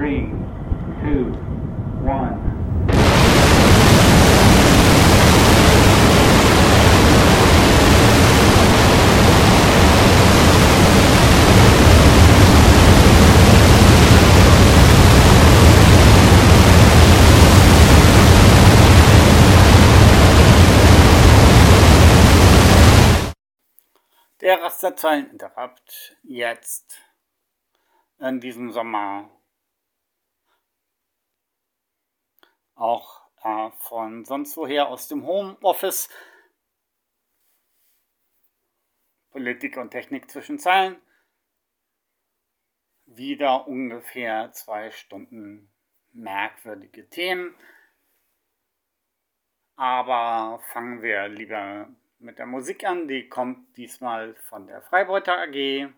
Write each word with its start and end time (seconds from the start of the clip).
Three, 0.00 0.32
two, 1.02 1.26
one. 2.00 2.40
Der 24.40 24.62
Rasterzeileninterrupt 24.62 26.16
jetzt 26.22 26.98
in 28.18 28.40
diesem 28.40 28.72
Sommer 28.72 29.28
auch 32.80 33.20
äh, 33.42 33.70
von 33.78 34.24
sonst 34.24 34.56
woher 34.56 34.88
aus 34.88 35.08
dem 35.08 35.26
Homeoffice. 35.26 36.08
Politik 39.30 39.76
und 39.76 39.90
Technik 39.90 40.30
zwischen 40.30 40.58
Zeilen. 40.58 41.00
Wieder 43.06 43.68
ungefähr 43.68 44.52
zwei 44.52 44.90
Stunden 44.90 45.70
merkwürdige 46.12 47.08
Themen. 47.08 47.54
Aber 49.76 50.60
fangen 50.72 51.02
wir 51.02 51.28
lieber 51.28 51.88
mit 52.18 52.38
der 52.38 52.46
Musik 52.46 52.84
an. 52.84 53.08
Die 53.08 53.28
kommt 53.28 53.76
diesmal 53.76 54.34
von 54.48 54.66
der 54.66 54.82
Freibeuter 54.82 55.38
AG. 55.38 55.92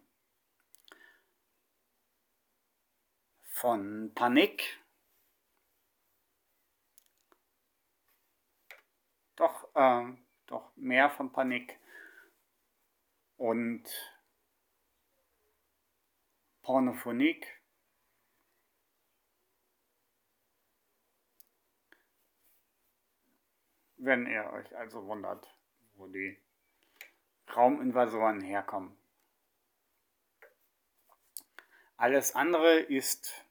Von 3.50 4.12
Panik. 4.14 4.81
doch, 9.42 9.74
äh, 9.74 10.16
doch 10.46 10.70
mehr 10.76 11.10
von 11.10 11.32
Panik 11.32 11.76
und 13.36 13.82
Pornophonik. 16.62 17.60
Wenn 23.96 24.26
ihr 24.26 24.44
euch 24.52 24.76
also 24.76 25.04
wundert, 25.06 25.52
wo 25.94 26.06
die 26.06 26.40
Rauminvasoren 27.54 28.40
herkommen. 28.42 28.96
Alles 31.96 32.34
andere 32.34 32.78
ist 32.78 33.44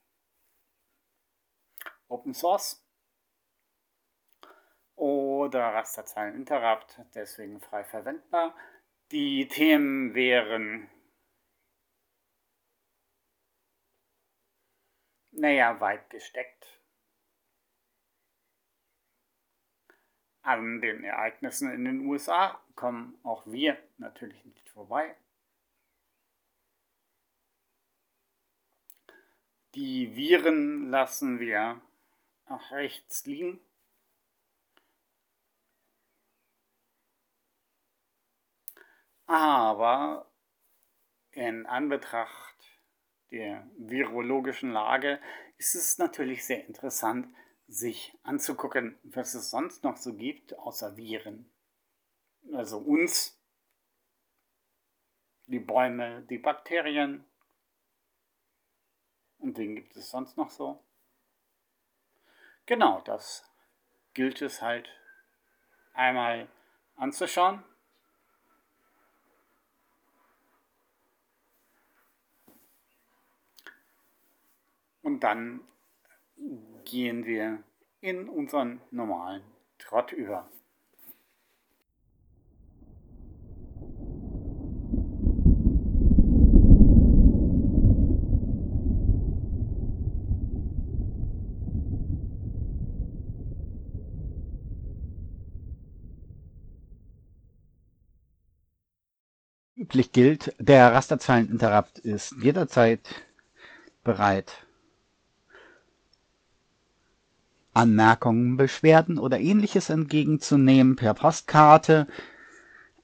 Open 2.07 2.33
Source 2.33 2.81
oder 5.01 5.73
Rasterzeilen 5.73 6.35
Interrupt, 6.35 7.01
deswegen 7.15 7.59
frei 7.59 7.83
verwendbar. 7.83 8.55
Die 9.09 9.47
Themen 9.47 10.13
wären, 10.13 10.91
naja, 15.31 15.79
weit 15.79 16.07
gesteckt. 16.11 16.79
An 20.43 20.81
den 20.81 21.03
Ereignissen 21.03 21.71
in 21.71 21.85
den 21.85 22.05
USA 22.05 22.61
kommen 22.75 23.19
auch 23.23 23.47
wir 23.47 23.81
natürlich 23.97 24.45
nicht 24.45 24.69
vorbei. 24.69 25.15
Die 29.73 30.15
Viren 30.15 30.91
lassen 30.91 31.39
wir 31.39 31.81
nach 32.47 32.69
rechts 32.69 33.25
liegen. 33.25 33.59
Aber 39.31 40.29
in 41.31 41.65
Anbetracht 41.65 42.57
der 43.31 43.65
virologischen 43.77 44.73
Lage 44.73 45.21
ist 45.57 45.73
es 45.73 45.97
natürlich 45.97 46.43
sehr 46.45 46.67
interessant, 46.67 47.33
sich 47.65 48.13
anzugucken, 48.23 48.99
was 49.03 49.33
es 49.33 49.49
sonst 49.49 49.85
noch 49.85 49.95
so 49.95 50.15
gibt, 50.15 50.59
außer 50.59 50.97
Viren. 50.97 51.49
Also 52.51 52.79
uns, 52.79 53.41
die 55.45 55.61
Bäume, 55.61 56.23
die 56.23 56.37
Bakterien. 56.37 57.23
Und 59.37 59.57
wen 59.57 59.75
gibt 59.77 59.95
es 59.95 60.09
sonst 60.09 60.35
noch 60.35 60.49
so? 60.49 60.83
Genau, 62.65 62.99
das 63.05 63.49
gilt 64.13 64.41
es 64.41 64.61
halt 64.61 64.89
einmal 65.93 66.49
anzuschauen. 66.97 67.63
Und 75.11 75.25
dann 75.25 75.59
gehen 76.85 77.25
wir 77.25 77.61
in 77.99 78.29
unseren 78.29 78.79
normalen 78.91 79.43
Trott 79.77 80.13
über. 80.13 80.49
Üblich 99.75 100.13
gilt, 100.13 100.55
der 100.57 100.93
Rasterzeileninterrupt 100.93 101.99
ist 101.99 102.33
jederzeit 102.41 103.25
bereit 104.05 104.65
Anmerkungen, 107.73 108.57
Beschwerden 108.57 109.17
oder 109.17 109.39
ähnliches 109.39 109.89
entgegenzunehmen 109.89 110.95
per 110.95 111.13
Postkarte. 111.13 112.07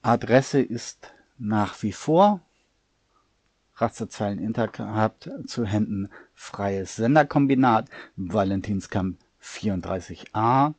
Adresse 0.02 0.60
ist 0.60 1.12
nach 1.38 1.82
wie 1.82 1.92
vor 1.92 2.40
Rasterzeilen 3.76 4.40
Intercap 4.40 5.28
zu 5.46 5.64
Händen 5.64 6.10
Freies 6.34 6.96
Senderkombinat 6.96 7.88
Valentinskamp 8.16 9.16
34a 9.42 10.74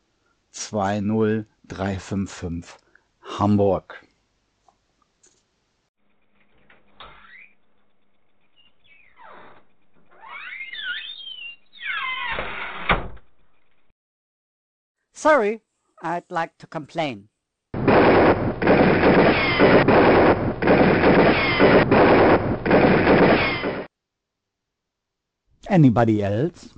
20355 0.52 2.76
Hamburg. 3.38 4.02
Sorry, 15.20 15.60
I'd 16.02 16.32
like 16.32 16.58
to 16.60 16.66
complain. 16.66 17.28
Anybody 25.68 26.24
else? 26.24 26.70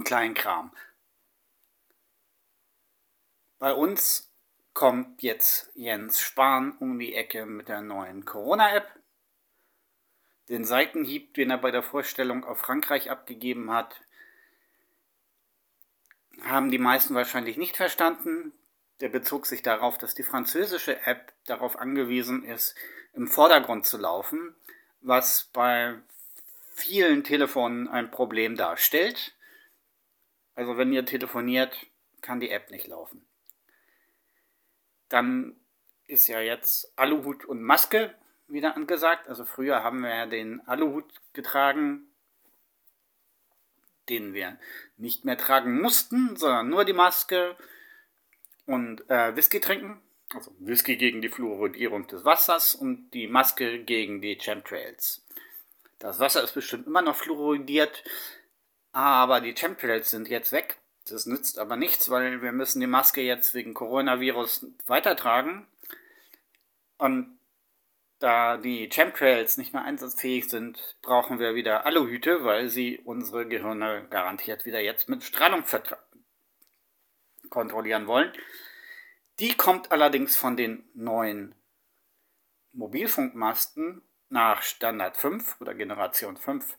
Kleinkram. 0.00 0.72
Bei 3.58 3.72
uns 3.74 4.32
kommt 4.74 5.22
jetzt 5.22 5.70
Jens 5.74 6.20
Spahn 6.20 6.72
um 6.78 6.98
die 6.98 7.14
Ecke 7.14 7.46
mit 7.46 7.68
der 7.68 7.80
neuen 7.80 8.24
Corona-App. 8.24 8.88
Den 10.48 10.64
Seitenhieb, 10.64 11.34
den 11.34 11.50
er 11.50 11.58
bei 11.58 11.70
der 11.70 11.82
Vorstellung 11.82 12.44
auf 12.44 12.58
Frankreich 12.58 13.10
abgegeben 13.10 13.70
hat, 13.70 14.00
haben 16.42 16.70
die 16.70 16.78
meisten 16.78 17.14
wahrscheinlich 17.14 17.56
nicht 17.56 17.76
verstanden. 17.76 18.52
Der 19.00 19.08
bezog 19.08 19.46
sich 19.46 19.62
darauf, 19.62 19.98
dass 19.98 20.14
die 20.14 20.22
französische 20.22 21.06
App 21.06 21.32
darauf 21.46 21.78
angewiesen 21.78 22.44
ist, 22.44 22.74
im 23.14 23.28
Vordergrund 23.28 23.86
zu 23.86 23.98
laufen, 23.98 24.54
was 25.00 25.44
bei 25.52 25.94
vielen 26.74 27.24
Telefonen 27.24 27.88
ein 27.88 28.10
Problem 28.10 28.56
darstellt. 28.56 29.34
Also 30.54 30.76
wenn 30.76 30.92
ihr 30.92 31.04
telefoniert, 31.04 31.86
kann 32.20 32.40
die 32.40 32.50
App 32.50 32.70
nicht 32.70 32.86
laufen. 32.86 33.26
Dann 35.08 35.56
ist 36.06 36.28
ja 36.28 36.40
jetzt 36.40 36.92
Aluhut 36.96 37.44
und 37.44 37.62
Maske 37.62 38.14
wieder 38.48 38.76
angesagt. 38.76 39.28
Also 39.28 39.44
früher 39.44 39.82
haben 39.82 40.00
wir 40.00 40.14
ja 40.14 40.26
den 40.26 40.60
Aluhut 40.66 41.10
getragen, 41.32 42.06
den 44.08 44.34
wir 44.34 44.58
nicht 44.96 45.24
mehr 45.24 45.38
tragen 45.38 45.80
mussten, 45.80 46.36
sondern 46.36 46.68
nur 46.68 46.84
die 46.84 46.92
Maske 46.92 47.56
und 48.66 49.08
äh, 49.10 49.34
Whisky 49.36 49.60
trinken. 49.60 50.00
Also 50.34 50.54
Whisky 50.58 50.96
gegen 50.96 51.20
die 51.20 51.28
Fluoridierung 51.28 52.06
des 52.06 52.24
Wassers 52.24 52.74
und 52.74 53.10
die 53.10 53.26
Maske 53.26 53.84
gegen 53.84 54.20
die 54.20 54.36
Chemtrails. 54.36 55.24
Das 55.98 56.18
Wasser 56.18 56.42
ist 56.42 56.54
bestimmt 56.54 56.86
immer 56.86 57.02
noch 57.02 57.16
fluoridiert, 57.16 58.02
aber 58.92 59.40
die 59.40 59.54
Chemtrails 59.54 60.10
sind 60.10 60.28
jetzt 60.28 60.52
weg. 60.52 60.78
Das 61.08 61.26
nützt 61.26 61.58
aber 61.58 61.76
nichts, 61.76 62.10
weil 62.10 62.42
wir 62.42 62.52
müssen 62.52 62.80
die 62.80 62.86
Maske 62.86 63.22
jetzt 63.22 63.54
wegen 63.54 63.74
Coronavirus 63.74 64.66
weitertragen. 64.86 65.66
Und 66.98 67.38
da 68.20 68.56
die 68.56 68.88
Chemtrails 68.88 69.56
nicht 69.56 69.72
mehr 69.72 69.82
einsatzfähig 69.82 70.48
sind, 70.48 70.96
brauchen 71.02 71.40
wir 71.40 71.56
wieder 71.56 71.86
Aluhüte, 71.86 72.44
weil 72.44 72.68
sie 72.68 73.00
unsere 73.00 73.48
Gehirne 73.48 74.06
garantiert 74.10 74.64
wieder 74.64 74.78
jetzt 74.78 75.08
mit 75.08 75.24
Strahlung 75.24 75.64
kontrollieren 77.50 78.06
wollen. 78.06 78.32
Die 79.40 79.56
kommt 79.56 79.90
allerdings 79.90 80.36
von 80.36 80.56
den 80.56 80.88
neuen 80.94 81.54
Mobilfunkmasten 82.72 84.02
nach 84.28 84.62
Standard 84.62 85.16
5 85.16 85.60
oder 85.60 85.74
Generation 85.74 86.36
5. 86.36 86.76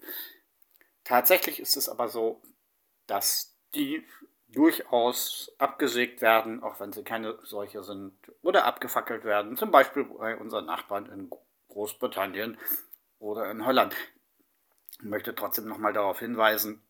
Tatsächlich 1.03 1.60
ist 1.60 1.75
es 1.75 1.89
aber 1.89 2.07
so, 2.07 2.41
dass 3.07 3.57
die 3.75 4.05
durchaus 4.48 5.51
abgesägt 5.57 6.22
werden, 6.22 6.62
auch 6.63 6.79
wenn 6.79 6.93
sie 6.93 7.03
keine 7.03 7.38
solche 7.43 7.83
sind, 7.83 8.13
oder 8.41 8.65
abgefackelt 8.65 9.24
werden, 9.24 9.57
zum 9.57 9.72
Beispiel 9.72 10.05
bei 10.05 10.38
unseren 10.38 10.65
Nachbarn 10.65 11.07
in 11.07 11.29
Großbritannien 11.69 12.57
oder 13.19 13.50
in 13.50 13.65
Holland. 13.65 13.95
Ich 15.00 15.03
möchte 15.05 15.33
trotzdem 15.33 15.67
nochmal 15.67 15.93
darauf 15.93 16.19
hinweisen, 16.19 16.83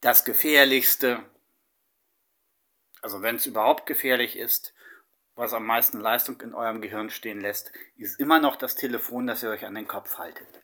das 0.00 0.24
Gefährlichste, 0.24 1.24
also 3.00 3.22
wenn 3.22 3.36
es 3.36 3.46
überhaupt 3.46 3.86
gefährlich 3.86 4.36
ist, 4.36 4.74
was 5.34 5.54
am 5.54 5.66
meisten 5.66 5.98
Leistung 5.98 6.40
in 6.42 6.54
eurem 6.54 6.82
Gehirn 6.82 7.10
stehen 7.10 7.40
lässt, 7.40 7.72
ist 7.96 8.20
immer 8.20 8.38
noch 8.38 8.56
das 8.56 8.76
Telefon, 8.76 9.26
das 9.26 9.42
ihr 9.42 9.50
euch 9.50 9.64
an 9.64 9.74
den 9.74 9.88
Kopf 9.88 10.18
haltet. 10.18 10.63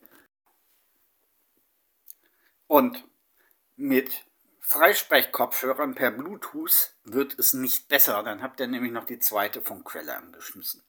Und 2.71 3.03
mit 3.75 4.27
Freisprechkopfhörern 4.61 5.97
per 5.97 6.13
Bluetooth 6.13 6.93
wird 7.03 7.37
es 7.37 7.53
nicht 7.53 7.89
besser. 7.89 8.23
Dann 8.23 8.45
habt 8.45 8.61
ihr 8.61 8.69
nämlich 8.69 8.93
noch 8.93 9.07
die 9.07 9.19
zweite 9.19 9.61
Funkquelle 9.61 10.17
angeschmissen. 10.17 10.81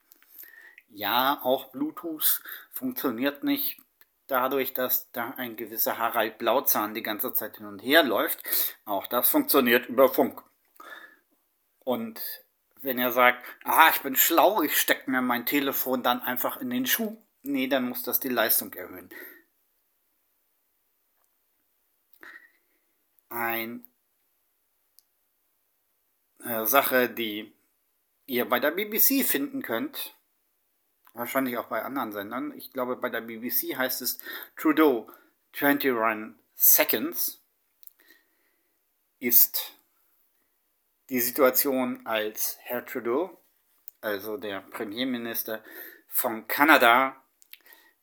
Ja, 0.89 1.39
auch 1.41 1.71
Bluetooth 1.71 2.43
funktioniert 2.71 3.43
nicht 3.43 3.81
dadurch, 4.27 4.75
dass 4.75 5.09
da 5.11 5.33
ein 5.37 5.55
gewisser 5.55 5.97
Harald 5.97 6.37
Blauzahn 6.37 6.93
die 6.93 7.01
ganze 7.01 7.33
Zeit 7.33 7.57
hin 7.57 7.65
und 7.65 7.79
her 7.79 8.03
läuft. 8.03 8.43
Auch 8.85 9.07
das 9.07 9.29
funktioniert 9.29 9.87
über 9.87 10.07
Funk. 10.07 10.43
Und 11.79 12.21
wenn 12.81 12.99
ihr 12.99 13.11
sagt, 13.11 13.43
ah, 13.63 13.89
ich 13.89 14.01
bin 14.01 14.15
schlau, 14.15 14.61
ich 14.61 14.77
stecke 14.77 15.09
mir 15.09 15.23
mein 15.23 15.47
Telefon 15.47 16.03
dann 16.03 16.21
einfach 16.21 16.57
in 16.57 16.69
den 16.69 16.85
Schuh, 16.85 17.17
nee, 17.41 17.65
dann 17.65 17.89
muss 17.89 18.03
das 18.03 18.19
die 18.19 18.29
Leistung 18.29 18.71
erhöhen. 18.73 19.09
Eine 23.31 23.81
äh, 26.43 26.65
Sache, 26.65 27.09
die 27.09 27.53
ihr 28.27 28.47
bei 28.47 28.59
der 28.59 28.71
BBC 28.71 29.25
finden 29.25 29.61
könnt. 29.61 30.15
Wahrscheinlich 31.13 31.57
auch 31.57 31.67
bei 31.67 31.81
anderen 31.81 32.11
Sendern. 32.11 32.53
Ich 32.55 32.71
glaube, 32.71 32.95
bei 32.95 33.09
der 33.09 33.21
BBC 33.21 33.75
heißt 33.75 34.01
es 34.01 34.19
Trudeau 34.55 35.09
21 35.53 36.35
Seconds 36.55 37.41
ist 39.19 39.73
die 41.09 41.19
Situation, 41.19 42.05
als 42.05 42.57
Herr 42.61 42.85
Trudeau, 42.85 43.37
also 43.99 44.37
der 44.37 44.61
Premierminister 44.61 45.63
von 46.07 46.47
Kanada, 46.47 47.21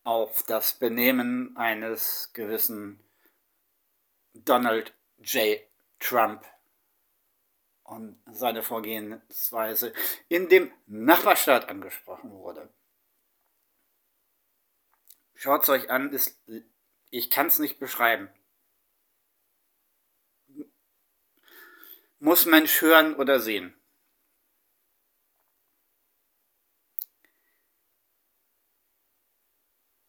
auf 0.04 0.42
das 0.44 0.74
Benehmen 0.74 1.56
eines 1.56 2.30
gewissen 2.32 3.00
Donald 4.32 4.94
J. 5.18 5.60
Trump 5.98 6.44
und 7.84 8.20
seine 8.30 8.62
Vorgehensweise 8.62 9.92
in 10.28 10.48
dem 10.48 10.70
Nachbarstaat 10.86 11.68
angesprochen 11.68 12.30
wurde. 12.30 12.68
Schaut 15.34 15.62
es 15.62 15.68
euch 15.68 15.90
an, 15.90 16.12
ist, 16.12 16.40
ich 17.10 17.30
kann 17.30 17.46
es 17.46 17.58
nicht 17.58 17.78
beschreiben. 17.78 18.28
Muss 22.18 22.46
Mensch 22.46 22.80
hören 22.80 23.14
oder 23.14 23.38
sehen. 23.40 23.74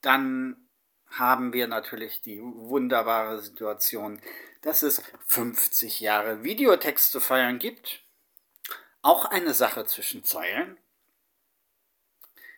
Dann 0.01 0.68
haben 1.11 1.53
wir 1.53 1.67
natürlich 1.67 2.21
die 2.21 2.41
wunderbare 2.41 3.41
Situation, 3.41 4.21
dass 4.61 4.83
es 4.83 5.01
50 5.27 5.99
Jahre 5.99 6.43
Videotext 6.43 7.11
zu 7.11 7.19
feiern 7.19 7.59
gibt. 7.59 8.03
Auch 9.01 9.25
eine 9.25 9.53
Sache 9.53 9.85
zwischen 9.85 10.23
Zeilen. 10.23 10.77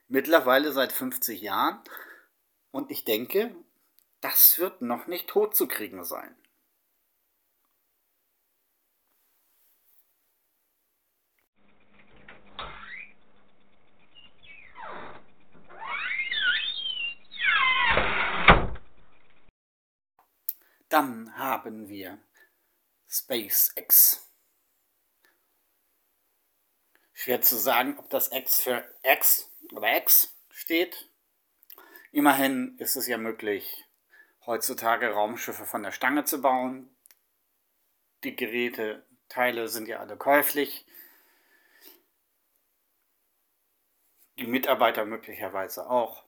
Mittlerweile 0.07 0.71
seit 0.71 0.91
50 0.91 1.41
Jahren. 1.41 1.79
Und 2.71 2.91
ich 2.91 3.05
denke, 3.05 3.55
das 4.21 4.57
wird 4.59 4.81
noch 4.81 5.07
nicht 5.07 5.27
tot 5.27 5.55
zu 5.55 5.67
kriegen 5.67 6.03
sein. 6.03 6.35
Dann 20.91 21.37
haben 21.37 21.87
wir 21.87 22.19
SpaceX. 23.07 24.29
Schwer 27.13 27.41
zu 27.41 27.55
sagen, 27.55 27.97
ob 27.97 28.09
das 28.09 28.29
X 28.33 28.59
für 28.59 28.83
X 29.01 29.49
oder 29.71 29.95
X 29.95 30.35
steht. 30.49 31.09
Immerhin 32.11 32.77
ist 32.77 32.97
es 32.97 33.07
ja 33.07 33.17
möglich, 33.17 33.85
heutzutage 34.45 35.13
Raumschiffe 35.13 35.65
von 35.65 35.81
der 35.81 35.93
Stange 35.93 36.25
zu 36.25 36.41
bauen. 36.41 36.93
Die 38.25 38.35
Geräteteile 38.35 39.69
sind 39.69 39.87
ja 39.87 40.01
alle 40.01 40.17
käuflich. 40.17 40.85
Die 44.39 44.47
Mitarbeiter 44.47 45.05
möglicherweise 45.05 45.89
auch. 45.89 46.25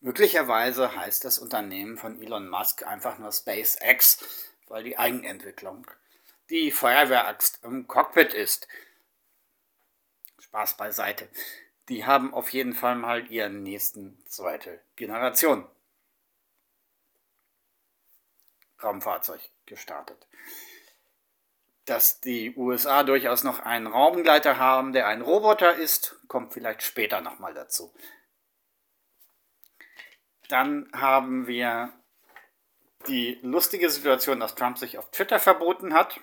Möglicherweise 0.00 0.96
heißt 0.96 1.24
das 1.26 1.38
Unternehmen 1.38 1.98
von 1.98 2.20
Elon 2.22 2.48
Musk 2.48 2.86
einfach 2.86 3.18
nur 3.18 3.32
SpaceX, 3.32 4.18
weil 4.66 4.82
die 4.82 4.98
Eigenentwicklung 4.98 5.86
die 6.48 6.70
Feuerwehraxt 6.70 7.62
im 7.64 7.86
Cockpit 7.86 8.32
ist. 8.32 8.66
Spaß 10.38 10.78
beiseite. 10.78 11.28
Die 11.90 12.06
haben 12.06 12.32
auf 12.32 12.48
jeden 12.50 12.72
Fall 12.72 12.96
mal 12.96 13.30
ihren 13.30 13.62
nächsten 13.62 14.24
zweite 14.26 14.80
Generation 14.96 15.68
Raumfahrzeug 18.82 19.40
gestartet. 19.66 20.26
Dass 21.84 22.20
die 22.20 22.54
USA 22.56 23.02
durchaus 23.02 23.44
noch 23.44 23.60
einen 23.60 23.86
Raumgleiter 23.86 24.56
haben, 24.56 24.92
der 24.92 25.08
ein 25.08 25.20
Roboter 25.20 25.74
ist, 25.74 26.16
kommt 26.28 26.54
vielleicht 26.54 26.82
später 26.82 27.20
nochmal 27.20 27.52
dazu. 27.52 27.92
Dann 30.50 30.90
haben 30.92 31.46
wir 31.46 31.92
die 33.06 33.38
lustige 33.42 33.88
Situation, 33.88 34.40
dass 34.40 34.56
Trump 34.56 34.78
sich 34.78 34.98
auf 34.98 35.10
Twitter 35.12 35.38
verboten 35.38 35.94
hat. 35.94 36.20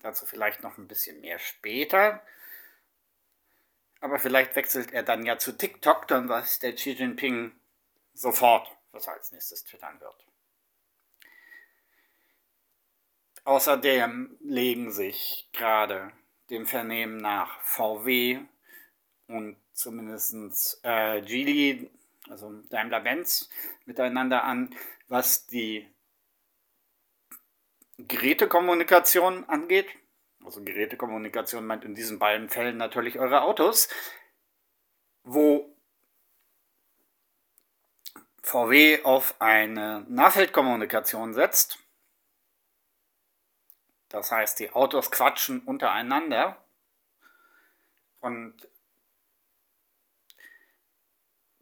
Dazu 0.00 0.26
vielleicht 0.26 0.62
noch 0.62 0.76
ein 0.76 0.88
bisschen 0.88 1.20
mehr 1.22 1.38
später. 1.38 2.22
Aber 4.00 4.18
vielleicht 4.18 4.54
wechselt 4.56 4.92
er 4.92 5.02
dann 5.02 5.24
ja 5.24 5.38
zu 5.38 5.56
TikTok, 5.56 6.06
dann 6.06 6.28
weiß 6.28 6.58
der 6.58 6.74
Xi 6.74 6.90
Jinping 6.90 7.58
sofort, 8.12 8.70
was 8.92 9.06
er 9.06 9.14
als 9.14 9.32
nächstes 9.32 9.64
twittern 9.64 9.98
wird. 10.00 10.26
Außerdem 13.44 14.36
legen 14.40 14.92
sich 14.92 15.48
gerade 15.52 16.12
dem 16.50 16.66
Vernehmen 16.66 17.16
nach 17.16 17.58
VW 17.62 18.40
und 19.28 19.56
zumindest 19.76 20.80
äh, 20.82 21.20
Geely, 21.20 21.90
also 22.28 22.50
Daimler-Benz, 22.70 23.48
miteinander 23.84 24.42
an, 24.42 24.74
was 25.08 25.46
die 25.46 25.86
Gerätekommunikation 27.98 29.44
angeht. 29.48 29.88
Also 30.44 30.62
Gerätekommunikation 30.62 31.66
meint 31.66 31.84
in 31.84 31.94
diesen 31.94 32.18
beiden 32.18 32.48
Fällen 32.48 32.76
natürlich 32.76 33.18
eure 33.18 33.42
Autos, 33.42 33.88
wo 35.22 35.76
VW 38.42 39.02
auf 39.02 39.40
eine 39.40 40.06
Nahfeldkommunikation 40.08 41.34
setzt. 41.34 41.78
Das 44.08 44.30
heißt, 44.30 44.60
die 44.60 44.70
Autos 44.70 45.10
quatschen 45.10 45.60
untereinander 45.60 46.64
und 48.20 48.68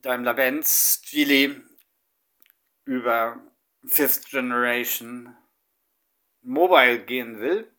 Daimler-Benz, 0.04 1.00
Geely 1.08 1.62
über 2.84 3.40
Fifth 3.86 4.26
Generation 4.28 5.34
Mobile 6.42 6.98
gehen 7.00 7.40
will, 7.40 7.72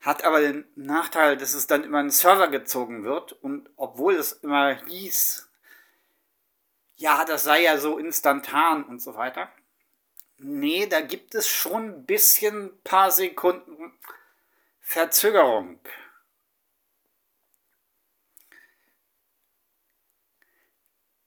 hat 0.00 0.22
aber 0.22 0.40
den 0.40 0.64
Nachteil, 0.76 1.36
dass 1.36 1.54
es 1.54 1.66
dann 1.66 1.82
immer 1.82 1.98
ein 1.98 2.10
Server 2.10 2.48
gezogen 2.48 3.02
wird 3.02 3.32
und 3.32 3.68
obwohl 3.74 4.14
es 4.14 4.32
immer 4.32 4.76
hieß, 4.86 5.50
ja, 6.94 7.24
das 7.24 7.42
sei 7.42 7.62
ja 7.62 7.78
so 7.78 7.98
instantan 7.98 8.84
und 8.84 9.02
so 9.02 9.16
weiter. 9.16 9.52
Nee, 10.36 10.86
da 10.86 11.00
gibt 11.00 11.34
es 11.34 11.48
schon 11.48 11.86
ein 11.86 12.06
bisschen 12.06 12.80
paar 12.82 13.10
Sekunden 13.10 13.92
Verzögerung. 14.80 15.80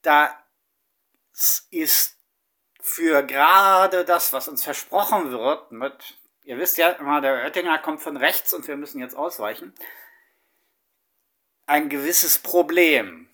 Da 0.01 0.37
ist 1.69 2.17
für 2.79 3.23
gerade 3.23 4.05
das, 4.05 4.33
was 4.33 4.47
uns 4.47 4.63
versprochen 4.63 5.31
wird, 5.31 5.71
mit, 5.71 6.17
ihr 6.43 6.57
wisst 6.57 6.77
ja 6.77 6.89
immer, 6.91 7.21
der 7.21 7.43
Oettinger 7.43 7.77
kommt 7.79 8.01
von 8.01 8.17
rechts 8.17 8.53
und 8.53 8.67
wir 8.67 8.75
müssen 8.75 8.99
jetzt 8.99 9.15
ausweichen, 9.15 9.73
ein 11.65 11.89
gewisses 11.89 12.39
Problem. 12.39 13.29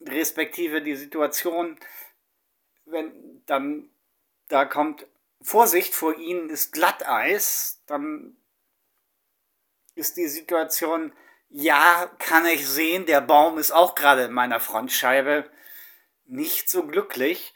Respektive 0.00 0.80
die 0.80 0.96
Situation, 0.96 1.78
wenn 2.86 3.44
dann 3.46 3.90
da 4.48 4.64
kommt 4.64 5.06
Vorsicht, 5.42 5.94
vor 5.94 6.16
ihnen 6.16 6.48
ist 6.50 6.72
Glatteis, 6.72 7.82
dann 7.86 8.36
ist 9.94 10.16
die 10.16 10.28
Situation, 10.28 11.12
ja, 11.50 12.08
kann 12.18 12.46
ich 12.46 12.66
sehen, 12.66 13.06
der 13.06 13.20
Baum 13.20 13.58
ist 13.58 13.72
auch 13.72 13.94
gerade 13.94 14.24
in 14.24 14.32
meiner 14.32 14.60
Frontscheibe 14.60 15.50
nicht 16.24 16.70
so 16.70 16.86
glücklich, 16.86 17.52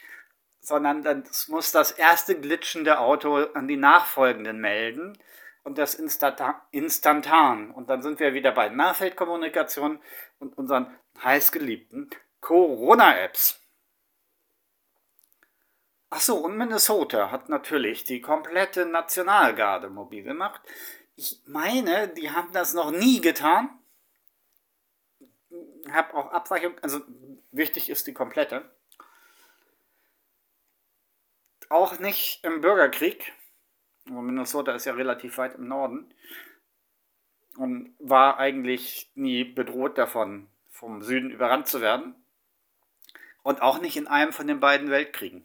sondern 0.60 1.04
das 1.04 1.46
muss 1.48 1.70
das 1.70 1.92
erste 1.92 2.38
glitschende 2.38 2.98
Auto 2.98 3.36
an 3.54 3.68
die 3.68 3.76
nachfolgenden 3.76 4.58
melden 4.60 5.16
und 5.62 5.78
das 5.78 5.94
instantan. 5.94 7.70
Und 7.70 7.88
dann 7.88 8.02
sind 8.02 8.18
wir 8.18 8.34
wieder 8.34 8.50
bei 8.50 8.68
Nahfeldkommunikation 8.68 10.00
und 10.40 10.58
unseren 10.58 10.92
heißgeliebten 11.22 12.10
Corona-Apps. 12.40 13.60
Achso, 16.10 16.34
und 16.34 16.56
Minnesota 16.56 17.30
hat 17.30 17.48
natürlich 17.48 18.04
die 18.04 18.20
komplette 18.20 18.86
Nationalgarde 18.86 19.88
mobil 19.88 20.24
gemacht. 20.24 20.60
Ich 21.16 21.40
meine, 21.46 22.08
die 22.08 22.30
haben 22.30 22.52
das 22.52 22.74
noch 22.74 22.90
nie 22.90 23.20
getan 23.20 23.70
habe 25.92 26.14
auch 26.14 26.30
Abweichung, 26.30 26.78
also 26.80 27.00
wichtig 27.52 27.90
ist 27.90 28.06
die 28.06 28.14
komplette. 28.14 28.70
Auch 31.68 31.98
nicht 31.98 32.44
im 32.44 32.60
Bürgerkrieg. 32.60 33.32
Minnesota 34.04 34.72
ist 34.74 34.84
ja 34.84 34.92
relativ 34.92 35.38
weit 35.38 35.54
im 35.54 35.68
Norden 35.68 36.12
und 37.56 37.94
war 37.98 38.38
eigentlich 38.38 39.10
nie 39.14 39.44
bedroht 39.44 39.96
davon, 39.98 40.48
vom 40.68 41.02
Süden 41.02 41.30
überrannt 41.30 41.68
zu 41.68 41.80
werden. 41.80 42.14
Und 43.42 43.62
auch 43.62 43.80
nicht 43.80 43.96
in 43.96 44.06
einem 44.06 44.32
von 44.32 44.46
den 44.46 44.60
beiden 44.60 44.90
Weltkriegen. 44.90 45.44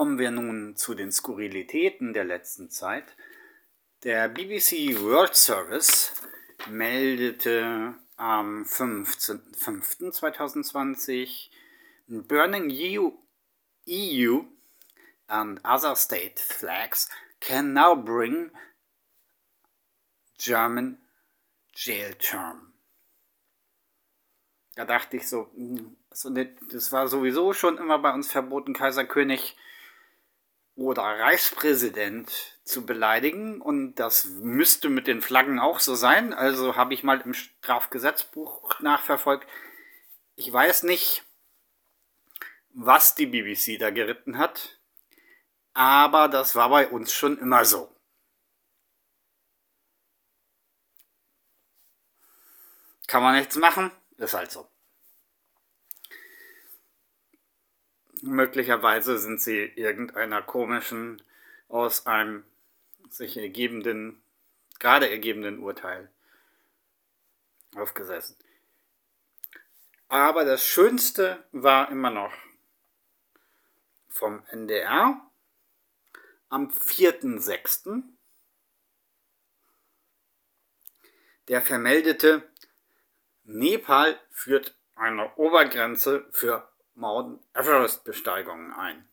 Kommen 0.00 0.18
wir 0.18 0.30
nun 0.30 0.76
zu 0.76 0.94
den 0.94 1.12
Skurrilitäten 1.12 2.14
der 2.14 2.24
letzten 2.24 2.70
Zeit. 2.70 3.04
Der 4.02 4.30
BBC 4.30 4.98
World 4.98 5.36
Service 5.36 6.14
meldete 6.70 7.94
am 8.16 8.62
15.05.2020 8.62 11.50
Burning 12.06 12.70
EU, 12.72 13.10
EU 13.90 14.44
and 15.26 15.60
other 15.66 15.94
state 15.94 16.40
flags 16.40 17.10
can 17.38 17.74
now 17.74 17.94
bring 17.94 18.50
German 20.38 20.96
jail 21.74 22.14
term. 22.14 22.72
Da 24.76 24.86
dachte 24.86 25.18
ich 25.18 25.28
so, 25.28 25.50
hm, 25.52 25.98
das 26.08 26.90
war 26.90 27.06
sowieso 27.06 27.52
schon 27.52 27.76
immer 27.76 27.98
bei 27.98 28.14
uns 28.14 28.32
verboten, 28.32 28.72
Kaiserkönig 28.72 29.58
oder 30.80 31.02
Reichspräsident 31.02 32.58
zu 32.64 32.86
beleidigen 32.86 33.60
und 33.60 33.96
das 33.96 34.24
müsste 34.24 34.88
mit 34.88 35.06
den 35.06 35.20
Flaggen 35.20 35.58
auch 35.60 35.78
so 35.78 35.94
sein. 35.94 36.32
Also 36.32 36.74
habe 36.74 36.94
ich 36.94 37.04
mal 37.04 37.20
im 37.20 37.34
Strafgesetzbuch 37.34 38.80
nachverfolgt. 38.80 39.46
Ich 40.36 40.50
weiß 40.50 40.84
nicht, 40.84 41.22
was 42.72 43.14
die 43.14 43.26
BBC 43.26 43.78
da 43.78 43.90
geritten 43.90 44.38
hat, 44.38 44.80
aber 45.74 46.28
das 46.28 46.54
war 46.54 46.70
bei 46.70 46.88
uns 46.88 47.12
schon 47.12 47.36
immer 47.36 47.66
so. 47.66 47.94
Kann 53.06 53.22
man 53.22 53.36
nichts 53.36 53.56
machen, 53.56 53.90
ist 54.16 54.32
halt 54.32 54.50
so. 54.50 54.66
Möglicherweise 58.22 59.18
sind 59.18 59.40
sie 59.40 59.64
irgendeiner 59.64 60.42
komischen, 60.42 61.22
aus 61.68 62.06
einem 62.06 62.44
sich 63.08 63.36
ergebenden, 63.36 64.20
gerade 64.78 65.10
ergebenden 65.10 65.60
Urteil 65.60 66.10
aufgesessen. 67.76 68.36
Aber 70.08 70.44
das 70.44 70.66
Schönste 70.66 71.44
war 71.52 71.90
immer 71.90 72.10
noch 72.10 72.32
vom 74.08 74.42
NDR 74.50 75.20
am 76.48 76.68
4.6. 76.68 78.02
Der 81.48 81.62
vermeldete, 81.62 82.48
Nepal 83.44 84.20
führt 84.30 84.76
eine 84.94 85.34
Obergrenze 85.36 86.28
für 86.32 86.69
Mount 87.00 87.40
Everest-Besteigungen 87.54 88.72
ein. 88.72 89.08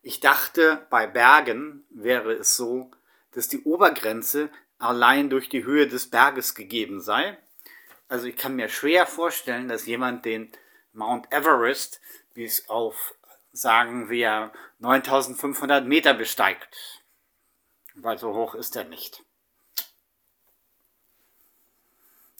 Ich 0.00 0.18
dachte, 0.18 0.86
bei 0.90 1.06
Bergen 1.06 1.84
wäre 1.90 2.32
es 2.32 2.56
so, 2.56 2.90
dass 3.32 3.48
die 3.48 3.62
Obergrenze 3.62 4.50
allein 4.78 5.30
durch 5.30 5.48
die 5.48 5.64
Höhe 5.64 5.86
des 5.86 6.10
Berges 6.10 6.54
gegeben 6.54 7.00
sei. 7.00 7.38
Also 8.08 8.26
ich 8.26 8.36
kann 8.36 8.56
mir 8.56 8.68
schwer 8.68 9.06
vorstellen, 9.06 9.68
dass 9.68 9.86
jemand 9.86 10.24
den 10.24 10.50
Mount 10.92 11.30
Everest 11.32 12.00
bis 12.34 12.68
auf, 12.68 13.14
sagen 13.52 14.08
wir, 14.08 14.52
9500 14.80 15.86
Meter 15.86 16.14
besteigt. 16.14 17.02
Weil 17.94 18.18
so 18.18 18.34
hoch 18.34 18.54
ist 18.54 18.74
er 18.74 18.84
nicht. 18.84 19.22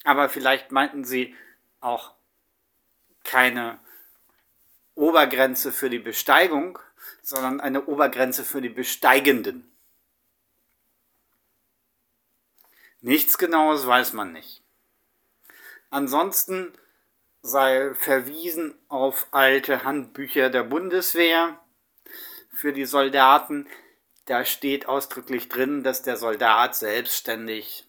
Aber 0.02 0.28
vielleicht 0.28 0.72
meinten 0.72 1.04
sie 1.04 1.36
auch 1.80 2.14
keine 3.24 3.78
Obergrenze 4.94 5.72
für 5.72 5.90
die 5.90 5.98
Besteigung, 5.98 6.78
sondern 7.22 7.60
eine 7.60 7.86
Obergrenze 7.86 8.44
für 8.44 8.60
die 8.60 8.68
Besteigenden. 8.68 9.68
Nichts 13.00 13.36
Genaues 13.38 13.86
weiß 13.86 14.12
man 14.12 14.32
nicht. 14.32 14.62
Ansonsten 15.90 16.72
sei 17.42 17.94
verwiesen 17.94 18.74
auf 18.88 19.26
alte 19.32 19.84
Handbücher 19.84 20.50
der 20.50 20.62
Bundeswehr 20.62 21.58
für 22.54 22.72
die 22.72 22.84
Soldaten. 22.84 23.68
Da 24.26 24.44
steht 24.44 24.86
ausdrücklich 24.86 25.48
drin, 25.48 25.82
dass 25.82 26.02
der 26.02 26.16
Soldat 26.16 26.76
selbstständig 26.76 27.88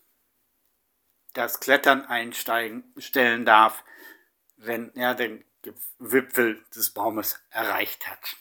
das 1.33 1.59
Klettern 1.59 2.05
einstellen 2.05 3.45
darf, 3.45 3.83
wenn 4.57 4.93
er 4.95 5.15
den 5.15 5.43
Wipfel 5.99 6.63
des 6.75 6.91
Baumes 6.91 7.41
erreicht 7.49 8.07
hat. 8.07 8.37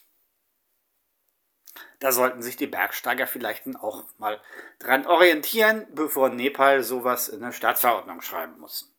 Da 2.00 2.12
sollten 2.12 2.42
sich 2.42 2.56
die 2.56 2.66
Bergsteiger 2.66 3.26
vielleicht 3.26 3.64
auch 3.76 4.04
mal 4.18 4.40
dran 4.78 5.06
orientieren, 5.06 5.86
bevor 5.94 6.28
Nepal 6.28 6.82
sowas 6.82 7.28
in 7.28 7.40
der 7.40 7.52
Staatsverordnung 7.52 8.20
schreiben 8.20 8.58
muss. 8.58 8.92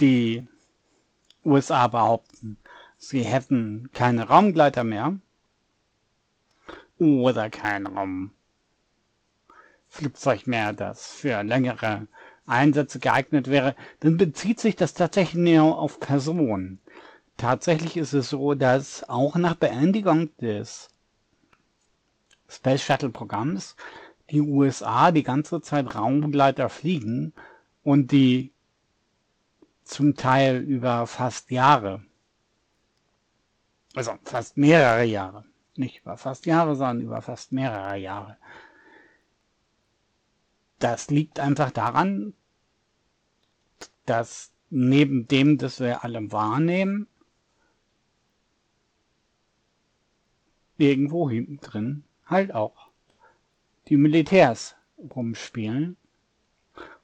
Die 0.00 0.46
USA 1.44 1.88
behaupten, 1.88 2.56
sie 2.98 3.22
hätten 3.22 3.90
keine 3.92 4.28
Raumgleiter 4.28 4.84
mehr 4.84 5.18
oder 6.98 7.48
kein 7.48 7.86
Raumflugzeug 7.86 10.46
mehr, 10.46 10.72
das 10.72 11.12
für 11.12 11.42
längere 11.42 12.06
Einsätze 12.46 12.98
geeignet 12.98 13.48
wäre, 13.48 13.74
dann 14.00 14.16
bezieht 14.16 14.60
sich 14.60 14.76
das 14.76 14.94
tatsächlich 14.94 15.42
näher 15.42 15.64
auf 15.64 16.00
Personen. 16.00 16.80
Tatsächlich 17.36 17.96
ist 17.96 18.14
es 18.14 18.30
so, 18.30 18.54
dass 18.54 19.08
auch 19.08 19.36
nach 19.36 19.54
Beendigung 19.54 20.36
des 20.38 20.88
Space 22.48 22.82
Shuttle 22.82 23.10
Programms 23.10 23.76
die 24.30 24.40
USA 24.40 25.12
die 25.12 25.22
ganze 25.22 25.60
Zeit 25.60 25.94
Raumbegleiter 25.94 26.68
fliegen 26.68 27.32
und 27.84 28.10
die 28.10 28.52
zum 29.84 30.16
Teil 30.16 30.58
über 30.58 31.06
fast 31.06 31.50
Jahre, 31.50 32.02
also 33.98 34.16
fast 34.22 34.56
mehrere 34.56 35.04
Jahre, 35.04 35.44
nicht 35.74 36.00
über 36.02 36.16
fast 36.16 36.46
Jahre, 36.46 36.76
sondern 36.76 37.00
über 37.00 37.20
fast 37.20 37.50
mehrere 37.50 37.96
Jahre. 37.96 38.36
Das 40.78 41.10
liegt 41.10 41.40
einfach 41.40 41.72
daran, 41.72 42.32
dass 44.06 44.52
neben 44.70 45.26
dem, 45.26 45.58
dass 45.58 45.80
wir 45.80 46.04
alle 46.04 46.30
wahrnehmen, 46.30 47.08
irgendwo 50.76 51.28
hinten 51.28 51.58
drin 51.58 52.04
halt 52.24 52.54
auch 52.54 52.90
die 53.88 53.96
Militärs 53.96 54.76
rumspielen 54.98 55.96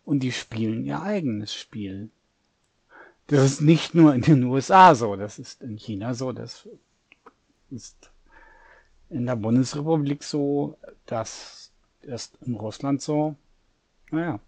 und 0.05 0.21
die 0.21 0.31
spielen 0.31 0.85
ihr 0.85 1.03
eigenes 1.03 1.53
Spiel. 1.53 2.11
Das 3.27 3.43
ist 3.43 3.61
nicht 3.63 3.95
nur 3.95 4.15
in 4.15 4.21
den 4.21 4.45
USA 4.45 4.95
so, 4.95 5.17
das 5.17 5.39
ist 5.39 5.63
in 5.63 5.77
China 5.77 6.15
so, 6.15 6.33
das 6.33 6.69
ist 7.75 8.11
in 9.11 9.27
der 9.27 9.37
Bundesrepublik 9.37 10.23
so, 10.23 10.79
das 11.07 11.73
ist 12.01 12.39
in 12.43 12.55
Russland 12.55 13.03
so. 13.03 13.37
Naja. 14.11 14.41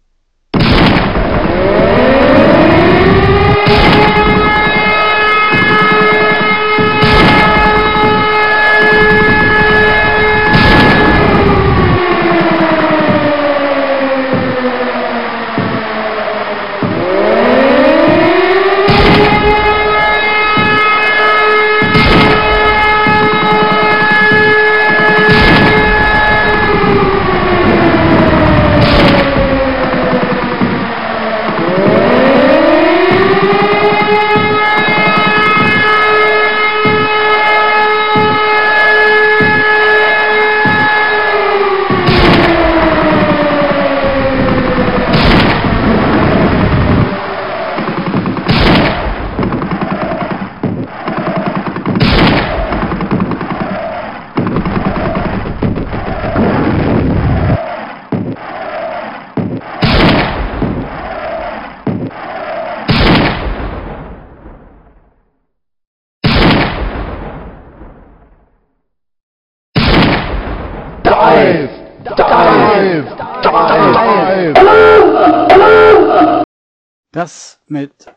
Das 77.17 77.59
mit 77.65 78.13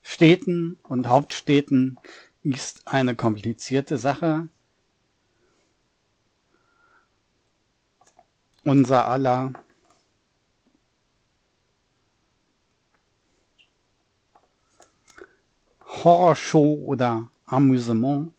Städten 0.00 0.78
und 0.84 1.08
Hauptstädten 1.08 1.98
ist 2.42 2.88
eine 2.88 3.14
komplizierte 3.14 3.98
Sache. 3.98 4.48
Unser 8.64 9.06
aller 9.08 9.52
Horrorshow 15.84 16.82
oder 16.86 17.30
Amüsement, 17.44 18.32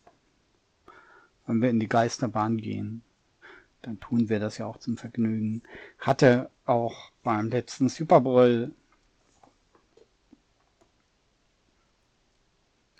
wenn 1.46 1.62
wir 1.62 1.70
in 1.70 1.78
die 1.78 1.88
Geisterbahn 1.88 2.56
gehen, 2.56 3.04
dann 3.82 4.00
tun 4.00 4.28
wir 4.28 4.40
das 4.40 4.58
ja 4.58 4.66
auch 4.66 4.78
zum 4.78 4.96
Vergnügen. 4.96 5.62
Hatte 6.00 6.50
auch 6.64 7.12
beim 7.22 7.50
letzten 7.50 7.88
Super 7.88 8.20
Bowl 8.20 8.74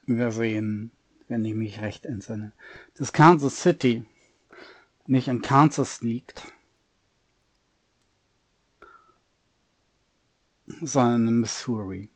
übersehen, 0.06 0.90
wenn 1.28 1.44
ich 1.44 1.54
mich 1.54 1.80
recht 1.80 2.04
entsinne, 2.04 2.52
dass 2.94 3.12
Kansas 3.12 3.62
City 3.62 4.04
nicht 5.06 5.28
in 5.28 5.42
Kansas 5.42 6.00
liegt, 6.02 6.52
sondern 10.80 11.28
in 11.28 11.40
Missouri. 11.40 12.08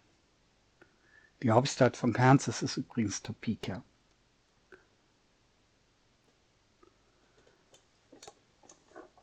Die 1.42 1.50
Hauptstadt 1.50 1.96
von 1.96 2.12
Kansas 2.12 2.62
ist 2.62 2.76
übrigens 2.76 3.22
Topeka. 3.22 3.82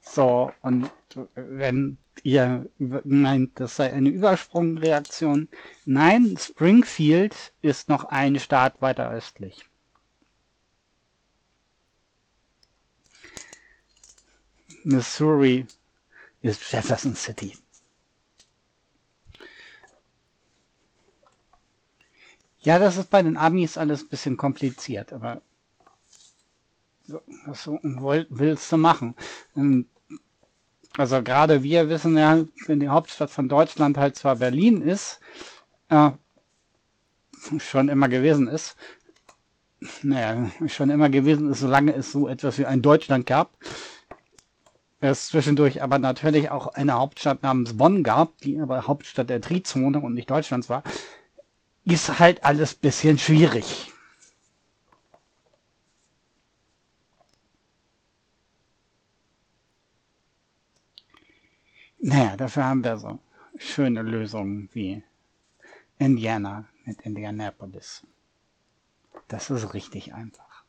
So, 0.02 0.52
und 0.62 0.91
wenn 1.34 1.97
ihr 2.21 2.69
meint, 2.80 3.60
das 3.60 3.76
sei 3.76 3.91
eine 3.91 4.10
Übersprungreaktion, 4.10 5.49
nein, 5.86 6.38
Springfield 6.39 7.54
ist 7.62 7.89
noch 7.89 8.06
eine 8.06 8.39
Stadt 8.39 8.82
weiter 8.82 9.10
östlich. 9.12 9.65
Missouri 14.84 15.65
ist 16.41 16.71
Jefferson 16.71 17.15
City. 17.15 17.58
Ja, 22.60 22.80
das 22.80 22.97
ist 22.97 23.10
bei 23.10 23.21
den 23.21 23.38
Amis 23.38 23.78
alles 23.78 24.04
ein 24.04 24.10
bisschen 24.10 24.38
kompliziert, 24.38 25.12
aber 25.12 25.41
was 27.45 27.67
willst 27.67 28.71
du 28.71 28.78
machen? 28.78 29.15
Ähm, 29.58 29.89
also 30.97 31.23
gerade 31.23 31.63
wir 31.63 31.89
wissen 31.89 32.17
ja, 32.17 32.43
wenn 32.67 32.79
die 32.79 32.89
Hauptstadt 32.89 33.32
von 33.32 33.49
Deutschland 33.49 33.97
halt 33.97 34.15
zwar 34.15 34.36
Berlin 34.38 34.82
ist, 34.82 35.19
äh, 35.89 36.12
schon 37.58 37.89
immer 37.89 38.10
gewesen 38.10 38.47
ist, 38.47 38.75
naja, 40.01 40.49
schon 40.67 40.89
immer 40.89 41.10
gewesen 41.10 41.49
ist, 41.51 41.60
solange 41.60 41.93
es 41.93 42.12
so 42.12 42.27
etwas 42.27 42.58
wie 42.58 42.65
ein 42.65 42.82
Deutschland 42.82 43.25
gab, 43.25 43.51
es 44.99 45.27
zwischendurch 45.27 45.82
aber 45.82 45.99
natürlich 45.99 46.49
auch 46.49 46.67
eine 46.67 46.93
Hauptstadt 46.93 47.43
namens 47.43 47.75
Bonn 47.75 48.03
gab, 48.03 48.38
die 48.39 48.60
aber 48.60 48.88
Hauptstadt 48.88 49.29
der 49.29 49.41
Trizone 49.41 49.99
und 49.99 50.13
nicht 50.13 50.29
Deutschlands 50.29 50.69
war, 50.69 50.84
ist 51.86 52.19
halt 52.19 52.45
alles 52.45 52.75
bisschen 52.75 53.17
schwierig. 53.17 53.92
Naja, 62.05 62.35
dafür 62.35 62.65
haben 62.65 62.83
wir 62.83 62.97
so 62.97 63.17
schöne 63.57 64.01
Lösungen 64.01 64.67
wie 64.73 65.01
Indiana 65.99 66.65
mit 66.83 66.99
Indianapolis. 67.03 68.05
Das 69.29 69.49
ist 69.49 69.73
richtig 69.73 70.13
einfach. 70.13 70.65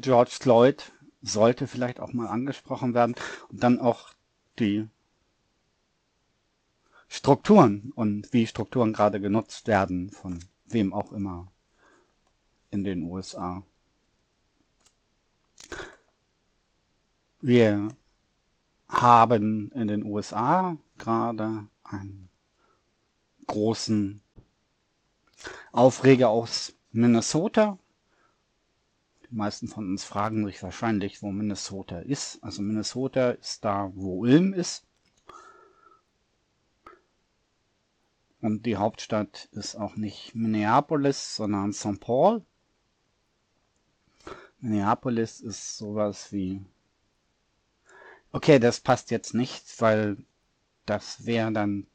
George 0.00 0.30
Floyd 0.40 0.92
sollte 1.20 1.66
vielleicht 1.66 2.00
auch 2.00 2.12
mal 2.12 2.28
angesprochen 2.28 2.94
werden 2.94 3.14
und 3.48 3.62
dann 3.62 3.78
auch 3.78 4.10
die 4.58 4.88
Strukturen 7.08 7.92
und 7.94 8.32
wie 8.32 8.46
Strukturen 8.46 8.94
gerade 8.94 9.20
genutzt 9.20 9.66
werden 9.66 10.10
von 10.10 10.42
wem 10.64 10.94
auch 10.94 11.12
immer 11.12 11.52
in 12.70 12.84
den 12.84 13.02
USA. 13.02 13.62
Wir 17.40 17.88
haben 18.88 19.70
in 19.72 19.88
den 19.88 20.04
USA 20.04 20.76
gerade 20.96 21.66
einen 21.84 22.30
großen 23.46 24.22
Aufreger 25.72 26.30
aus 26.30 26.72
Minnesota, 26.92 27.78
meisten 29.32 29.68
von 29.68 29.88
uns 29.88 30.04
fragen 30.04 30.44
sich 30.46 30.62
wahrscheinlich, 30.62 31.22
wo 31.22 31.32
Minnesota 31.32 31.98
ist. 32.00 32.42
Also 32.42 32.62
Minnesota 32.62 33.30
ist 33.30 33.64
da, 33.64 33.90
wo 33.94 34.20
Ulm 34.20 34.52
ist. 34.52 34.84
Und 38.40 38.66
die 38.66 38.76
Hauptstadt 38.76 39.48
ist 39.52 39.76
auch 39.76 39.96
nicht 39.96 40.34
Minneapolis, 40.34 41.36
sondern 41.36 41.72
St. 41.72 42.00
Paul. 42.00 42.44
Minneapolis 44.60 45.40
ist 45.40 45.76
sowas 45.78 46.32
wie... 46.32 46.64
Okay, 48.32 48.58
das 48.58 48.80
passt 48.80 49.10
jetzt 49.10 49.34
nicht, 49.34 49.80
weil 49.80 50.16
das 50.86 51.26
wäre 51.26 51.52
dann, 51.52 51.86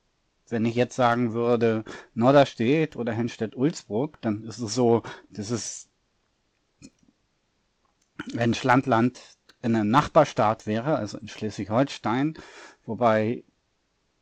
wenn 0.49 0.65
ich 0.65 0.75
jetzt 0.75 0.95
sagen 0.95 1.33
würde, 1.33 1.83
Norderstedt 2.13 2.95
oder 2.95 3.11
Henstedt-Ulzburg, 3.11 4.21
dann 4.21 4.43
ist 4.43 4.59
es 4.59 4.75
so, 4.75 5.03
das 5.29 5.51
ist 5.51 5.89
wenn 8.33 8.53
Schlandland 8.53 9.19
in 9.61 9.75
einem 9.75 9.89
Nachbarstaat 9.89 10.65
wäre, 10.65 10.95
also 10.95 11.17
in 11.17 11.27
Schleswig-Holstein, 11.27 12.37
wobei 12.85 13.43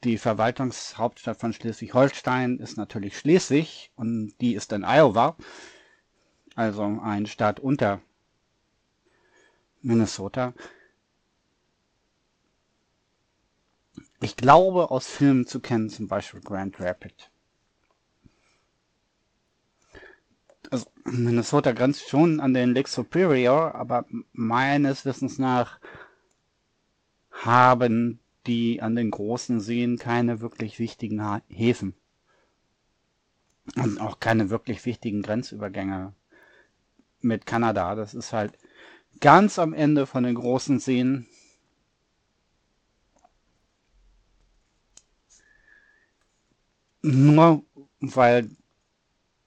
die 0.04 0.18
Verwaltungshauptstadt 0.18 1.40
von 1.40 1.54
Schleswig-Holstein 1.54 2.60
ist 2.60 2.78
natürlich 2.78 3.18
Schleswig 3.18 3.92
und 3.96 4.34
die 4.40 4.56
ist 4.56 4.72
in 4.72 4.84
Iowa, 4.84 5.36
also 6.56 6.84
ein 6.84 7.26
Staat 7.26 7.60
unter 7.60 8.02
Minnesota. 9.82 10.54
Ich 14.22 14.36
glaube 14.38 14.92
aus 14.92 15.08
Filmen 15.08 15.46
zu 15.46 15.60
kennen, 15.60 15.90
zum 15.90 16.08
Beispiel 16.08 16.42
Grand 16.42 16.80
Rapids. 16.80 17.30
Minnesota 21.06 21.72
grenzt 21.72 22.10
schon 22.10 22.40
an 22.40 22.54
den 22.54 22.74
Lake 22.74 22.90
Superior, 22.90 23.76
aber 23.76 24.06
meines 24.34 25.06
Wissens 25.06 25.38
nach 25.38 25.80
haben 27.32 28.20
die 28.48 28.82
an 28.82 28.96
den 28.96 29.12
großen 29.12 29.60
Seen 29.60 29.98
keine 29.98 30.40
wirklich 30.40 30.80
wichtigen 30.80 31.42
Häfen. 31.48 31.94
Und 33.76 34.00
auch 34.00 34.20
keine 34.20 34.50
wirklich 34.50 34.86
wichtigen 34.86 35.22
Grenzübergänge 35.22 36.14
mit 37.22 37.46
Kanada. 37.46 37.96
Das 37.96 38.14
ist 38.14 38.34
halt 38.34 38.54
ganz 39.20 39.60
am 39.60 39.74
Ende 39.74 40.06
von 40.06 40.24
den 40.24 40.36
großen 40.36 40.80
Seen. 40.80 41.28
Nur 47.02 47.64
weil 48.00 48.50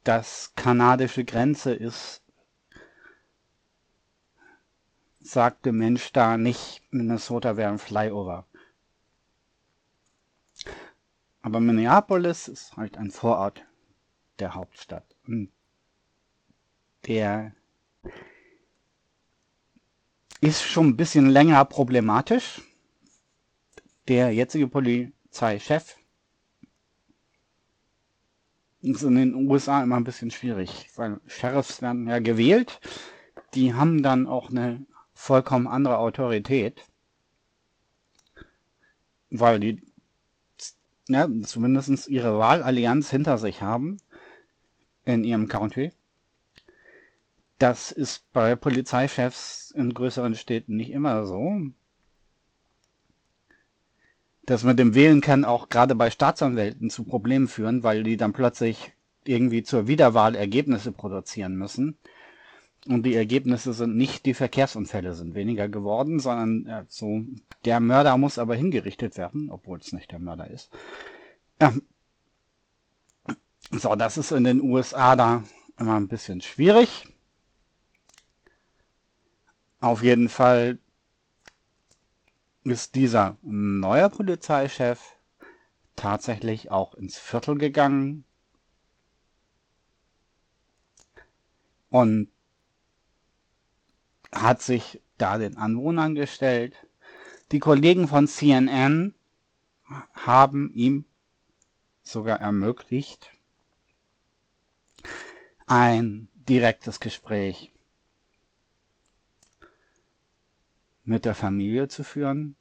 das 0.04 0.52
kanadische 0.54 1.24
Grenze 1.24 1.74
ist, 1.74 2.22
sagte 5.20 5.72
Mensch 5.72 6.12
da 6.12 6.36
nicht, 6.36 6.82
Minnesota 6.90 7.56
wäre 7.56 7.70
ein 7.70 7.78
Flyover. 7.78 8.46
Aber 11.42 11.60
Minneapolis 11.60 12.48
ist 12.48 12.76
halt 12.76 12.96
ein 12.96 13.10
Vorort 13.10 13.64
der 14.38 14.54
Hauptstadt. 14.54 15.04
Und 15.26 15.50
der 17.06 17.54
ist 20.40 20.62
schon 20.62 20.88
ein 20.88 20.96
bisschen 20.96 21.28
länger 21.28 21.64
problematisch. 21.64 22.62
Der 24.08 24.32
jetzige 24.32 24.68
Polizeichef 24.68 25.96
ist 28.90 29.02
in 29.02 29.14
den 29.14 29.34
USA 29.34 29.82
immer 29.82 29.96
ein 29.96 30.04
bisschen 30.04 30.30
schwierig, 30.30 30.88
weil 30.96 31.20
Sheriffs 31.26 31.82
werden 31.82 32.08
ja 32.08 32.18
gewählt, 32.18 32.80
die 33.54 33.74
haben 33.74 34.02
dann 34.02 34.26
auch 34.26 34.50
eine 34.50 34.86
vollkommen 35.14 35.66
andere 35.66 35.98
Autorität, 35.98 36.84
weil 39.30 39.60
die 39.60 39.82
ja, 41.08 41.28
zumindest 41.42 42.08
ihre 42.08 42.38
Wahlallianz 42.38 43.10
hinter 43.10 43.38
sich 43.38 43.62
haben 43.62 43.96
in 45.04 45.24
ihrem 45.24 45.48
County. 45.48 45.92
Das 47.58 47.90
ist 47.90 48.30
bei 48.32 48.54
Polizeichefs 48.54 49.72
in 49.72 49.92
größeren 49.94 50.34
Städten 50.34 50.76
nicht 50.76 50.90
immer 50.90 51.26
so. 51.26 51.60
Das 54.48 54.64
mit 54.64 54.78
dem 54.78 54.94
Wählen 54.94 55.20
kann 55.20 55.44
auch 55.44 55.68
gerade 55.68 55.94
bei 55.94 56.10
Staatsanwälten 56.10 56.88
zu 56.88 57.04
Problemen 57.04 57.48
führen, 57.48 57.82
weil 57.82 58.02
die 58.02 58.16
dann 58.16 58.32
plötzlich 58.32 58.94
irgendwie 59.24 59.62
zur 59.62 59.88
Wiederwahl 59.88 60.34
Ergebnisse 60.34 60.90
produzieren 60.90 61.54
müssen. 61.56 61.98
Und 62.86 63.02
die 63.02 63.14
Ergebnisse 63.14 63.74
sind 63.74 63.94
nicht 63.94 64.24
die 64.24 64.32
Verkehrsunfälle 64.32 65.12
sind 65.12 65.34
weniger 65.34 65.68
geworden, 65.68 66.18
sondern 66.18 66.64
ja, 66.66 66.86
so 66.88 67.20
der 67.66 67.78
Mörder 67.80 68.16
muss 68.16 68.38
aber 68.38 68.54
hingerichtet 68.54 69.18
werden, 69.18 69.50
obwohl 69.50 69.80
es 69.80 69.92
nicht 69.92 70.12
der 70.12 70.18
Mörder 70.18 70.50
ist. 70.50 70.70
Ja. 71.60 71.74
So, 73.72 73.96
das 73.96 74.16
ist 74.16 74.32
in 74.32 74.44
den 74.44 74.62
USA 74.62 75.14
da 75.14 75.44
immer 75.78 75.96
ein 75.96 76.08
bisschen 76.08 76.40
schwierig. 76.40 77.06
Auf 79.80 80.02
jeden 80.02 80.30
Fall 80.30 80.78
ist 82.64 82.94
dieser 82.94 83.36
neue 83.42 84.10
Polizeichef 84.10 85.16
tatsächlich 85.96 86.70
auch 86.70 86.94
ins 86.94 87.18
Viertel 87.18 87.56
gegangen. 87.58 88.24
Und 91.90 92.30
hat 94.32 94.60
sich 94.60 95.00
da 95.16 95.38
den 95.38 95.56
Anwohnern 95.56 96.14
gestellt. 96.14 96.86
Die 97.50 97.60
Kollegen 97.60 98.08
von 98.08 98.28
CNN 98.28 99.14
haben 100.12 100.70
ihm 100.74 101.06
sogar 102.02 102.40
ermöglicht, 102.40 103.30
ein 105.66 106.28
direktes 106.34 107.00
Gespräch 107.00 107.72
mit 111.08 111.24
der 111.24 111.34
Familie 111.34 111.88
zu 111.88 112.04
führen. 112.04 112.54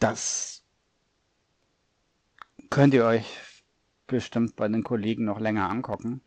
Das 0.00 0.64
könnt 2.70 2.94
ihr 2.94 3.04
euch 3.04 3.26
bestimmt 4.06 4.56
bei 4.56 4.68
den 4.68 4.82
Kollegen 4.84 5.24
noch 5.24 5.38
länger 5.40 5.70
angucken. 5.70 6.20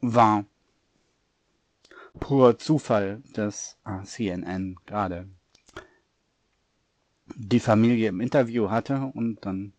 War 0.00 0.44
pur 2.20 2.58
Zufall, 2.58 3.22
dass 3.32 3.78
äh, 3.84 4.02
CNN 4.04 4.76
gerade 4.86 5.28
die 7.36 7.60
Familie 7.60 8.08
im 8.08 8.20
Interview 8.20 8.70
hatte 8.70 9.10
und 9.14 9.44
dann 9.44 9.72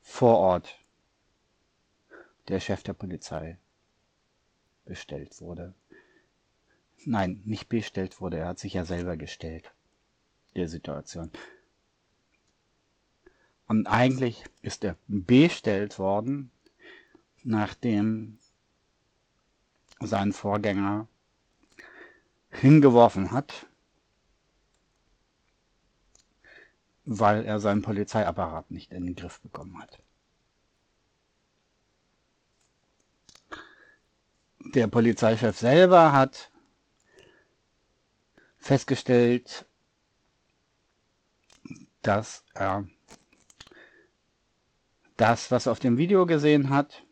vor 0.00 0.38
Ort 0.38 0.78
der 2.48 2.60
Chef 2.60 2.82
der 2.82 2.94
Polizei 2.94 3.58
bestellt 4.84 5.40
wurde. 5.40 5.74
Nein, 7.04 7.42
nicht 7.44 7.68
bestellt 7.68 8.20
wurde, 8.20 8.38
er 8.38 8.48
hat 8.48 8.58
sich 8.58 8.74
ja 8.74 8.84
selber 8.84 9.16
gestellt, 9.16 9.70
der 10.56 10.68
Situation. 10.68 11.30
Und 13.66 13.86
eigentlich 13.86 14.44
ist 14.62 14.82
er 14.82 14.96
bestellt 15.06 15.98
worden, 15.98 16.50
nachdem 17.44 18.38
sein 20.00 20.32
Vorgänger 20.32 21.06
hingeworfen 22.50 23.30
hat, 23.30 23.67
weil 27.10 27.46
er 27.46 27.58
seinen 27.58 27.80
Polizeiapparat 27.80 28.70
nicht 28.70 28.92
in 28.92 29.06
den 29.06 29.16
Griff 29.16 29.40
bekommen 29.40 29.80
hat. 29.80 29.98
Der 34.74 34.88
Polizeichef 34.88 35.58
selber 35.58 36.12
hat 36.12 36.50
festgestellt, 38.58 39.64
dass 42.02 42.44
er 42.52 42.86
das, 45.16 45.50
was 45.50 45.64
er 45.64 45.72
auf 45.72 45.80
dem 45.80 45.96
Video 45.96 46.26
gesehen 46.26 46.68
hat, 46.68 47.04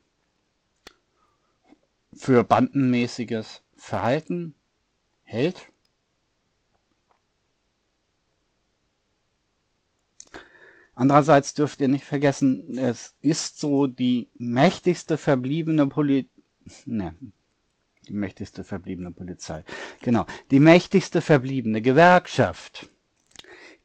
für 2.13 2.45
bandenmäßiges 2.45 3.63
Verhalten 3.77 4.55
hält. 5.23 5.73
Andererseits 10.97 11.53
dürft 11.53 11.83
ihr 11.83 11.89
nicht 11.89 12.05
vergessen, 12.05 12.79
es 12.79 13.15
ist 13.21 13.61
so 13.61 13.87
die 13.87 14.31
mächtigste 14.39 15.19
verbliebene 15.19 15.87
Poli 15.87 16.29
ne, 16.87 17.15
die 18.09 18.15
mächtigste 18.15 18.65
verbliebene 18.65 19.11
Polizei. 19.11 19.63
Genau, 20.01 20.25
die 20.51 20.59
mächtigste 20.59 21.21
verbliebene 21.21 21.83
Gewerkschaft 21.83 22.89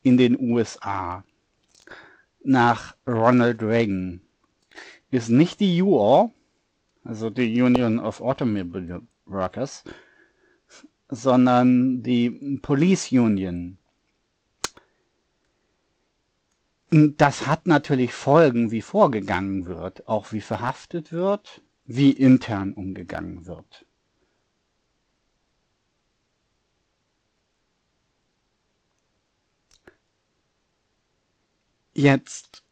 in 0.03 0.15
den 0.17 0.39
USA 0.39 1.25
nach 2.43 2.95
Ronald 3.05 3.61
Reagan 3.61 4.21
ist 5.11 5.27
nicht 5.27 5.59
die 5.59 5.81
UAW, 5.81 6.31
also 7.03 7.29
die 7.29 7.61
Union 7.61 7.99
of 7.99 8.21
Automobile 8.21 9.01
Workers, 9.25 9.83
sondern 11.09 12.01
die 12.03 12.57
Police 12.61 13.11
Union. 13.11 13.77
Das 16.93 17.47
hat 17.47 17.67
natürlich 17.67 18.13
Folgen, 18.13 18.69
wie 18.71 18.81
vorgegangen 18.81 19.65
wird, 19.65 20.09
auch 20.09 20.33
wie 20.33 20.41
verhaftet 20.41 21.13
wird, 21.13 21.61
wie 21.85 22.11
intern 22.11 22.73
umgegangen 22.73 23.45
wird. 23.45 23.85
Jetzt 31.93 32.63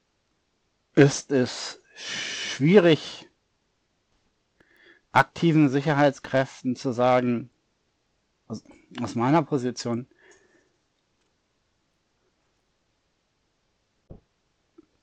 ist 0.95 1.31
es 1.31 1.81
schwierig, 1.95 3.29
aktiven 5.13 5.69
Sicherheitskräften 5.69 6.75
zu 6.75 6.91
sagen, 6.91 7.49
aus, 8.47 9.15
meiner 9.15 9.43
Position, 9.43 10.07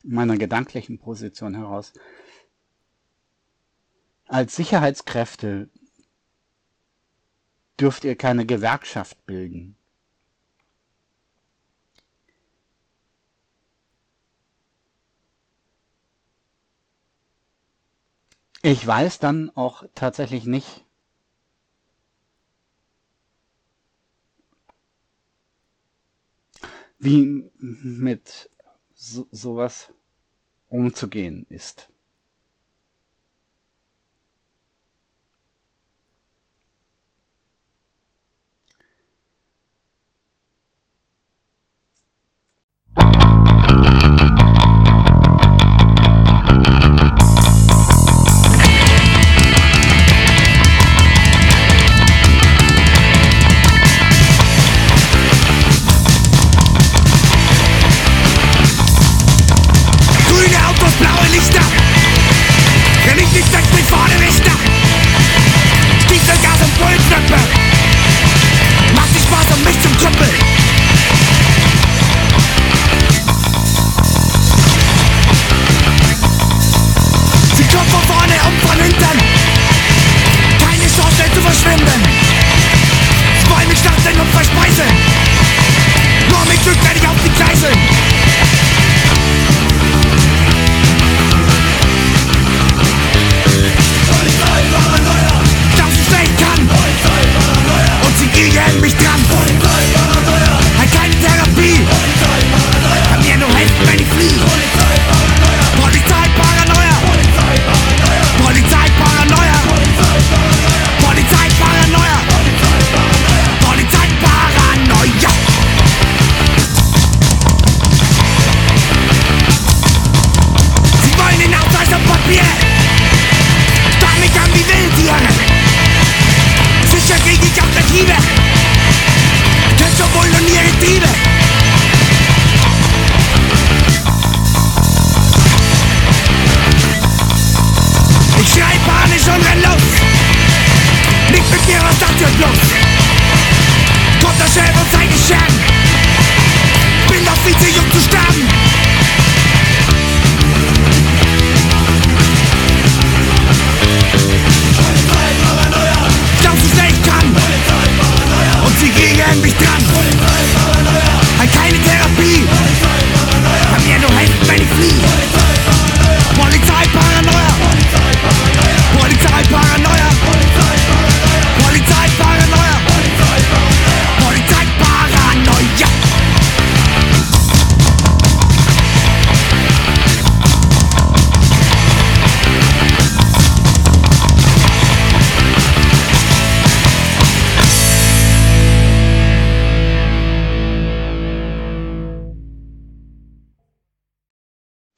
meiner 0.07 0.37
gedanklichen 0.37 0.99
Position 0.99 1.55
heraus, 1.55 1.93
als 4.27 4.57
Sicherheitskräfte 4.57 5.69
dürft 7.79 8.05
ihr 8.05 8.17
keine 8.17 8.47
Gewerkschaft 8.47 9.25
bilden. 9.27 9.77
Ich 18.63 18.85
weiß 18.85 19.21
dann 19.21 19.51
auch 19.55 19.85
tatsächlich 19.95 20.45
nicht, 20.45 20.85
wie 26.99 27.49
mit 27.61 28.51
so, 28.95 29.29
sowas 29.31 29.93
umzugehen 30.69 31.47
ist. 31.49 31.89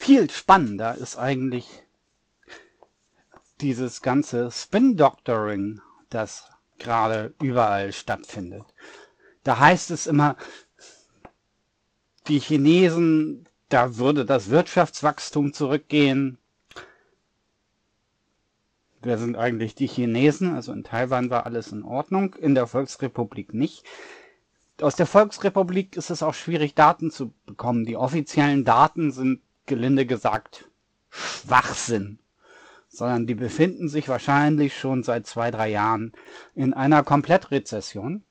Viel 0.08 0.30
spannender 0.30 0.94
ist 0.94 1.18
eigentlich 1.18 1.66
dieses 3.60 4.00
ganze 4.00 4.50
Spin-Doctoring, 4.50 5.82
das 6.08 6.48
gerade 6.78 7.34
überall 7.42 7.92
stattfindet. 7.92 8.64
Da 9.44 9.58
heißt 9.58 9.90
es 9.90 10.06
immer, 10.06 10.38
die 12.26 12.38
Chinesen, 12.38 13.46
da 13.68 13.98
würde 13.98 14.24
das 14.24 14.48
Wirtschaftswachstum 14.48 15.52
zurückgehen. 15.52 16.38
Wer 19.02 19.18
sind 19.18 19.36
eigentlich 19.36 19.74
die 19.74 19.88
Chinesen? 19.88 20.54
Also 20.54 20.72
in 20.72 20.84
Taiwan 20.84 21.28
war 21.28 21.44
alles 21.44 21.70
in 21.70 21.82
Ordnung, 21.82 22.34
in 22.36 22.54
der 22.54 22.66
Volksrepublik 22.66 23.52
nicht. 23.52 23.84
Aus 24.80 24.96
der 24.96 25.06
Volksrepublik 25.06 25.98
ist 25.98 26.08
es 26.08 26.22
auch 26.22 26.32
schwierig, 26.32 26.74
Daten 26.74 27.10
zu 27.10 27.34
bekommen. 27.44 27.84
Die 27.84 27.98
offiziellen 27.98 28.64
Daten 28.64 29.12
sind 29.12 29.42
gelinde 29.68 30.06
gesagt 30.06 30.68
Schwachsinn, 31.10 32.18
sondern 32.88 33.26
die 33.26 33.36
befinden 33.36 33.88
sich 33.88 34.08
wahrscheinlich 34.08 34.76
schon 34.76 35.04
seit 35.04 35.26
zwei, 35.26 35.50
drei 35.50 35.68
Jahren 35.68 36.12
in 36.54 36.74
einer 36.74 37.04
Komplettrezession. 37.04 38.24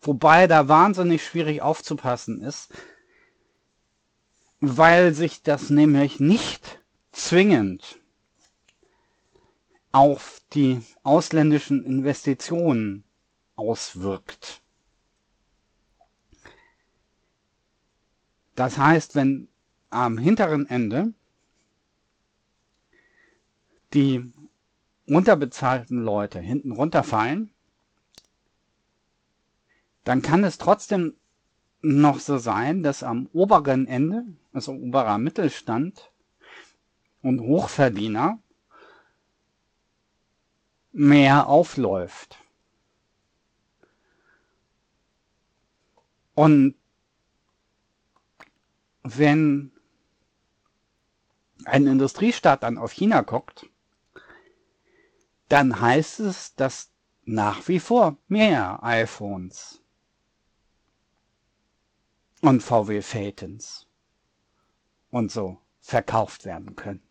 Wobei 0.00 0.46
da 0.46 0.68
wahnsinnig 0.68 1.24
schwierig 1.24 1.62
aufzupassen 1.62 2.42
ist, 2.42 2.72
weil 4.60 5.14
sich 5.14 5.42
das 5.42 5.70
nämlich 5.70 6.20
nicht 6.20 6.80
zwingend 7.10 7.98
auf 9.92 10.42
die 10.52 10.82
ausländischen 11.02 11.84
Investitionen 11.84 13.04
auswirkt. 13.56 14.63
Das 18.54 18.78
heißt, 18.78 19.14
wenn 19.14 19.48
am 19.90 20.18
hinteren 20.18 20.68
Ende 20.68 21.12
die 23.92 24.32
unterbezahlten 25.06 26.02
Leute 26.02 26.40
hinten 26.40 26.72
runterfallen, 26.72 27.50
dann 30.04 30.22
kann 30.22 30.44
es 30.44 30.58
trotzdem 30.58 31.14
noch 31.80 32.18
so 32.18 32.38
sein, 32.38 32.82
dass 32.82 33.02
am 33.02 33.28
oberen 33.32 33.86
Ende, 33.86 34.24
also 34.52 34.72
oberer 34.72 35.18
Mittelstand 35.18 36.10
und 37.22 37.40
Hochverdiener, 37.40 38.38
mehr 40.92 41.48
aufläuft. 41.48 42.38
Und 46.34 46.74
wenn 49.04 49.70
ein 51.66 51.86
Industriestaat 51.86 52.62
dann 52.62 52.78
auf 52.78 52.92
China 52.92 53.20
guckt, 53.20 53.66
dann 55.48 55.80
heißt 55.80 56.20
es, 56.20 56.54
dass 56.56 56.90
nach 57.24 57.68
wie 57.68 57.78
vor 57.78 58.18
mehr 58.28 58.82
iPhones 58.82 59.82
und 62.40 62.62
VW 62.62 63.02
Phaetons 63.02 63.86
und 65.10 65.30
so 65.30 65.58
verkauft 65.80 66.44
werden 66.44 66.74
können. 66.74 67.02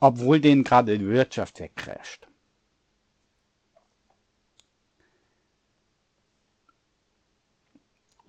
Obwohl 0.00 0.40
denen 0.40 0.64
gerade 0.64 0.98
die 0.98 1.06
Wirtschaft 1.06 1.60
wegcrasht. 1.60 2.26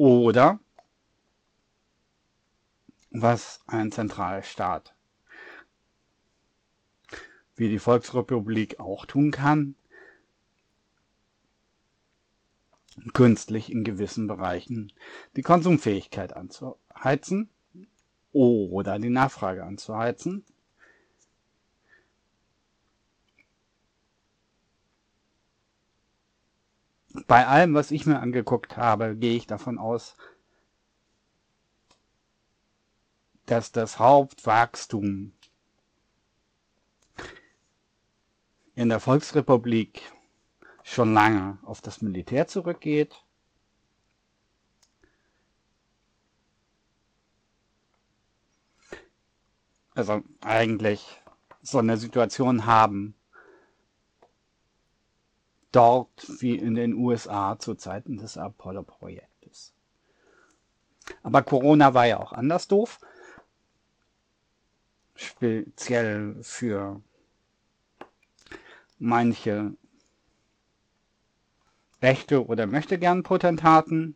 Oder 0.04 0.60
was 3.10 3.62
ein 3.68 3.90
Zentralstaat 3.90 4.94
wie 7.56 7.70
die 7.70 7.80
Volksrepublik 7.80 8.82
auch 8.82 9.06
tun 9.06 9.32
kann, 9.32 9.76
künstlich 13.14 13.72
in 13.72 13.86
gewissen 13.86 14.28
Bereichen 14.28 14.92
die 15.38 15.42
Konsumfähigkeit 15.42 16.36
anzuheizen 16.36 17.50
oder 18.34 19.00
die 19.00 19.10
Nachfrage 19.10 19.64
anzuheizen. 19.64 20.44
Bei 27.28 27.46
allem, 27.46 27.76
was 27.76 27.92
ich 27.92 28.06
mir 28.06 28.20
angeguckt 28.20 28.76
habe, 28.76 29.16
gehe 29.16 29.36
ich 29.38 29.46
davon 29.46 29.78
aus, 29.78 30.18
dass 33.46 33.72
das 33.72 34.00
Hauptwachstum 34.00 35.34
in 38.76 38.90
der 38.90 39.00
Volksrepublik 39.00 40.02
schon 40.84 41.14
lange 41.14 41.60
auf 41.64 41.82
das 41.82 42.02
Militär 42.02 42.48
zurückgeht. 42.48 43.24
Also 49.94 50.24
eigentlich 50.42 51.22
so 51.62 51.78
eine 51.78 51.98
Situation 51.98 52.66
haben 52.66 53.16
dort 55.74 56.26
wie 56.40 56.56
in 56.56 56.76
den 56.76 56.94
USA 56.94 57.60
zu 57.60 57.76
Zeiten 57.76 58.18
des 58.18 58.38
Apollo-Projektes. 58.38 59.74
Aber 61.22 61.42
Corona 61.42 61.94
war 61.94 62.06
ja 62.06 62.20
auch 62.20 62.32
anders 62.32 62.68
doof. 62.68 63.00
Speziell 65.16 66.38
für 66.42 67.02
manche 69.00 69.74
Rechte 72.02 72.46
oder 72.46 72.68
möchte 72.68 72.98
gern 72.98 73.24
Potentaten. 73.24 74.16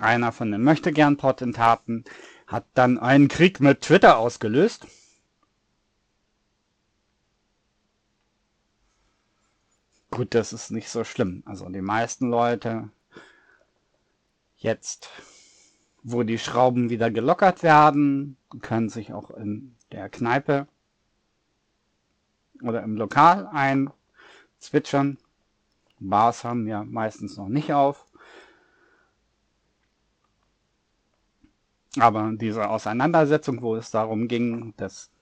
Einer 0.00 0.32
von 0.32 0.52
den 0.52 0.62
möchte 0.62 0.92
gern 0.92 1.16
Potentaten 1.16 2.04
hat 2.46 2.66
dann 2.74 2.98
einen 2.98 3.28
Krieg 3.28 3.60
mit 3.60 3.82
Twitter 3.82 4.18
ausgelöst. 4.18 4.86
Gut, 10.18 10.34
das 10.34 10.52
ist 10.52 10.72
nicht 10.72 10.88
so 10.88 11.04
schlimm. 11.04 11.44
Also 11.46 11.68
die 11.68 11.80
meisten 11.80 12.28
Leute 12.28 12.90
jetzt, 14.56 15.10
wo 16.02 16.24
die 16.24 16.40
Schrauben 16.40 16.90
wieder 16.90 17.08
gelockert 17.08 17.62
werden, 17.62 18.36
können 18.60 18.88
sich 18.88 19.12
auch 19.12 19.30
in 19.30 19.76
der 19.92 20.08
Kneipe 20.08 20.66
oder 22.64 22.82
im 22.82 22.96
Lokal 22.96 23.46
ein 23.52 23.92
zwitschern. 24.58 25.18
Bars 26.00 26.42
haben 26.42 26.66
ja 26.66 26.82
meistens 26.82 27.36
noch 27.36 27.48
nicht 27.48 27.72
auf. 27.72 28.04
Aber 31.96 32.32
diese 32.34 32.68
Auseinandersetzung, 32.68 33.62
wo 33.62 33.76
es 33.76 33.92
darum 33.92 34.26
ging, 34.26 34.74
dass 34.78 35.12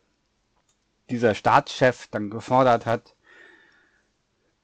dieser 1.10 1.34
Staatschef 1.34 2.06
dann 2.06 2.30
gefordert 2.30 2.86
hat, 2.86 3.15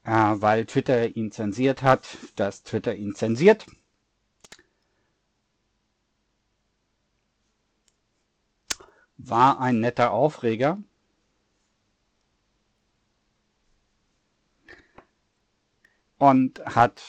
äh, 0.04 0.10
weil 0.10 0.66
Twitter 0.66 1.16
ihn 1.16 1.30
zensiert 1.30 1.82
hat, 1.82 2.18
dass 2.36 2.62
Twitter 2.64 2.94
ihn 2.94 3.14
zensiert. 3.14 3.66
War 9.16 9.60
ein 9.60 9.78
netter 9.80 10.10
Aufreger. 10.10 10.82
Und 16.18 16.64
hat 16.66 17.02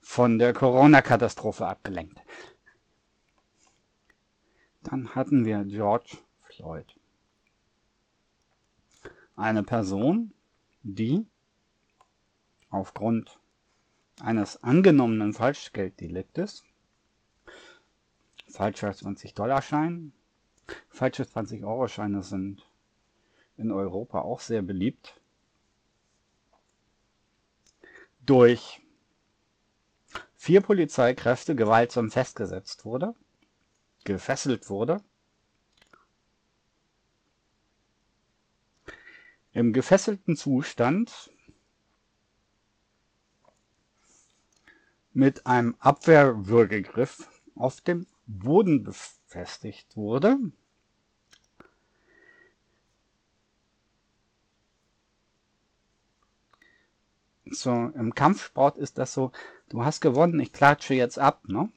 von 0.00 0.38
der 0.38 0.52
Corona-Katastrophe 0.52 1.66
abgelenkt. 1.66 2.20
Dann 4.82 5.14
hatten 5.14 5.44
wir 5.44 5.64
George 5.64 6.18
Floyd. 6.42 6.86
Eine 9.36 9.62
Person, 9.62 10.32
die 10.82 11.26
aufgrund 12.72 13.38
eines 14.20 14.62
angenommenen 14.62 15.34
Falschgelddeliktes, 15.34 16.64
falscher 18.48 18.90
20-Dollar-Schein, 18.90 20.12
falsche 20.88 21.24
20-Euro-Scheine 21.24 22.22
sind 22.22 22.66
in 23.56 23.70
Europa 23.70 24.20
auch 24.20 24.40
sehr 24.40 24.62
beliebt, 24.62 25.20
durch 28.24 28.80
vier 30.34 30.60
Polizeikräfte 30.60 31.54
gewaltsam 31.54 32.10
festgesetzt 32.10 32.84
wurde, 32.84 33.14
gefesselt 34.04 34.70
wurde, 34.70 35.02
im 39.52 39.72
gefesselten 39.72 40.36
Zustand 40.36 41.30
mit 45.14 45.46
einem 45.46 45.76
Abwehrwürgegriff 45.78 47.28
auf 47.54 47.80
dem 47.80 48.06
Boden 48.26 48.82
befestigt 48.82 49.96
wurde. 49.96 50.38
So, 57.44 57.70
im 57.70 58.14
Kampfsport 58.14 58.78
ist 58.78 58.96
das 58.96 59.12
so, 59.12 59.30
du 59.68 59.84
hast 59.84 60.00
gewonnen, 60.00 60.40
ich 60.40 60.52
klatsche 60.52 60.94
jetzt 60.94 61.18
ab, 61.18 61.42
ne? 61.48 61.70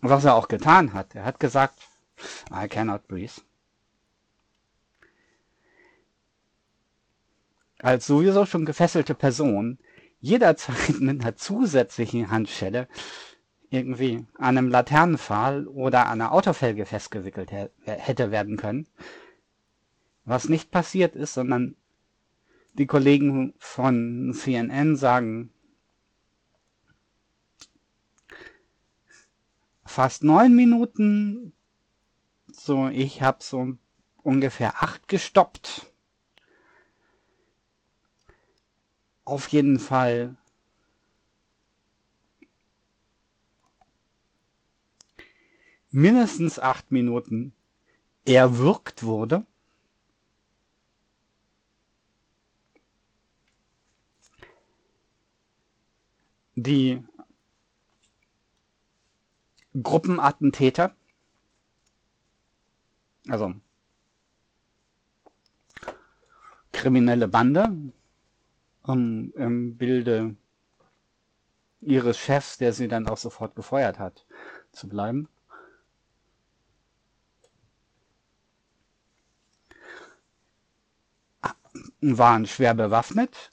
Was 0.00 0.24
er 0.24 0.34
auch 0.34 0.48
getan 0.48 0.94
hat. 0.94 1.14
Er 1.14 1.24
hat 1.24 1.38
gesagt, 1.38 1.78
I 2.50 2.66
cannot 2.68 3.06
breathe. 3.06 3.42
Als 7.78 8.06
sowieso 8.06 8.46
schon 8.46 8.64
gefesselte 8.64 9.14
Person 9.14 9.78
jederzeit 10.22 11.00
mit 11.00 11.20
einer 11.20 11.36
zusätzlichen 11.36 12.30
Handschelle 12.30 12.88
irgendwie 13.68 14.26
an 14.38 14.56
einem 14.56 14.68
Laternenpfahl 14.68 15.66
oder 15.66 16.06
an 16.06 16.20
einer 16.20 16.32
Autofelge 16.32 16.86
festgewickelt 16.86 17.50
hätte 17.84 18.30
werden 18.30 18.56
können. 18.56 18.86
Was 20.24 20.48
nicht 20.48 20.70
passiert 20.70 21.16
ist, 21.16 21.34
sondern 21.34 21.74
die 22.74 22.86
Kollegen 22.86 23.54
von 23.58 24.32
CNN 24.34 24.96
sagen, 24.96 25.52
fast 29.84 30.22
neun 30.22 30.54
Minuten, 30.54 31.52
so 32.50 32.88
ich 32.88 33.22
habe 33.22 33.38
so 33.42 33.74
ungefähr 34.22 34.82
acht 34.82 35.08
gestoppt. 35.08 35.91
Auf 39.24 39.48
jeden 39.48 39.78
Fall. 39.78 40.36
Mindestens 45.90 46.58
acht 46.58 46.90
Minuten. 46.90 47.52
Erwürgt 48.24 49.02
wurde. 49.02 49.46
Die 56.54 57.02
Gruppenattentäter, 59.80 60.94
also 63.26 63.54
kriminelle 66.72 67.26
Bande, 67.26 67.92
um 68.82 69.32
im 69.34 69.76
Bilde 69.76 70.36
ihres 71.80 72.18
Chefs, 72.18 72.58
der 72.58 72.72
sie 72.72 72.88
dann 72.88 73.08
auch 73.08 73.16
sofort 73.16 73.56
gefeuert 73.56 73.98
hat, 73.98 74.26
zu 74.72 74.88
bleiben. 74.88 75.28
waren 82.00 82.46
schwer 82.46 82.74
bewaffnet, 82.74 83.52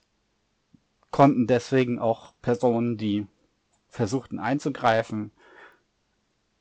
konnten 1.12 1.48
deswegen 1.48 2.00
auch 2.00 2.34
Personen, 2.42 2.98
die 2.98 3.28
versuchten 3.88 4.40
einzugreifen, 4.40 5.32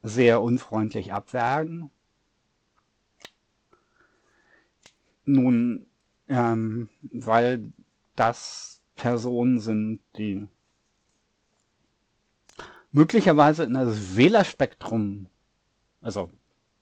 sehr 0.02 0.40
unfreundlich 0.42 1.12
abwergen. 1.12 1.90
Nun, 5.24 5.86
ähm, 6.28 6.88
weil 7.02 7.72
das 8.18 8.82
Personen 8.96 9.60
sind, 9.60 10.00
die 10.16 10.46
möglicherweise 12.90 13.64
in 13.64 13.74
das 13.74 14.16
Wählerspektrum, 14.16 15.26
also 16.00 16.30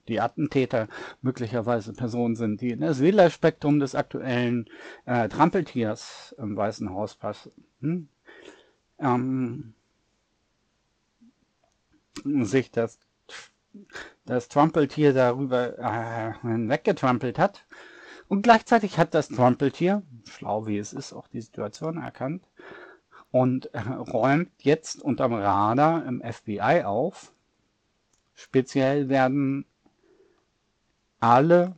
die 0.08 0.20
Attentäter 0.20 0.88
möglicherweise 1.20 1.92
Personen 1.92 2.36
sind, 2.36 2.60
die 2.60 2.70
in 2.70 2.80
das 2.80 3.00
Wählerspektrum 3.00 3.80
des 3.80 3.94
aktuellen 3.94 4.66
äh, 5.04 5.28
Trampeltiers 5.28 6.34
im 6.38 6.56
Weißen 6.56 6.90
Haus 6.90 7.16
passen. 7.16 7.52
Hm? 7.80 8.08
Ähm, 8.98 9.74
sich 12.24 12.70
das, 12.70 12.98
das 14.24 14.48
Trampeltier 14.48 15.12
darüber 15.12 15.78
äh, 15.78 16.32
hinweggetrampelt 16.40 17.38
hat. 17.38 17.66
Und 18.28 18.42
gleichzeitig 18.42 18.98
hat 18.98 19.14
das 19.14 19.28
Trampeltier, 19.28 20.02
schlau 20.28 20.66
wie 20.66 20.78
es 20.78 20.92
ist, 20.92 21.12
auch 21.12 21.28
die 21.28 21.40
Situation 21.40 21.96
erkannt 21.98 22.48
und 23.30 23.72
äh, 23.74 23.78
räumt 23.80 24.50
jetzt 24.58 25.00
unterm 25.02 25.34
Radar 25.34 26.04
im 26.06 26.22
FBI 26.22 26.82
auf. 26.84 27.32
Speziell 28.34 29.08
werden 29.08 29.64
alle 31.20 31.76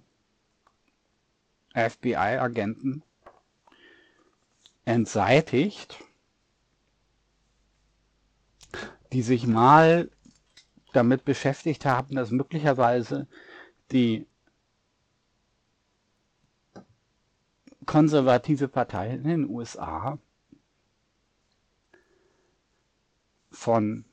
FBI-Agenten 1.74 3.02
entseitigt, 4.84 6.02
die 9.12 9.22
sich 9.22 9.46
mal 9.46 10.10
damit 10.92 11.24
beschäftigt 11.24 11.84
haben, 11.84 12.14
dass 12.14 12.30
möglicherweise 12.30 13.26
die 13.90 14.27
konservative 17.88 18.68
Partei 18.68 19.14
in 19.14 19.24
den 19.24 19.48
USA 19.48 20.18
von 23.50 24.04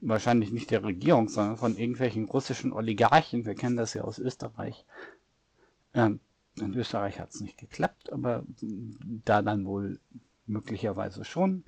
wahrscheinlich 0.00 0.52
nicht 0.52 0.70
der 0.70 0.84
Regierung, 0.84 1.28
sondern 1.28 1.56
von 1.56 1.76
irgendwelchen 1.76 2.26
russischen 2.26 2.72
Oligarchen. 2.72 3.44
Wir 3.46 3.56
kennen 3.56 3.76
das 3.76 3.94
ja 3.94 4.02
aus 4.02 4.20
Österreich. 4.20 4.86
Ähm, 5.92 6.20
in 6.54 6.72
Österreich 6.74 7.18
hat 7.18 7.30
es 7.30 7.40
nicht 7.40 7.58
geklappt, 7.58 8.12
aber 8.12 8.44
da 9.24 9.42
dann 9.42 9.66
wohl 9.66 9.98
möglicherweise 10.46 11.24
schon, 11.24 11.64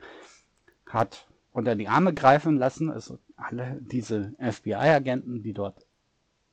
hat 0.87 1.27
unter 1.53 1.75
die 1.75 1.89
Arme 1.89 2.15
greifen 2.15 2.57
lassen, 2.57 2.89
also 2.89 3.19
alle 3.35 3.79
diese 3.81 4.33
FBI-Agenten, 4.39 5.43
die 5.43 5.55
dort 5.55 5.87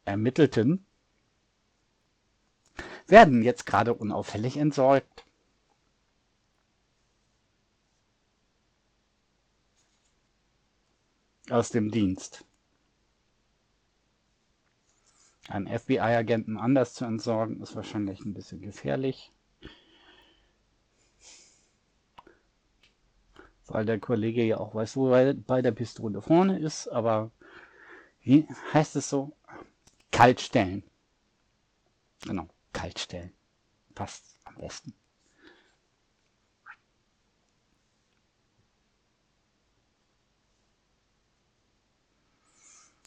ermittelten, 0.03 0.87
werden 3.07 3.43
jetzt 3.43 3.65
gerade 3.65 3.93
unauffällig 3.93 4.57
entsorgt. 4.57 5.25
aus 11.49 11.69
dem 11.69 11.91
Dienst. 11.91 12.45
Einen 15.49 15.67
FBI-Agenten 15.67 16.57
anders 16.57 16.93
zu 16.93 17.05
entsorgen, 17.05 17.61
ist 17.61 17.75
wahrscheinlich 17.75 18.21
ein 18.21 18.33
bisschen 18.33 18.61
gefährlich. 18.61 19.31
Weil 23.67 23.85
der 23.85 23.99
Kollege 23.99 24.43
ja 24.43 24.57
auch 24.57 24.73
weiß, 24.73 24.95
wo 24.95 25.13
er 25.13 25.33
bei 25.33 25.61
der 25.61 25.71
Pistole 25.71 26.21
vorne 26.21 26.59
ist, 26.59 26.87
aber 26.87 27.31
wie 28.21 28.47
heißt 28.73 28.95
es 28.95 29.09
so? 29.09 29.35
Kaltstellen. 30.11 30.83
Genau, 32.25 32.47
kalt 32.73 32.99
stellen. 32.99 33.31
Passt 33.95 34.37
am 34.43 34.55
besten. 34.55 34.93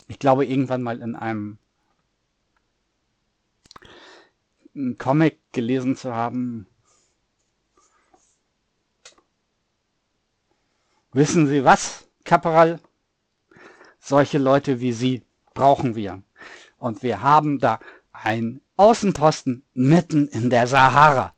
Ich 0.08 0.18
glaube, 0.18 0.46
irgendwann 0.46 0.82
mal 0.82 1.02
in 1.02 1.16
einem 1.16 1.58
Comic 4.98 5.40
gelesen 5.52 5.96
zu 5.96 6.14
haben, 6.14 6.68
Wissen 11.16 11.46
Sie 11.46 11.64
was, 11.64 12.06
Kaporal? 12.24 12.78
Solche 13.98 14.36
Leute 14.36 14.80
wie 14.80 14.92
Sie 14.92 15.22
brauchen 15.54 15.94
wir. 15.94 16.22
Und 16.76 17.02
wir 17.02 17.22
haben 17.22 17.58
da 17.58 17.80
ein 18.12 18.60
Außenposten 18.76 19.64
mitten 19.72 20.28
in 20.28 20.50
der 20.50 20.66
Sahara. 20.66 21.34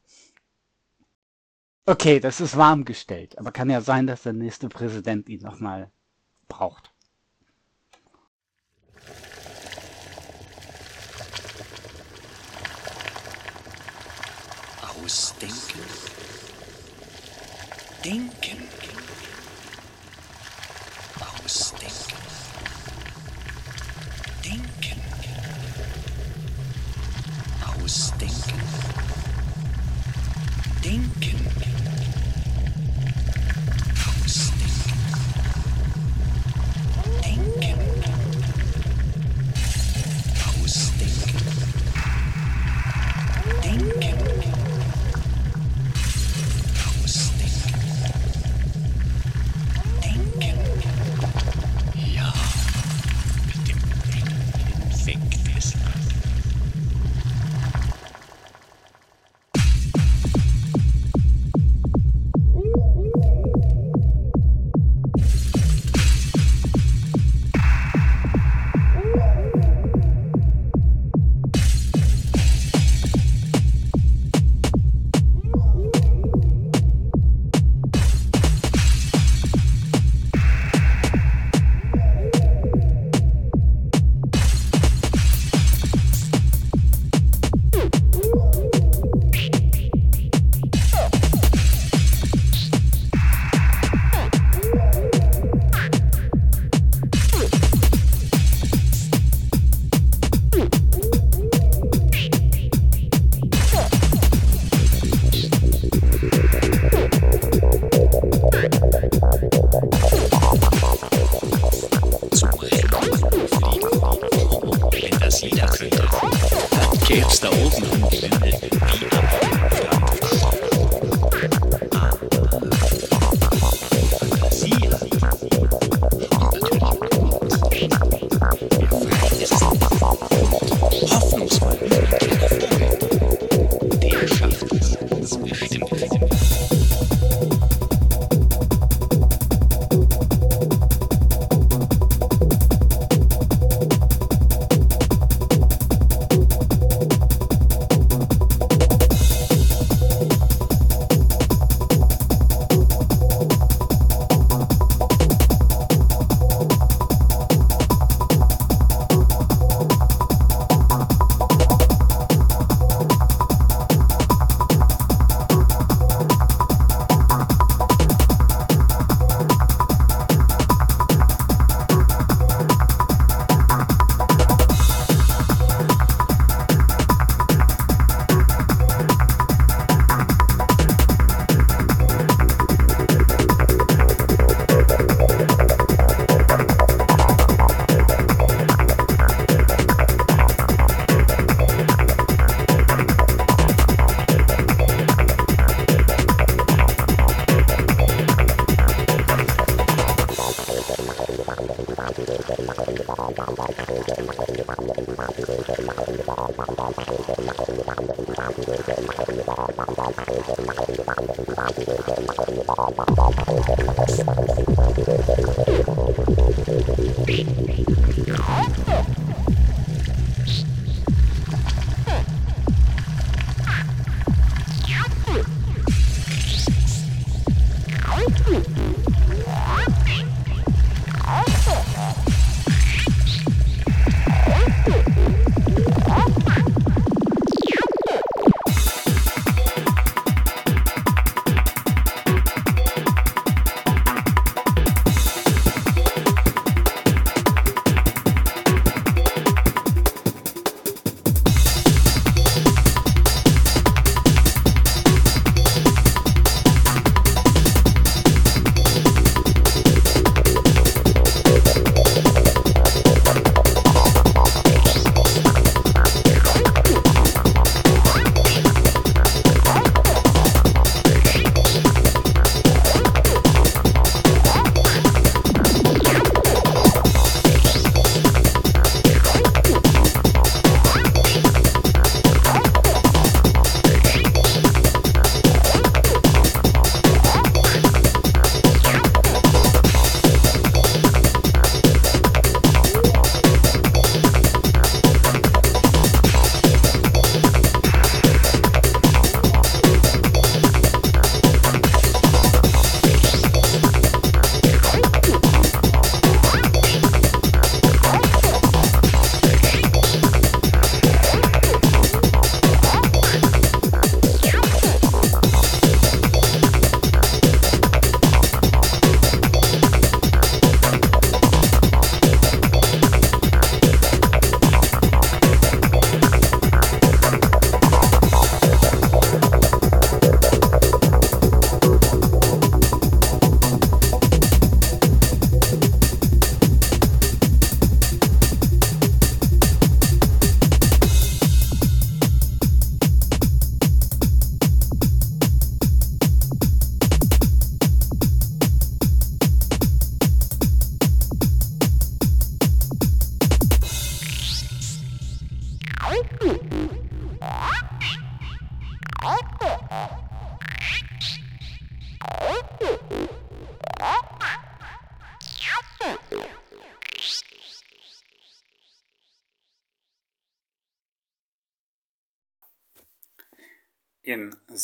Okay, 1.87 2.21
das 2.21 2.41
ist 2.41 2.57
warm 2.57 2.85
gestellt, 2.85 3.39
aber 3.39 3.53
kann 3.53 3.71
ja 3.71 3.81
sein, 3.81 4.07
dass 4.07 4.23
der 4.23 4.33
nächste 4.33 4.69
Präsident 4.69 5.29
ihn 5.29 5.41
nochmal 5.41 5.91
braucht. 6.49 6.93
Ausdenken. 14.83 15.81
Denken. 18.05 18.69
Ausdenken. 21.45 21.78
Ausdenken. 27.89 28.61
Denken. 30.85 31.39
Ausdenken. 31.47 31.78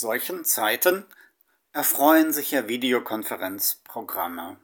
Solchen 0.05 0.45
Zeiten 0.45 1.07
erfreuen 1.73 2.31
sich 2.35 2.51
ja 2.51 2.69
Videokonferenzprogramme 2.69 4.59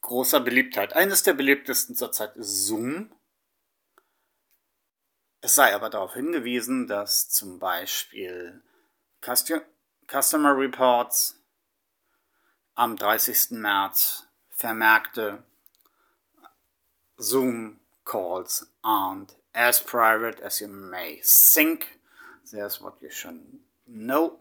großer 0.00 0.40
Beliebtheit. 0.40 0.94
Eines 0.94 1.22
der 1.22 1.34
beliebtesten 1.34 1.94
zurzeit 1.94 2.34
ist 2.36 2.66
Zoom. 2.66 3.12
Es 5.42 5.54
sei 5.54 5.74
aber 5.74 5.90
darauf 5.90 6.14
hingewiesen, 6.14 6.86
dass 6.86 7.28
zum 7.28 7.58
Beispiel 7.58 8.62
Customer 9.20 10.56
Reports 10.56 11.38
am 12.74 12.96
30. 12.96 13.50
März 13.50 14.26
vermerkte, 14.48 15.44
Zoom 17.18 17.80
calls 18.06 18.66
aren't 18.82 19.36
as 19.52 19.82
private 19.82 20.42
as 20.42 20.60
you 20.60 20.68
may 20.68 21.20
think. 21.22 21.98
There's 22.50 22.80
what 22.80 23.00
you 23.02 23.10
should 23.10 23.63
know. 23.86 24.38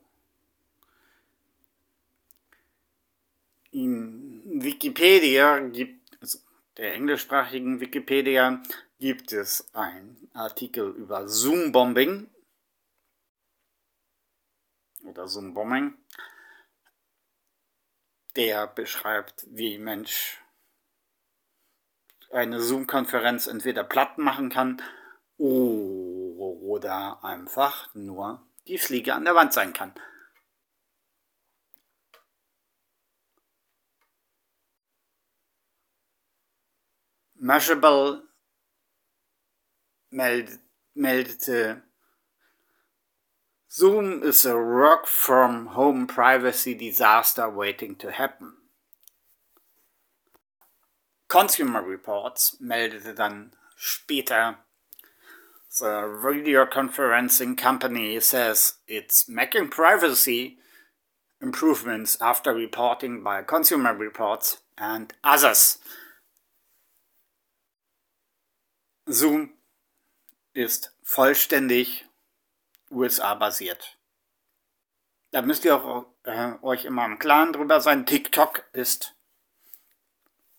In 3.72 4.62
Wikipedia 4.62 5.60
gibt, 5.60 6.22
also 6.22 6.40
der 6.78 6.94
englischsprachigen 6.94 7.80
Wikipedia, 7.80 8.62
gibt 9.00 9.34
es 9.34 9.68
einen 9.74 10.30
Artikel 10.34 10.92
über 10.92 11.28
Zoom-Bombing 11.28 12.30
oder 15.06 15.28
Zoom-Bombing, 15.28 15.96
der 18.36 18.68
beschreibt, 18.68 19.46
wie 19.50 19.78
Mensch 19.78 20.40
eine 22.32 22.62
Zoom-Konferenz 22.62 23.48
entweder 23.48 23.84
platt 23.84 24.18
machen 24.18 24.50
kann 24.50 24.82
oder 25.38 27.24
einfach 27.24 27.94
nur 27.94 28.42
die 28.68 28.78
Fliege 28.78 29.14
an 29.14 29.26
der 29.26 29.36
Wand 29.36 29.54
sein 29.54 29.74
kann. 29.74 29.94
Mashable 37.36 38.24
meld 40.10 40.60
meldete, 40.94 41.84
Zoom 43.68 44.22
is 44.22 44.46
a 44.46 44.56
work 44.56 45.08
from 45.08 45.76
home 45.76 46.06
privacy 46.06 46.76
disaster 46.76 47.50
waiting 47.50 47.98
to 47.98 48.12
happen. 48.12 48.54
Consumer 51.28 51.84
Reports 51.84 52.60
meldete 52.60 53.16
dann 53.16 53.56
später, 53.76 54.64
the 55.80 56.20
video 56.24 56.66
conferencing 56.66 57.58
company 57.58 58.20
says 58.20 58.76
it's 58.88 59.28
making 59.28 59.70
privacy 59.70 60.58
improvements 61.42 62.18
after 62.22 62.54
reporting 62.54 63.24
by 63.24 63.42
Consumer 63.42 63.94
Reports 63.94 64.62
and 64.78 65.14
others. 65.24 65.80
Zoom 69.12 69.50
ist 70.54 70.92
vollständig 71.04 72.06
USA-basiert. 72.92 73.98
Da 75.32 75.42
müsst 75.42 75.66
ihr 75.66 75.76
auch, 75.76 76.06
äh, 76.24 76.54
euch 76.62 76.86
immer 76.86 77.06
im 77.06 77.18
Klaren 77.18 77.52
drüber 77.52 77.82
sein. 77.82 78.06
TikTok 78.06 78.64
ist 78.72 79.16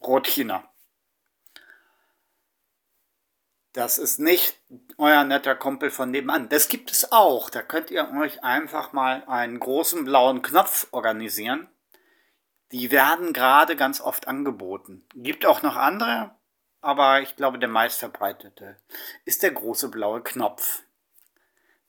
Rot-China. 0.03 0.69
Das 3.75 3.99
ist 3.99 4.21
nicht 4.21 4.61
euer 4.99 5.25
netter 5.25 5.57
Kumpel 5.57 5.91
von 5.91 6.13
nebenan. 6.13 6.49
Das 6.49 6.69
gibt 6.69 6.93
es 6.93 7.11
auch. 7.11 7.51
Da 7.51 7.61
könnt 7.61 7.91
ihr 7.91 8.09
euch 8.17 8.45
einfach 8.45 8.93
mal 8.93 9.25
einen 9.27 9.59
großen 9.59 10.05
blauen 10.05 10.43
Knopf 10.43 10.87
organisieren. 10.93 11.69
Die 12.71 12.93
werden 12.93 13.33
gerade 13.33 13.75
ganz 13.75 14.01
oft 14.01 14.29
angeboten. 14.29 15.05
Gibt 15.17 15.45
auch 15.45 15.63
noch 15.63 15.75
andere, 15.75 16.31
aber 16.83 17.21
ich 17.21 17.35
glaube, 17.35 17.59
der 17.59 17.69
meistverbreitete 17.69 18.77
ist 19.25 19.43
der 19.43 19.51
große 19.51 19.89
blaue 19.89 20.23
Knopf. 20.23 20.83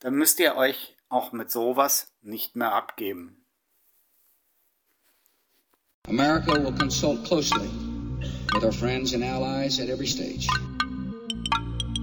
Dann 0.00 0.14
müsst 0.14 0.40
ihr 0.40 0.56
euch 0.56 0.96
auch 1.08 1.30
mit 1.30 1.52
sowas 1.52 2.12
nicht 2.20 2.56
mehr 2.56 2.72
abgeben. 2.72 3.44
America 6.08 6.52
will 6.52 6.76
consult 6.76 7.24
closely 7.24 7.70
with 8.54 8.64
our 8.64 8.72
friends 8.72 9.14
and 9.14 9.22
allies 9.22 9.78
at 9.80 9.88
every 9.88 10.06
stage. 10.06 10.48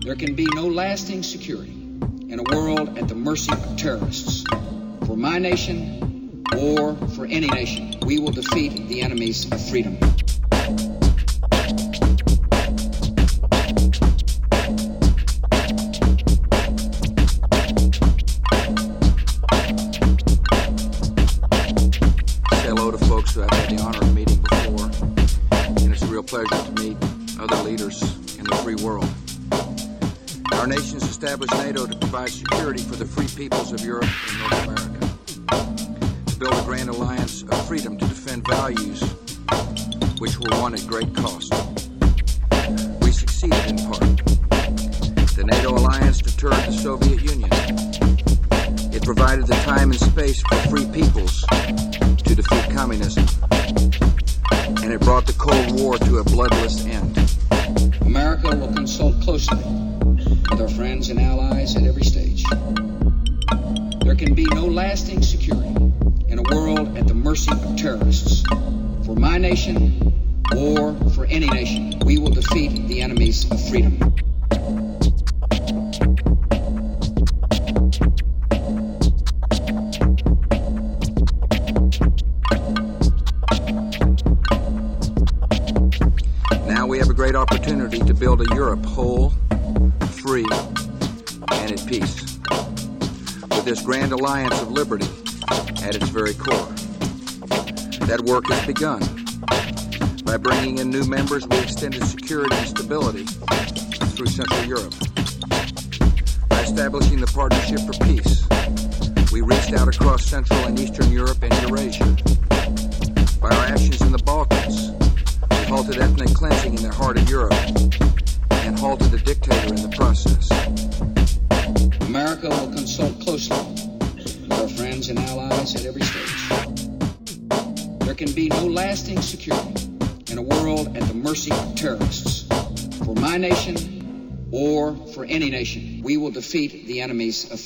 There 0.03 0.15
can 0.15 0.35
be 0.35 0.45
no 0.53 0.67
lasting 0.67 1.23
security 1.23 1.71
in 1.71 2.37
a 2.37 2.43
world 2.53 2.97
at 2.97 3.07
the 3.07 3.15
mercy 3.15 3.53
of 3.53 3.77
terrorists. 3.77 4.43
For 5.07 5.15
my 5.15 5.39
nation 5.39 6.43
or 6.57 6.97
for 7.15 7.25
any 7.25 7.47
nation, 7.47 7.95
we 8.05 8.19
will 8.19 8.33
defeat 8.33 8.89
the 8.89 9.01
enemies 9.01 9.49
of 9.49 9.65
freedom. 9.69 9.97
Our 30.63 30.67
nations 30.67 31.03
established 31.03 31.53
NATO 31.55 31.85
to 31.85 31.97
provide 31.97 32.29
security 32.29 32.81
for 32.81 32.95
the 32.95 33.03
free 33.03 33.27
peoples 33.27 33.73
of 33.73 33.81
Europe 33.81 34.07
and 34.29 34.39
North 34.39 34.63
America, 34.63 35.09
to 36.27 36.35
build 36.37 36.53
a 36.53 36.61
grand 36.63 36.87
alliance 36.87 37.43
of 37.43 37.67
freedom 37.67 37.97
to 37.97 38.05
defend 38.05 38.47
values 38.47 39.01
which 40.19 40.39
were 40.39 40.47
won 40.61 40.73
at 40.73 40.87
great 40.87 41.13
cost. 41.13 41.53
We 43.01 43.11
succeeded 43.11 43.59
in 43.65 43.77
part. 43.79 44.23
The 45.35 45.43
NATO 45.45 45.71
alliance 45.71 46.19
deterred 46.19 46.53
the 46.53 46.71
Soviet 46.71 47.21
Union. 47.21 47.49
It 48.93 49.03
provided 49.03 49.47
the 49.47 49.55
time 49.65 49.91
and 49.91 49.99
space 49.99 50.41
for 50.43 50.55
free 50.69 50.85
peoples 50.93 51.41
to 51.41 52.35
defeat 52.35 52.73
communism. 52.73 53.25
And 54.81 54.93
it 54.93 55.01
brought 55.01 55.25
the 55.25 55.35
Cold 55.37 55.77
War 55.81 55.97
to 55.97 56.19
a 56.19 56.23
bloodless 56.23 56.85
end. 56.85 57.19
America 58.05 58.55
will 58.55 58.71
consult 58.71 59.12
with 60.53 60.61
our 60.61 60.69
friends 60.69 61.09
and 61.09 61.19
allies 61.19 61.75
at 61.75 61.83
every 61.83 62.03
stage. 62.03 62.43
There 64.03 64.13
can 64.13 64.35
be 64.35 64.45
no 64.45 64.67
lasting 64.67 65.23
security 65.23 65.73
in 66.27 66.37
a 66.37 66.43
world 66.55 66.95
at 66.95 67.07
the 67.07 67.15
mercy 67.15 67.51
of 67.51 67.75
terrorists. 67.75 68.43
For 69.03 69.15
my 69.15 69.39
nation 69.39 70.02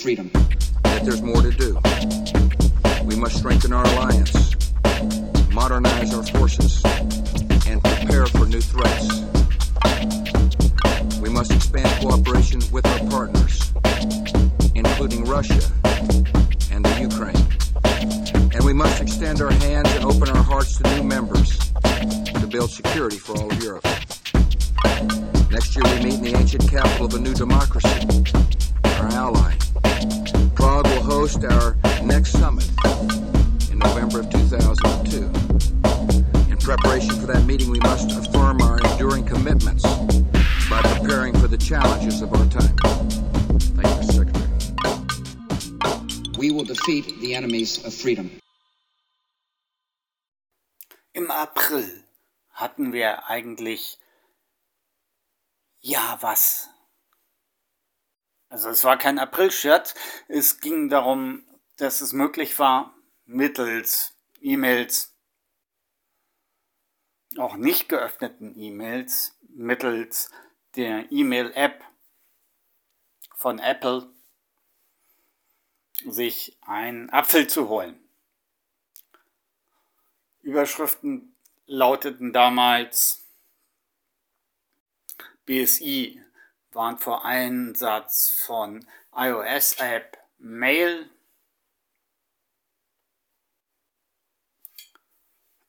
freedom. 0.08 0.37
Eigentlich 53.48 53.98
ja 55.80 56.18
was. 56.22 56.70
Also 58.50 58.70
es 58.70 58.84
war 58.84 58.98
kein 58.98 59.20
April-Shirt, 59.20 59.94
es 60.28 60.60
ging 60.60 60.90
darum, 60.90 61.46
dass 61.78 62.02
es 62.02 62.14
möglich 62.14 62.60
war, 62.60 62.94
mittels 63.26 64.18
E-Mails, 64.42 65.14
auch 67.38 67.56
nicht 67.56 67.90
geöffneten 67.90 68.58
E-Mails, 68.58 69.38
mittels 69.50 70.32
der 70.76 71.12
E-Mail-App 71.12 71.84
von 73.36 73.60
Apple 73.60 74.10
sich 76.06 76.58
einen 76.62 77.10
Apfel 77.10 77.48
zu 77.48 77.70
holen. 77.70 78.00
Überschriften 80.42 81.36
lauteten 81.66 82.32
damals 82.32 83.27
BSI 85.48 86.22
warnt 86.72 87.02
vor 87.02 87.24
Einsatz 87.26 88.44
von 88.46 88.86
iOS-App 89.16 90.18
Mail. 90.38 91.10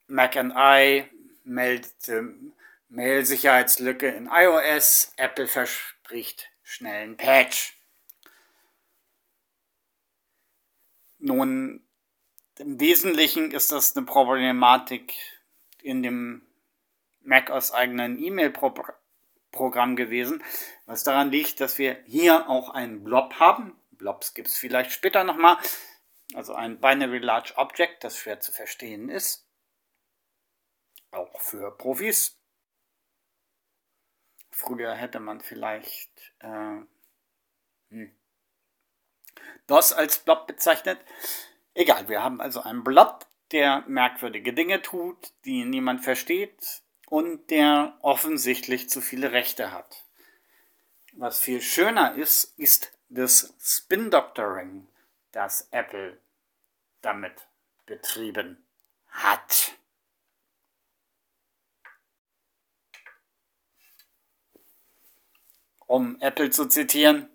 Mac 0.09 0.37
and 0.37 0.53
I 0.57 1.09
meldete 1.45 2.35
Mail-Sicherheitslücke 2.89 4.09
in 4.09 4.27
iOS. 4.27 5.13
Apple 5.17 5.47
verspricht 5.47 6.51
schnellen 6.63 7.17
Patch. 7.17 7.75
Nun, 11.19 11.87
im 12.59 12.81
Wesentlichen 12.81 13.53
ist 13.53 13.71
das 13.71 13.97
eine 13.97 14.07
Problematik 14.07 15.15
in 15.83 16.03
dem 16.03 16.43
Mac 17.21 17.51
aus 17.51 17.71
eigenen 17.71 18.21
E-Mail-Programm 18.21 18.97
gewesen, 19.53 20.43
was 20.87 21.05
daran 21.05 21.31
liegt, 21.31 21.61
dass 21.61 21.79
wir 21.79 22.03
hier 22.07 22.49
auch 22.49 22.71
einen 22.71 23.05
Blob 23.05 23.35
haben. 23.35 23.79
Blobs 23.91 24.35
gibt 24.35 24.49
es 24.49 24.57
vielleicht 24.57 24.93
später 24.93 25.25
nochmal. 25.25 25.59
Also 26.35 26.55
ein 26.55 26.81
Binary 26.81 27.19
Large 27.19 27.55
Object, 27.57 28.05
das 28.05 28.17
schwer 28.19 28.41
zu 28.41 28.53
verstehen 28.53 29.09
ist. 29.09 29.47
Auch 31.11 31.41
für 31.41 31.77
Profis. 31.77 32.39
Früher 34.51 34.95
hätte 34.95 35.21
man 35.21 35.41
vielleicht 35.41 36.35
äh, 36.41 36.81
hm, 37.91 38.13
DOS 39.67 39.93
als 39.93 40.19
Blob 40.19 40.47
bezeichnet. 40.47 41.01
Egal, 41.75 42.09
wir 42.09 42.23
haben 42.23 42.41
also 42.41 42.63
einen 42.63 42.85
Blob, 42.85 43.27
der 43.53 43.85
merkwürdige 43.87 44.53
Dinge 44.53 44.83
tut, 44.83 45.33
die 45.45 45.65
niemand 45.65 46.03
versteht 46.05 46.83
und 47.11 47.51
der 47.51 47.99
offensichtlich 48.03 48.89
zu 48.91 49.01
viele 49.01 49.33
Rechte 49.33 49.73
hat. 49.73 50.05
Was 51.13 51.41
viel 51.41 51.61
schöner 51.63 52.15
ist, 52.15 52.59
ist 52.59 52.93
das 53.09 53.55
Spin 53.61 54.11
Doctoring, 54.11 54.87
das 55.33 55.69
Apple 55.71 56.21
damit 57.01 57.49
betrieben 57.87 58.65
hat. 59.09 59.73
Um 65.87 66.21
Apple 66.21 66.51
zu 66.51 66.67
zitieren, 66.67 67.31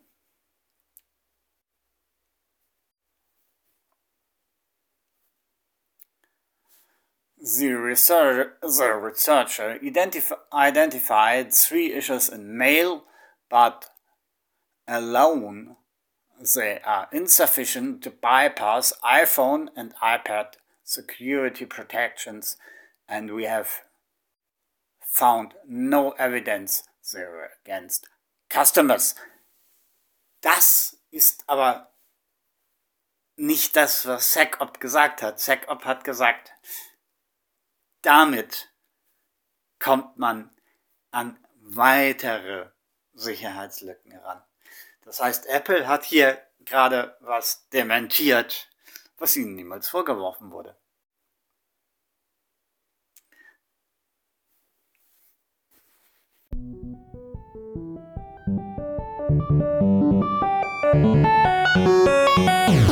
The, 7.43 7.73
research, 7.73 8.53
the 8.61 8.93
researcher 8.93 9.77
identif 9.83 10.31
identified 10.53 11.53
three 11.53 11.91
issues 11.91 12.29
in 12.29 12.57
mail, 12.57 13.03
but 13.49 13.89
alone 14.87 15.75
they 16.55 16.79
are 16.85 17.09
insufficient 17.11 18.01
to 18.03 18.11
bypass 18.11 18.93
iPhone 19.03 19.67
and 19.75 19.93
iPad 20.01 20.53
security 20.85 21.65
protections, 21.65 22.55
and 23.09 23.33
we 23.33 23.43
have 23.43 23.81
found 25.01 25.53
no 25.67 26.11
evidence 26.11 26.83
there 27.11 27.51
against 27.65 28.07
customers. 28.49 29.15
Das 30.41 30.95
ist 31.11 31.43
aber 31.47 31.89
nicht 33.35 33.75
das, 33.75 34.05
was 34.05 34.23
SecOp 34.23 34.79
gesagt 34.79 35.21
hat. 35.21 35.39
SecOp 35.39 35.83
hat 35.83 36.05
gesagt, 36.05 36.53
damit 38.03 38.71
kommt 39.79 40.17
man 40.17 40.51
an 41.11 41.39
weitere 41.61 42.69
Sicherheitslücken 43.13 44.15
ran. 44.17 44.43
Das 45.01 45.19
heißt, 45.19 45.47
Apple 45.47 45.87
hat 45.87 46.03
hier 46.03 46.41
gerade 46.59 47.17
was 47.21 47.67
dementiert, 47.69 48.69
was 49.17 49.35
ihnen 49.35 49.55
niemals 49.55 49.89
vorgeworfen 49.89 50.51
wurde. 50.51 50.77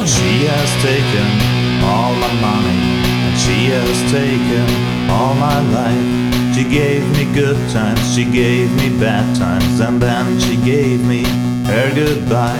She 0.05 0.47
has 0.47 0.71
taken 0.81 1.83
all 1.83 2.13
my 2.15 2.33
money 2.41 2.90
she 3.37 3.71
has 3.71 3.97
taken 4.11 4.67
all 5.09 5.33
my 5.35 5.59
life. 5.71 6.55
She 6.55 6.63
gave 6.63 7.03
me 7.15 7.25
good 7.33 7.57
times, 7.71 8.01
she 8.13 8.25
gave 8.25 8.69
me 8.75 8.89
bad 8.99 9.25
times, 9.35 9.79
and 9.79 10.01
then 10.01 10.39
she 10.39 10.57
gave 10.57 11.05
me 11.05 11.23
her 11.71 11.87
goodbye. 11.95 12.59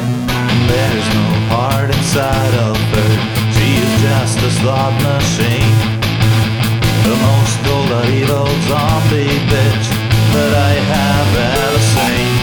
There's 0.67 1.07
no 1.13 1.28
heart 1.51 1.89
inside 1.91 2.53
of 2.69 2.78
her, 2.95 3.13
she 3.55 3.67
is 3.84 3.91
just 4.01 4.38
a 4.39 4.51
slot 4.59 4.93
machine. 5.03 5.76
The 7.03 7.15
most 7.28 7.55
cold 7.67 7.91
evil 8.07 8.47
zombie 8.69 9.38
bitch 9.51 9.88
that 10.34 10.53
I 10.55 10.74
have 10.95 11.32
ever 11.51 11.82
seen. 11.93 12.34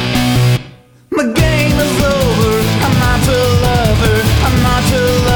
My 1.16 1.24
game 1.24 1.76
is 1.87 1.97
over, 2.05 2.55
I'm 2.85 2.97
not 3.07 3.22
a 3.24 3.43
lover, 3.64 4.18
I'm 4.47 4.57
not 4.62 4.85
a 4.93 5.03
lover 5.03 5.28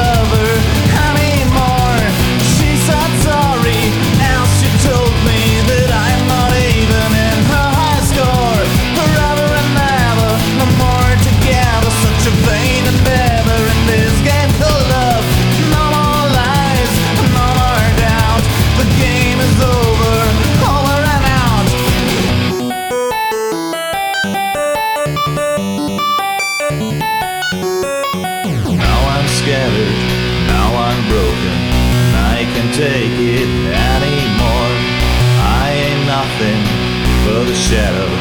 shadow 37.69 38.11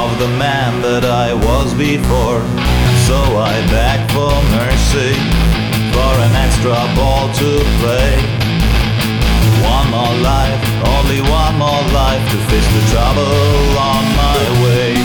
of 0.00 0.18
the 0.18 0.28
man 0.38 0.80
that 0.80 1.04
I 1.04 1.34
was 1.34 1.74
before. 1.74 2.40
So 3.04 3.18
I 3.36 3.52
beg 3.68 4.00
for 4.16 4.32
mercy, 4.56 5.12
for 5.92 6.12
an 6.24 6.32
extra 6.32 6.80
ball 6.96 7.28
to 7.40 7.50
play. 7.84 8.16
One 9.76 9.88
more 9.92 10.16
life, 10.24 10.62
only 10.96 11.20
one 11.20 11.54
more 11.60 11.84
life 11.92 12.24
to 12.32 12.38
face 12.48 12.68
the 12.76 12.84
trouble 12.92 13.76
on 13.76 14.04
my 14.16 14.40
way. 14.64 15.01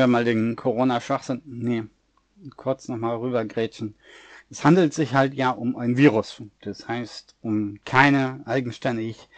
Wir 0.00 0.06
mal 0.06 0.24
den 0.24 0.56
Corona-Schwachsinn. 0.56 1.42
Nee, 1.44 1.84
kurz 2.56 2.88
nochmal 2.88 3.16
rübergrätschen. 3.16 3.94
Es 4.50 4.64
handelt 4.64 4.94
sich 4.94 5.14
halt 5.14 5.34
ja 5.34 5.50
um 5.50 5.76
ein 5.76 5.96
Virus. 5.96 6.42
Das 6.62 6.88
heißt, 6.88 7.36
um 7.42 7.78
keine 7.84 8.42
eigenständig 8.46 9.28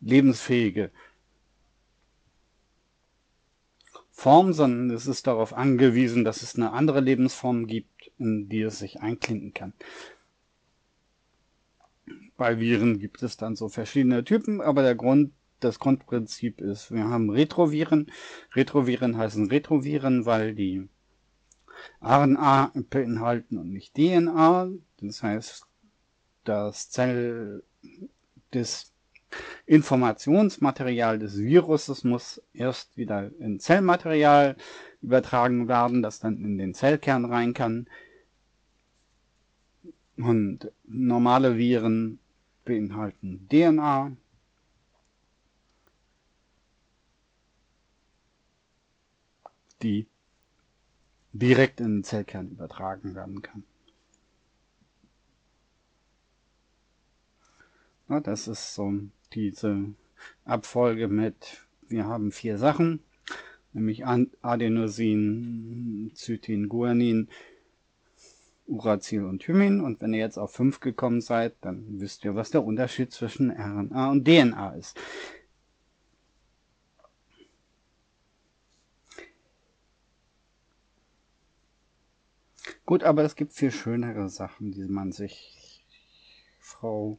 lebensfähige 0.00 0.90
Form, 4.10 4.52
sondern 4.52 4.90
es 4.96 5.06
ist 5.06 5.26
darauf 5.26 5.52
angewiesen, 5.52 6.24
dass 6.24 6.42
es 6.42 6.56
eine 6.56 6.72
andere 6.72 7.00
Lebensform 7.00 7.66
gibt, 7.66 8.10
in 8.18 8.48
die 8.48 8.62
es 8.62 8.78
sich 8.78 9.00
einklinken 9.00 9.52
kann. 9.52 9.72
Bei 12.36 12.60
Viren 12.60 12.98
gibt 12.98 13.22
es 13.22 13.36
dann 13.36 13.56
so 13.56 13.68
verschiedene 13.68 14.24
Typen, 14.24 14.60
aber 14.60 14.82
der 14.82 14.94
Grund, 14.94 15.32
das 15.66 15.78
Grundprinzip 15.78 16.60
ist, 16.60 16.92
wir 16.92 17.04
haben 17.04 17.28
Retroviren. 17.30 18.10
Retroviren 18.54 19.16
heißen 19.16 19.48
Retroviren, 19.48 20.24
weil 20.24 20.54
die 20.54 20.88
RNA 22.00 22.72
beinhalten 22.88 23.58
und 23.58 23.72
nicht 23.72 23.94
DNA. 23.94 24.70
Das 25.00 25.22
heißt, 25.22 25.66
das 26.44 26.90
Zell, 26.90 27.62
das 28.52 28.92
Informationsmaterial 29.66 31.18
des 31.18 31.36
Viruses 31.36 32.04
muss 32.04 32.40
erst 32.52 32.96
wieder 32.96 33.30
in 33.40 33.58
Zellmaterial 33.58 34.56
übertragen 35.02 35.68
werden, 35.68 36.02
das 36.02 36.20
dann 36.20 36.36
in 36.44 36.58
den 36.58 36.74
Zellkern 36.74 37.24
rein 37.24 37.52
kann. 37.52 37.88
Und 40.16 40.70
normale 40.84 41.58
Viren 41.58 42.20
beinhalten 42.64 43.48
DNA. 43.50 44.16
Die 49.86 50.06
direkt 51.32 51.80
in 51.80 51.98
den 51.98 52.04
Zellkern 52.04 52.50
übertragen 52.50 53.14
werden 53.14 53.40
kann. 53.40 53.62
Ja, 58.08 58.20
das 58.20 58.48
ist 58.48 58.74
so 58.74 58.92
diese 59.32 59.92
Abfolge 60.44 61.06
mit, 61.06 61.64
wir 61.88 62.06
haben 62.06 62.32
vier 62.32 62.58
Sachen, 62.58 63.00
nämlich 63.72 64.04
Adenosin, 64.06 66.10
Cytin, 66.16 66.68
Guanin, 66.68 67.28
Uracil 68.66 69.24
und 69.24 69.42
Thymin. 69.42 69.80
Und 69.80 70.00
wenn 70.00 70.14
ihr 70.14 70.20
jetzt 70.20 70.38
auf 70.38 70.52
fünf 70.52 70.80
gekommen 70.80 71.20
seid, 71.20 71.54
dann 71.60 72.00
wisst 72.00 72.24
ihr, 72.24 72.34
was 72.34 72.50
der 72.50 72.64
Unterschied 72.64 73.12
zwischen 73.12 73.50
RNA 73.50 74.10
und 74.10 74.24
DNA 74.24 74.74
ist. 74.74 74.98
Gut, 82.86 83.02
aber 83.02 83.24
es 83.24 83.34
gibt 83.34 83.52
viel 83.52 83.72
schönere 83.72 84.28
Sachen, 84.28 84.70
die 84.70 84.84
man 84.86 85.10
sich, 85.10 85.84
Frau, 86.60 87.18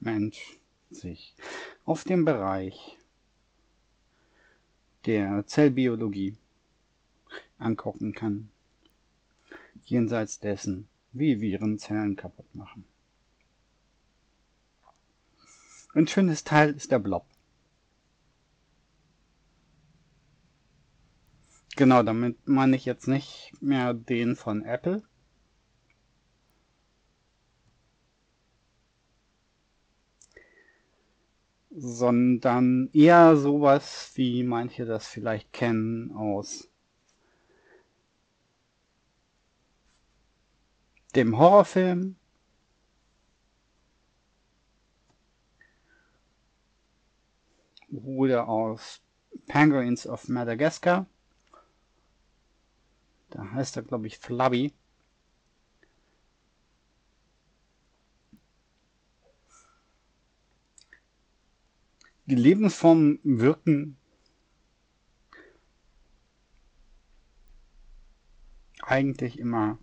Mensch, 0.00 0.58
sich 0.90 1.36
auf 1.84 2.04
dem 2.04 2.24
Bereich 2.24 2.96
der 5.04 5.46
Zellbiologie 5.46 6.38
angucken 7.58 8.14
kann. 8.14 8.48
Jenseits 9.84 10.40
dessen, 10.40 10.88
wie 11.12 11.42
Viren 11.42 11.78
Zellen 11.78 12.16
kaputt 12.16 12.54
machen. 12.54 12.86
Ein 15.92 16.06
schönes 16.06 16.44
Teil 16.44 16.72
ist 16.72 16.90
der 16.90 17.00
Blob. 17.00 17.26
Genau, 21.78 22.02
damit 22.02 22.48
meine 22.48 22.74
ich 22.74 22.84
jetzt 22.86 23.06
nicht 23.06 23.52
mehr 23.60 23.94
den 23.94 24.34
von 24.34 24.64
Apple. 24.64 25.00
Sondern 31.70 32.90
eher 32.92 33.36
sowas, 33.36 34.10
wie 34.16 34.42
manche 34.42 34.86
das 34.86 35.06
vielleicht 35.06 35.52
kennen 35.52 36.10
aus 36.16 36.68
dem 41.14 41.38
Horrorfilm. 41.38 42.16
Oder 47.92 48.48
aus 48.48 49.00
Penguins 49.46 50.08
of 50.08 50.28
Madagascar. 50.28 51.06
Da 53.30 53.50
heißt 53.52 53.76
er, 53.76 53.82
glaube 53.82 54.06
ich, 54.06 54.18
Flubby. 54.18 54.72
Die 62.26 62.34
Lebensformen 62.34 63.20
wirken 63.22 63.96
eigentlich 68.82 69.38
immer 69.38 69.78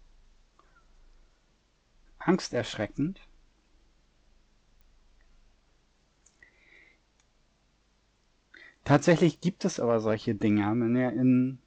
angsterschreckend. 2.20 3.20
Tatsächlich 8.84 9.42
gibt 9.42 9.66
es 9.66 9.80
aber 9.80 10.00
solche 10.00 10.36
Dinge, 10.36 10.66
wenn 10.80 10.96
ihr 10.96 11.12
in 11.14 11.60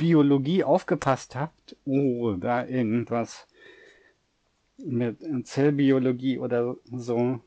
Biologie 0.00 0.64
aufgepasst 0.64 1.34
habt, 1.36 1.76
oh, 1.84 2.32
da 2.32 2.66
irgendwas 2.66 3.46
mit 4.78 5.46
Zellbiologie 5.46 6.38
oder 6.38 6.76
so 6.90 7.40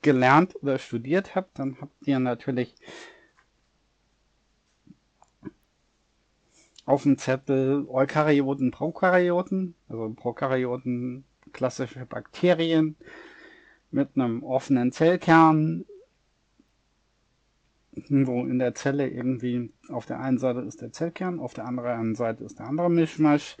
gelernt 0.00 0.56
oder 0.62 0.78
studiert 0.78 1.34
habt, 1.34 1.58
dann 1.58 1.76
habt 1.78 1.92
ihr 2.06 2.18
natürlich 2.18 2.74
auf 6.86 7.02
dem 7.02 7.18
Zettel 7.18 7.84
Eukaryoten, 7.88 8.70
Prokaryoten, 8.70 9.74
also 9.90 10.14
Prokaryoten, 10.16 11.24
klassische 11.52 12.06
Bakterien 12.06 12.96
mit 13.90 14.08
einem 14.14 14.42
offenen 14.42 14.92
Zellkern, 14.92 15.84
wo 17.92 18.44
in 18.46 18.58
der 18.58 18.74
Zelle 18.74 19.08
irgendwie 19.08 19.72
auf 19.88 20.06
der 20.06 20.20
einen 20.20 20.38
Seite 20.38 20.60
ist 20.60 20.80
der 20.80 20.92
Zellkern, 20.92 21.40
auf 21.40 21.54
der 21.54 21.66
anderen 21.66 22.14
Seite 22.14 22.44
ist 22.44 22.58
der 22.58 22.66
andere 22.66 22.90
Mischmasch. 22.90 23.56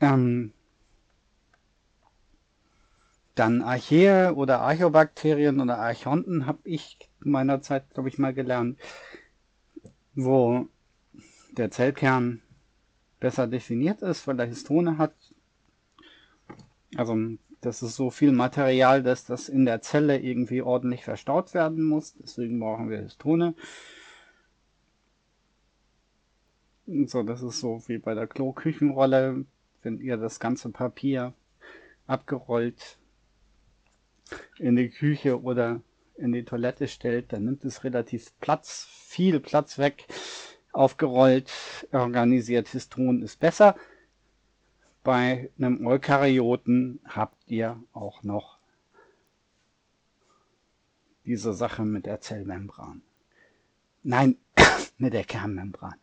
Ähm, 0.00 0.52
dann 3.34 3.62
Archaea 3.62 4.32
oder 4.32 4.60
Archobakterien 4.60 5.60
oder 5.60 5.78
Archonten 5.78 6.46
habe 6.46 6.60
ich 6.64 6.98
meiner 7.20 7.60
Zeit, 7.60 7.90
glaube 7.92 8.08
ich, 8.08 8.18
mal 8.18 8.32
gelernt, 8.32 8.78
wo 10.14 10.68
der 11.52 11.70
Zellkern 11.70 12.40
besser 13.20 13.46
definiert 13.46 14.02
ist, 14.02 14.26
weil 14.26 14.38
er 14.40 14.46
Histone 14.46 14.98
hat. 14.98 15.14
Also 16.96 17.14
das 17.60 17.82
ist 17.82 17.96
so 17.96 18.10
viel 18.10 18.32
Material, 18.32 19.02
dass 19.02 19.24
das 19.24 19.48
in 19.48 19.64
der 19.64 19.80
Zelle 19.80 20.18
irgendwie 20.18 20.62
ordentlich 20.62 21.04
verstaut 21.04 21.54
werden 21.54 21.84
muss. 21.84 22.14
Deswegen 22.14 22.60
brauchen 22.60 22.90
wir 22.90 22.98
Histone. 22.98 23.54
So, 27.06 27.22
das 27.22 27.42
ist 27.42 27.60
so 27.60 27.82
wie 27.88 27.98
bei 27.98 28.14
der 28.14 28.26
Klo-Küchenrolle. 28.26 29.44
Wenn 29.82 30.00
ihr 30.00 30.16
das 30.16 30.38
ganze 30.40 30.70
Papier 30.70 31.32
abgerollt 32.06 32.98
in 34.58 34.76
die 34.76 34.90
Küche 34.90 35.40
oder 35.40 35.80
in 36.16 36.32
die 36.32 36.44
Toilette 36.44 36.88
stellt, 36.88 37.32
dann 37.32 37.44
nimmt 37.44 37.64
es 37.64 37.84
relativ 37.84 38.32
Platz, 38.40 38.86
viel 38.90 39.40
Platz 39.40 39.78
weg. 39.78 40.06
Aufgerollt, 40.72 41.52
organisiert 41.92 42.68
Histon 42.68 43.22
ist 43.22 43.40
besser. 43.40 43.76
Bei 45.06 45.52
einem 45.56 45.86
Eukaryoten 45.86 46.98
habt 47.04 47.40
ihr 47.46 47.80
auch 47.92 48.24
noch 48.24 48.58
diese 51.24 51.54
Sache 51.54 51.84
mit 51.84 52.06
der 52.06 52.20
Zellmembran. 52.20 53.02
Nein, 54.02 54.36
mit 54.98 55.12
der 55.12 55.22
Kernmembran. 55.22 55.94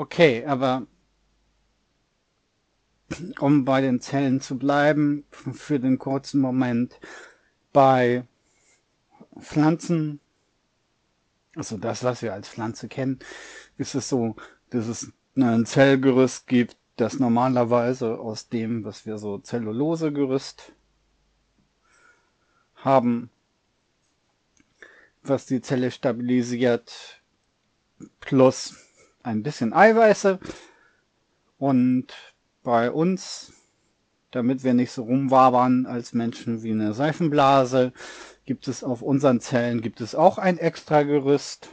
Okay, 0.00 0.46
aber 0.46 0.86
um 3.38 3.66
bei 3.66 3.82
den 3.82 4.00
Zellen 4.00 4.40
zu 4.40 4.56
bleiben, 4.56 5.26
für 5.30 5.78
den 5.78 5.98
kurzen 5.98 6.40
Moment, 6.40 6.98
bei 7.74 8.26
Pflanzen, 9.38 10.18
also 11.54 11.76
das, 11.76 12.02
was 12.02 12.22
wir 12.22 12.32
als 12.32 12.48
Pflanze 12.48 12.88
kennen, 12.88 13.18
ist 13.76 13.94
es 13.94 14.08
so, 14.08 14.36
dass 14.70 14.86
es 14.86 15.12
ein 15.36 15.66
Zellgerüst 15.66 16.46
gibt, 16.46 16.78
das 16.96 17.18
normalerweise 17.18 18.18
aus 18.18 18.48
dem, 18.48 18.84
was 18.84 19.04
wir 19.04 19.18
so 19.18 19.36
Zellulosegerüst 19.36 20.72
haben, 22.76 23.28
was 25.22 25.44
die 25.44 25.60
Zelle 25.60 25.90
stabilisiert, 25.90 27.20
plus 28.20 28.89
ein 29.22 29.42
bisschen 29.42 29.72
Eiweiße 29.72 30.38
und 31.58 32.06
bei 32.62 32.90
uns, 32.90 33.52
damit 34.30 34.64
wir 34.64 34.74
nicht 34.74 34.92
so 34.92 35.02
rumwabern 35.04 35.86
als 35.86 36.12
Menschen 36.12 36.62
wie 36.62 36.72
eine 36.72 36.94
Seifenblase, 36.94 37.92
gibt 38.44 38.68
es 38.68 38.82
auf 38.82 39.02
unseren 39.02 39.40
Zellen 39.40 39.80
gibt 39.80 40.00
es 40.00 40.14
auch 40.14 40.38
ein 40.38 40.58
extra 40.58 41.02
Gerüst. 41.02 41.68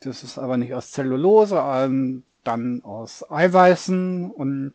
Das 0.00 0.22
ist 0.22 0.38
aber 0.38 0.56
nicht 0.56 0.74
aus 0.74 0.92
Zellulose, 0.92 1.56
dann 2.44 2.84
aus 2.84 3.28
Eiweißen 3.30 4.30
und 4.30 4.74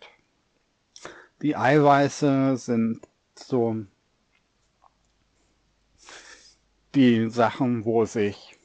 die 1.41 1.55
Eiweiße 1.55 2.57
sind 2.57 3.01
so 3.35 3.85
die 6.95 7.29
Sachen, 7.29 7.85
wo 7.85 8.05
sich 8.05 8.57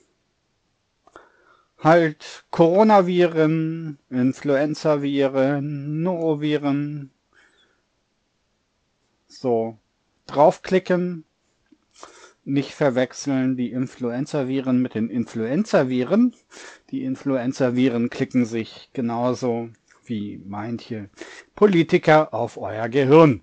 halt 1.79 2.45
Coronaviren, 2.51 3.99
Influenzaviren, 4.11 6.03
Noroviren. 6.03 7.11
So, 9.27 9.79
draufklicken, 10.27 11.25
nicht 12.45 12.73
verwechseln 12.73 13.57
die 13.57 13.71
Influenzaviren 13.71 14.81
mit 14.81 14.95
den 14.95 15.11
Influenzaviren. 15.11 16.35
Die 16.91 17.05
Influenzaviren 17.05 18.11
klicken 18.11 18.47
sich 18.47 18.89
genauso 18.95 19.69
wie 20.07 20.41
manche 20.45 21.11
Politiker 21.55 22.33
auf 22.33 22.57
euer 22.57 22.89
Gehirn. 22.89 23.43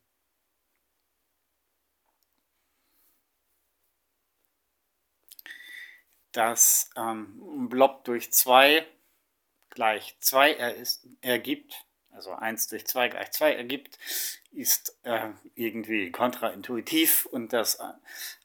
dass 6.32 6.90
ähm, 6.96 7.68
Blob 7.68 8.04
durch 8.04 8.32
2 8.32 8.86
gleich 9.70 10.16
2 10.20 10.52
er 10.52 10.76
ergibt, 11.22 11.86
also 12.10 12.32
1 12.32 12.68
durch 12.68 12.86
2 12.86 13.08
gleich 13.08 13.32
2 13.32 13.54
ergibt, 13.54 13.98
ist 14.52 14.96
äh, 15.02 15.30
irgendwie 15.56 16.12
kontraintuitiv 16.12 17.26
und 17.26 17.52
das 17.52 17.78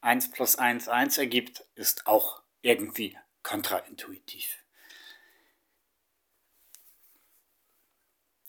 1 0.01 0.31
plus 0.31 0.55
1 0.55 0.87
1 0.87 1.19
ergibt, 1.19 1.63
ist 1.75 2.07
auch 2.07 2.41
irgendwie 2.61 3.17
kontraintuitiv. 3.43 4.64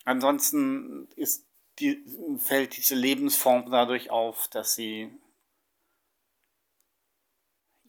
Ansonsten 0.07 1.09
ist 1.17 1.45
die, 1.79 2.01
fällt 2.39 2.77
diese 2.77 2.95
Lebensform 2.95 3.69
dadurch 3.69 4.09
auf, 4.09 4.47
dass 4.47 4.73
sie 4.73 5.11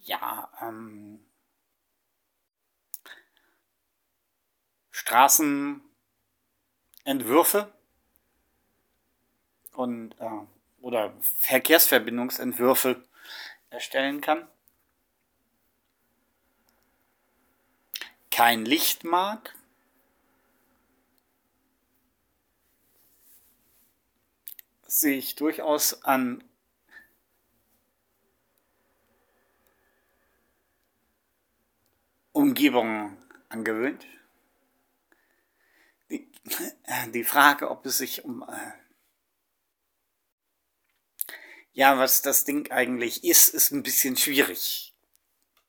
ja 0.01 0.51
ähm, 0.61 1.25
Straßenentwürfe 4.91 7.73
und 9.75 10.17
äh, 10.19 10.41
oder 10.81 11.15
Verkehrsverbindungsentwürfe 11.21 13.01
erstellen 13.71 14.21
kann. 14.21 14.49
Kein 18.33 18.65
Licht 18.65 19.05
mag. 19.05 19.55
Sich 25.01 25.35
durchaus 25.35 26.03
an 26.05 26.45
Umgebung 32.33 33.17
angewöhnt. 33.49 34.07
Die, 36.11 36.31
die 37.15 37.25
Frage, 37.25 37.71
ob 37.71 37.87
es 37.87 37.99
sich 37.99 38.25
um 38.25 38.43
äh, 38.43 38.73
ja, 41.73 41.97
was 41.97 42.23
das 42.23 42.45
Ding 42.45 42.73
eigentlich 42.73 43.23
ist, 43.23 43.51
ist 43.51 43.71
ein 43.71 43.85
bisschen 43.85 44.17
schwierig. 44.17 44.95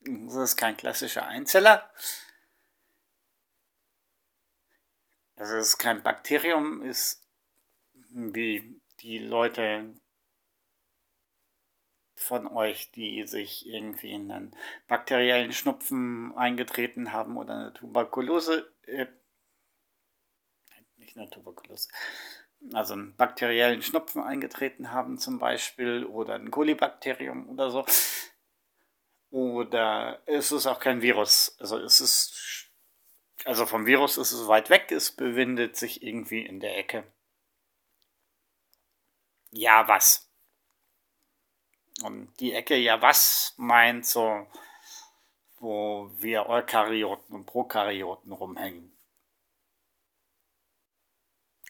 Das 0.01 0.35
ist 0.37 0.57
kein 0.57 0.75
klassischer 0.75 1.27
Einzeller. 1.27 1.87
Es 5.35 5.51
ist 5.51 5.77
kein 5.77 6.01
Bakterium, 6.01 6.81
ist 6.81 7.21
wie 8.09 8.81
die 9.01 9.17
Leute 9.17 9.93
von 12.15 12.47
euch, 12.47 12.91
die 12.91 13.25
sich 13.25 13.65
irgendwie 13.65 14.11
in 14.11 14.31
einen 14.31 14.55
bakteriellen 14.87 15.53
Schnupfen 15.53 16.35
eingetreten 16.35 17.13
haben 17.13 17.37
oder 17.37 17.53
eine 17.55 17.73
Tuberkulose, 17.73 18.71
äh, 18.83 19.07
nicht 20.97 21.17
eine 21.17 21.29
Tuberkulose, 21.29 21.89
also 22.73 22.93
einen 22.93 23.15
bakteriellen 23.15 23.81
Schnupfen 23.81 24.21
eingetreten 24.21 24.91
haben 24.91 25.17
zum 25.17 25.39
Beispiel 25.39 26.05
oder 26.05 26.35
ein 26.35 26.51
Kolibakterium 26.51 27.49
oder 27.49 27.71
so. 27.71 27.85
Oder 29.31 30.21
es 30.25 30.51
ist 30.51 30.65
auch 30.65 30.79
kein 30.79 31.01
Virus. 31.01 31.55
Also 31.59 31.77
es 31.77 32.01
ist, 32.01 32.71
also 33.45 33.65
vom 33.65 33.85
Virus 33.85 34.17
ist 34.17 34.31
es 34.31 34.47
weit 34.47 34.69
weg, 34.69 34.91
es 34.91 35.11
befindet 35.11 35.77
sich 35.77 36.03
irgendwie 36.03 36.45
in 36.45 36.59
der 36.59 36.77
Ecke. 36.77 37.03
Ja, 39.51 39.87
was? 39.87 40.29
Und 42.03 42.39
die 42.39 42.53
Ecke, 42.53 42.77
ja, 42.77 43.01
was 43.01 43.53
meint 43.57 44.05
so, 44.05 44.47
wo 45.59 46.09
wir 46.17 46.47
Eukaryoten 46.47 47.35
und 47.35 47.45
Prokaryoten 47.45 48.31
rumhängen. 48.31 48.95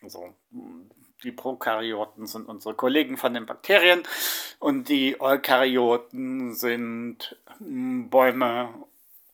Also, 0.02 0.34
die 1.24 1.32
Prokaryoten 1.32 2.28
sind 2.28 2.48
unsere 2.48 2.76
Kollegen 2.76 3.18
von 3.18 3.34
den 3.34 3.46
Bakterien 3.46 4.04
und 4.60 4.88
die 4.88 5.20
Eukaryoten 5.20 6.54
sind 6.54 7.38
hm, 7.58 8.10
Bäume 8.10 8.88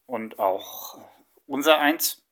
und 0.08 0.40
auch 0.40 1.00
unser 1.46 1.80
eins. 1.80 2.24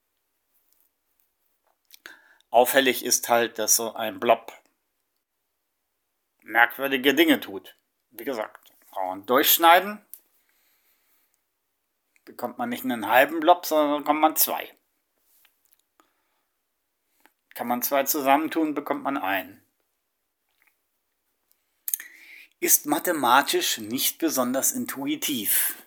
Auffällig 2.50 3.04
ist 3.04 3.30
halt, 3.30 3.60
dass 3.60 3.76
so 3.76 3.94
ein 3.94 4.20
Blob 4.20 4.54
merkwürdige 6.44 7.14
Dinge 7.14 7.40
tut. 7.40 7.76
Wie 8.12 8.26
gesagt, 8.26 8.72
und 9.12 9.30
durchschneiden 9.30 10.04
bekommt 12.26 12.58
man 12.58 12.70
nicht 12.70 12.84
einen 12.84 13.08
halben 13.08 13.40
Blob, 13.40 13.66
sondern 13.66 14.00
bekommt 14.00 14.22
man 14.22 14.36
zwei. 14.36 14.72
Kann 17.56 17.68
man 17.68 17.82
zwei 17.82 18.04
zusammentun, 18.04 18.74
bekommt 18.74 19.04
man 19.04 19.18
einen. 19.18 19.64
ist 22.64 22.86
mathematisch 22.86 23.78
nicht 23.78 24.20
besonders 24.20 24.72
intuitiv. 24.72 25.83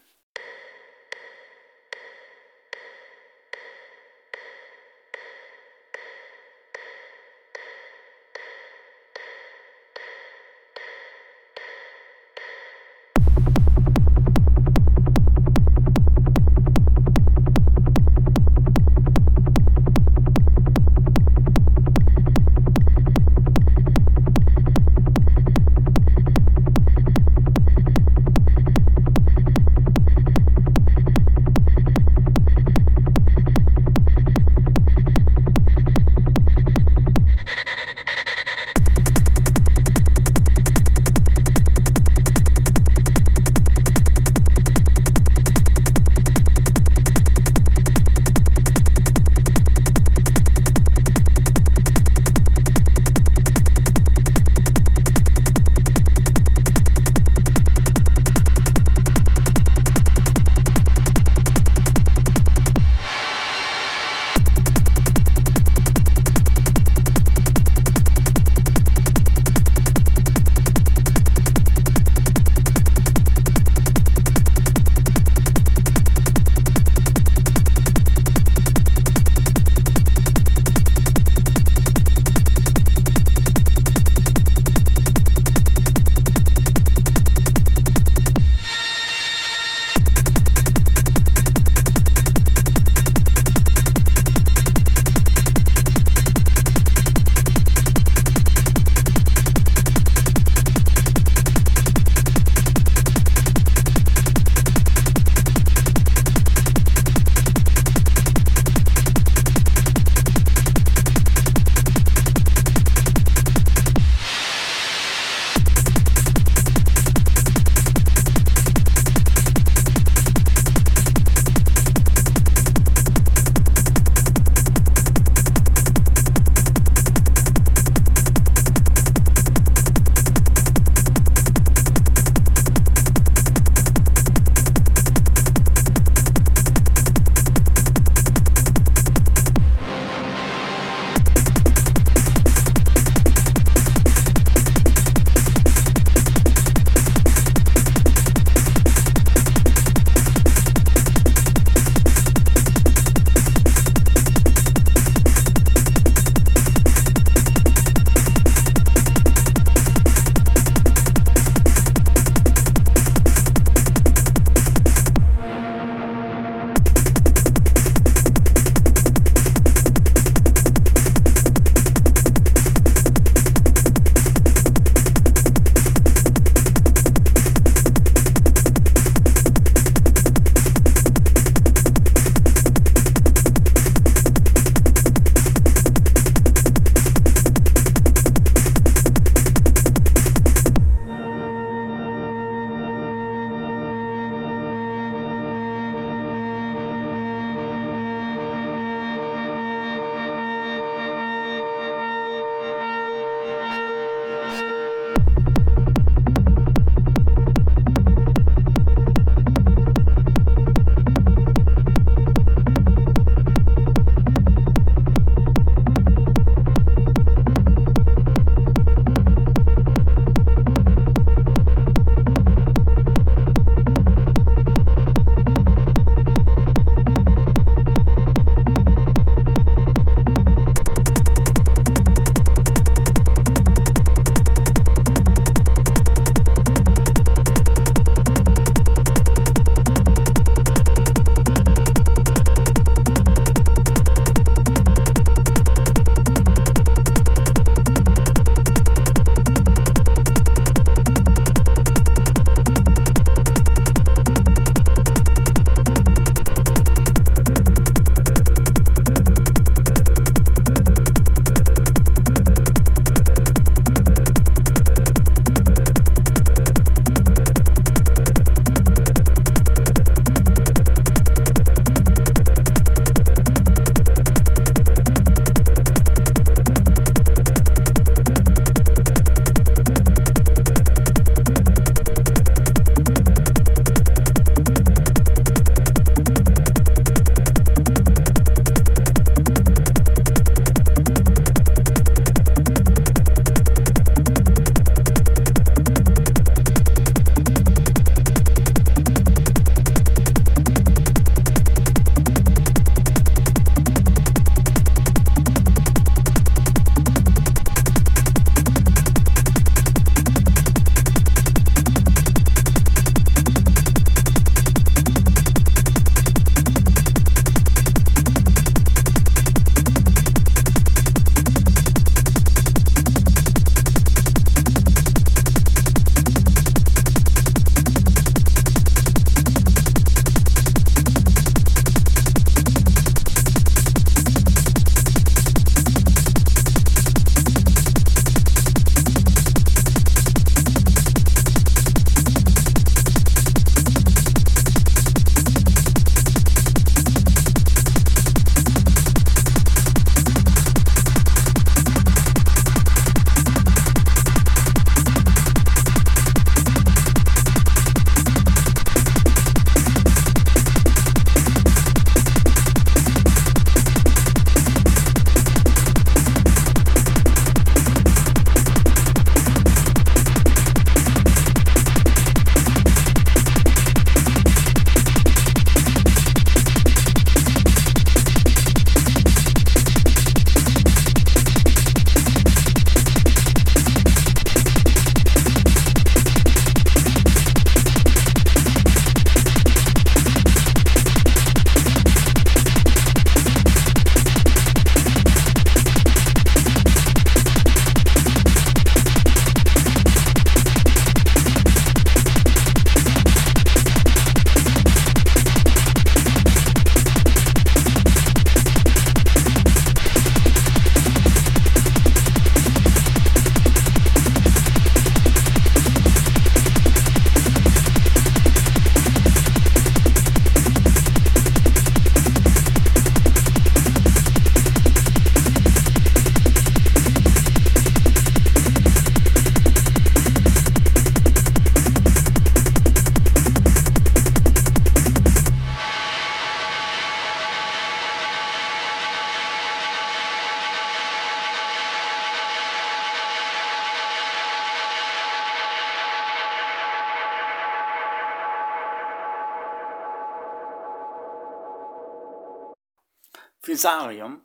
Fusarium 453.96 454.42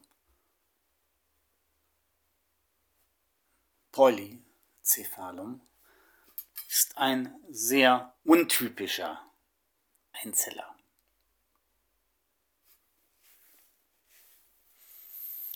Polycephalum 3.91 5.61
ist 6.69 6.97
ein 6.97 7.35
sehr 7.49 8.15
untypischer 8.23 9.21
Einzeller. 10.13 10.73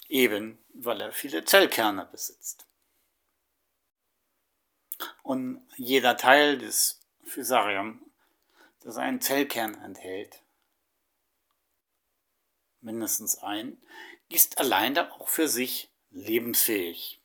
Eben 0.10 0.60
weil 0.74 1.00
er 1.00 1.14
viele 1.14 1.46
Zellkerne 1.46 2.06
besitzt. 2.06 2.68
Und 5.24 5.66
jeder 5.78 6.18
Teil 6.18 6.58
des 6.58 7.00
Fusarium, 7.24 8.02
das 8.82 8.98
einen 8.98 9.22
Zellkern 9.22 9.82
enthält, 9.82 10.45
mindestens 12.86 13.38
ein, 13.40 13.78
ist 14.30 14.60
alleine 14.60 15.12
auch 15.12 15.28
für 15.28 15.50
sich 15.50 15.92
lebensfähig. 16.12 17.22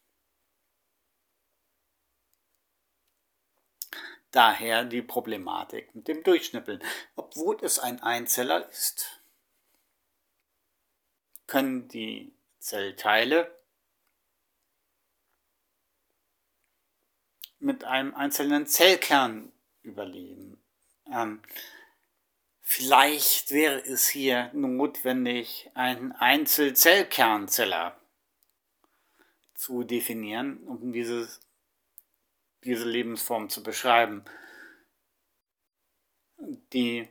Daher 4.32 4.84
die 4.84 5.02
Problematik 5.02 5.94
mit 5.94 6.08
dem 6.08 6.22
Durchschnippeln. 6.22 6.82
Obwohl 7.16 7.58
es 7.62 7.78
ein 7.78 8.00
Einzeller 8.02 8.68
ist, 8.68 9.22
können 11.46 11.88
die 11.88 12.32
Zellteile 12.60 13.60
mit 17.58 17.84
einem 17.84 18.14
einzelnen 18.14 18.66
Zellkern 18.66 19.52
überleben. 19.82 20.62
Ähm, 21.12 21.42
vielleicht 22.70 23.50
wäre 23.50 23.80
es 23.84 24.08
hier 24.08 24.48
notwendig, 24.54 25.68
einen 25.74 26.12
Einzelzellkernzeller 26.12 28.00
zu 29.54 29.82
definieren, 29.82 30.62
um 30.68 30.92
dieses, 30.92 31.40
diese 32.62 32.88
Lebensform 32.88 33.50
zu 33.50 33.64
beschreiben. 33.64 34.24
Die 36.72 37.08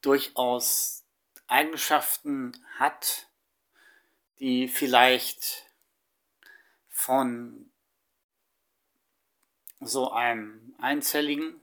durchaus 0.00 1.04
Eigenschaften 1.46 2.60
hat, 2.76 3.30
die 4.40 4.66
vielleicht 4.66 5.64
von 6.88 7.70
so 9.80 10.10
einem 10.10 10.74
einzelligen 10.78 11.60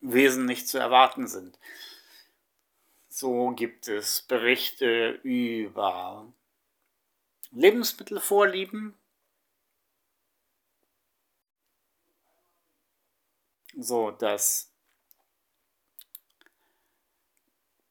Wesen 0.00 0.44
nicht 0.44 0.68
zu 0.68 0.78
erwarten 0.78 1.26
sind. 1.26 1.58
So 3.08 3.50
gibt 3.50 3.88
es 3.88 4.22
Berichte 4.22 5.20
über 5.22 6.32
Lebensmittelvorlieben, 7.50 8.94
so 13.76 14.10
dass 14.10 14.70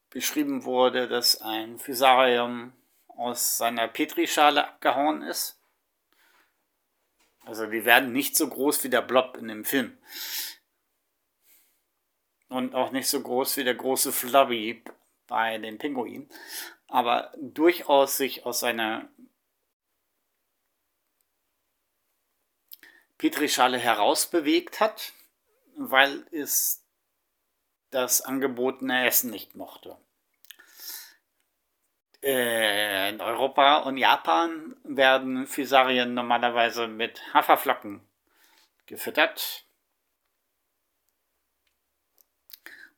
beschrieben 0.10 0.64
wurde, 0.64 1.10
dass 1.10 1.42
ein 1.42 1.78
Fusarium 1.80 2.72
aus 3.08 3.58
seiner 3.58 3.90
Petrischale 3.90 4.66
abgehauen 4.66 5.22
ist. 5.24 5.60
Also 7.46 7.68
die 7.68 7.86
werden 7.86 8.12
nicht 8.12 8.36
so 8.36 8.50
groß 8.50 8.84
wie 8.84 8.90
der 8.90 9.04
Blob 9.04 9.38
in 9.38 9.48
dem 9.48 9.66
Film. 9.66 9.98
Und 12.50 12.74
auch 12.74 12.92
nicht 12.92 13.08
so 13.08 13.22
groß 13.22 13.58
wie 13.58 13.64
der 13.64 13.76
große 13.76 14.12
Flubby 14.12 14.84
bei 15.28 15.58
den 15.60 15.78
Pinguinen. 15.78 16.28
Aber 16.88 17.32
durchaus 17.38 18.18
sich 18.18 18.46
aus 18.46 18.60
seiner 18.60 19.10
Petrischale 23.18 23.78
herausbewegt 23.78 24.80
hat, 24.80 25.14
weil 25.78 26.28
es 26.32 26.84
das 27.92 28.22
angebotene 28.22 29.06
Essen 29.06 29.30
nicht 29.30 29.56
mochte. 29.56 29.98
Äh, 32.26 33.10
in 33.12 33.22
Europa 33.22 33.78
und 33.84 33.98
Japan 33.98 34.76
werden 34.84 35.46
Fusarien 35.46 36.16
normalerweise 36.16 36.88
mit 36.88 37.22
Haferflocken 37.36 38.02
gefüttert. 38.88 39.64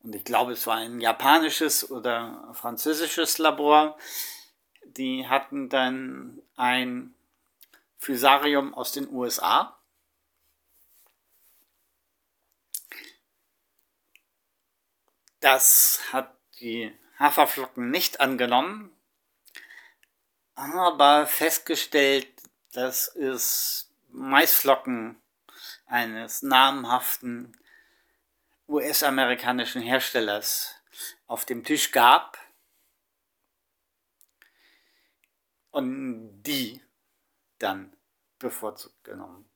Und 0.02 0.16
ich 0.16 0.24
glaube, 0.24 0.54
es 0.54 0.66
war 0.66 0.78
ein 0.78 1.02
japanisches 1.02 1.92
oder 1.92 2.50
französisches 2.54 3.38
Labor. 3.38 3.98
Die 4.86 5.28
hatten 5.28 5.68
dann 5.68 6.42
ein 6.56 7.14
Fusarium 7.98 8.74
aus 8.74 8.94
den 8.94 9.10
USA 9.10 9.78
Das 15.40 16.02
hat 16.12 16.36
die 16.60 16.92
Haferflocken 17.20 17.92
nicht 17.92 18.20
angenommen, 18.20 18.97
aber 20.58 21.28
festgestellt, 21.28 22.28
dass 22.74 23.16
es 23.16 23.94
Maisflocken 24.10 25.22
eines 25.86 26.42
namhaften 26.42 27.56
US-amerikanischen 28.68 29.82
Herstellers 29.82 30.74
auf 31.28 31.46
dem 31.46 31.64
Tisch 31.64 31.92
gab 31.92 32.38
und 35.70 36.42
die 36.42 36.82
dann 37.60 37.96
bevorzugt 38.40 39.04
genommen. 39.04 39.48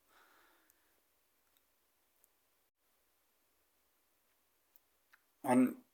Und 5.42 5.84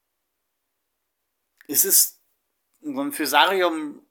es 1.67 1.87
ist, 1.87 2.23
so 2.81 3.01
ein 3.01 3.13
Fusarium 3.13 4.08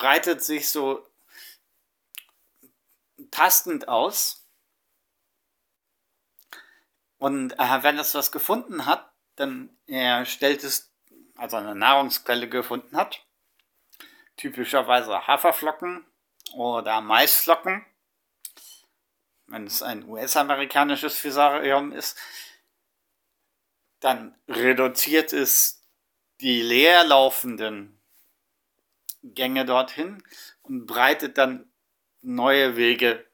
breitet 0.00 0.42
sich 0.42 0.70
so 0.70 1.06
tastend 3.30 3.86
aus. 3.86 4.48
Und 7.18 7.52
äh, 7.58 7.82
wenn 7.82 7.98
es 7.98 8.14
was 8.14 8.32
gefunden 8.32 8.86
hat, 8.86 9.12
dann 9.36 9.76
er 9.86 10.24
stellt 10.24 10.64
es, 10.64 10.90
also 11.36 11.58
eine 11.58 11.74
Nahrungsquelle 11.74 12.48
gefunden 12.48 12.96
hat, 12.96 13.26
typischerweise 14.38 15.26
Haferflocken 15.26 16.06
oder 16.54 17.02
Maisflocken, 17.02 17.84
wenn 19.48 19.66
es 19.66 19.82
ein 19.82 20.08
US-amerikanisches 20.08 21.18
Fusarium 21.18 21.92
ist, 21.92 22.18
dann 24.00 24.34
reduziert 24.48 25.34
es 25.34 25.84
die 26.40 26.62
leerlaufenden 26.62 27.99
Gänge 29.22 29.64
dorthin 29.64 30.22
und 30.62 30.86
breitet 30.86 31.38
dann 31.38 31.70
neue 32.22 32.76
Wege 32.76 33.26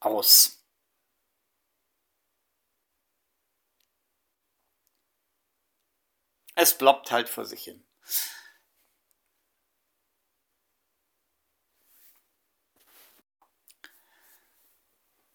aus. 0.00 0.64
Es 6.54 6.76
bloppt 6.76 7.10
halt 7.10 7.28
vor 7.28 7.46
sich 7.46 7.64
hin. 7.64 7.84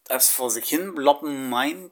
Das 0.03 0.29
vor 0.29 0.51
sich 0.51 0.69
hin 0.69 0.93
bloppen 0.93 1.49
meint 1.49 1.91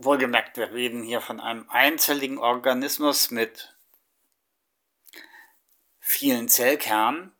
Wohlgemerkt, 0.00 0.56
wir 0.56 0.70
reden 0.72 1.02
hier 1.02 1.20
von 1.20 1.40
einem 1.40 1.68
einzelligen 1.70 2.38
Organismus 2.38 3.32
mit 3.32 3.77
vielen 6.08 6.48
Zellkernen. 6.48 7.32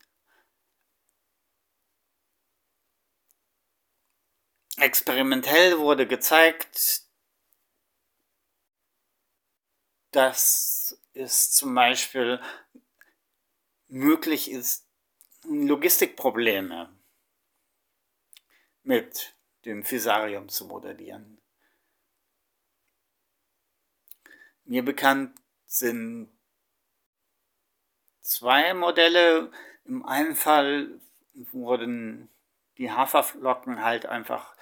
Experimentell 4.76 5.78
wurde 5.78 6.06
gezeigt, 6.06 7.02
dass 10.10 11.00
es 11.14 11.50
zum 11.50 11.74
Beispiel 11.74 12.40
möglich 13.88 14.50
ist, 14.50 14.86
Logistikprobleme 15.44 16.94
mit 18.82 19.34
dem 19.64 19.82
Fusarium 19.82 20.50
zu 20.50 20.66
modellieren. 20.66 21.40
Mir 24.64 24.84
bekannt 24.84 25.40
sind 25.64 26.37
zwei 28.28 28.74
Modelle. 28.74 29.50
Im 29.84 30.04
einen 30.04 30.36
Fall 30.36 31.00
wurden 31.32 32.28
die 32.76 32.92
Haferflocken 32.92 33.82
halt 33.82 34.06
einfach 34.06 34.54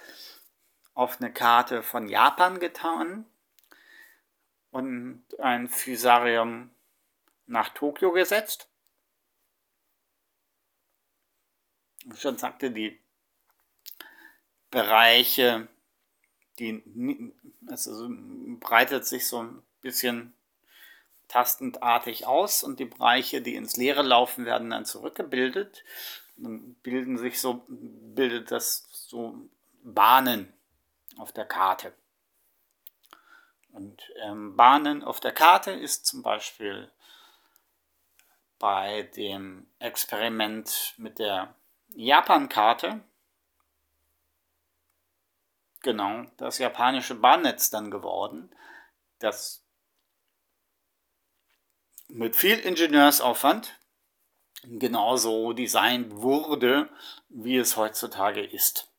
auf 0.93 1.19
eine 1.19 1.31
Karte 1.31 1.83
von 1.83 2.07
Japan 2.07 2.59
getan 2.59 3.25
und 4.71 5.23
ein 5.39 5.67
Fusarium 5.67 6.71
nach 7.45 7.69
Tokio 7.69 8.11
gesetzt. 8.11 8.69
Ich 12.11 12.21
schon 12.21 12.37
sagte, 12.37 12.71
die 12.71 12.99
Bereiche, 14.71 15.67
die 16.57 17.33
also 17.67 18.07
breitet 18.59 19.05
sich 19.05 19.27
so 19.27 19.43
ein 19.43 19.61
bisschen 19.81 20.36
tastendartig 21.27 22.25
aus 22.25 22.63
und 22.63 22.79
die 22.79 22.85
Bereiche, 22.85 23.41
die 23.41 23.55
ins 23.55 23.77
Leere 23.77 24.01
laufen, 24.01 24.45
werden 24.45 24.69
dann 24.69 24.85
zurückgebildet. 24.85 25.83
Dann 26.37 26.75
bilden 26.75 27.17
sich 27.17 27.39
so, 27.39 27.65
bildet 27.67 28.51
das 28.51 28.87
so 28.91 29.35
Bahnen 29.83 30.53
auf 31.17 31.31
der 31.31 31.45
Karte. 31.45 31.93
Und 33.71 34.01
ähm, 34.23 34.55
Bahnen 34.55 35.03
auf 35.03 35.19
der 35.19 35.33
Karte 35.33 35.71
ist 35.71 36.05
zum 36.05 36.23
Beispiel 36.23 36.91
bei 38.59 39.03
dem 39.15 39.67
Experiment 39.79 40.95
mit 40.97 41.19
der 41.19 41.53
Japan-Karte 41.95 43.01
genau 45.81 46.25
das 46.37 46.57
japanische 46.57 47.15
Bahnnetz 47.15 47.69
dann 47.69 47.91
geworden, 47.91 48.49
das 49.19 49.63
mit 52.07 52.35
viel 52.35 52.57
Ingenieursaufwand 52.59 53.77
genauso 54.63 55.53
designt 55.53 56.15
wurde, 56.15 56.89
wie 57.29 57.57
es 57.57 57.77
heutzutage 57.77 58.43
ist. 58.43 58.91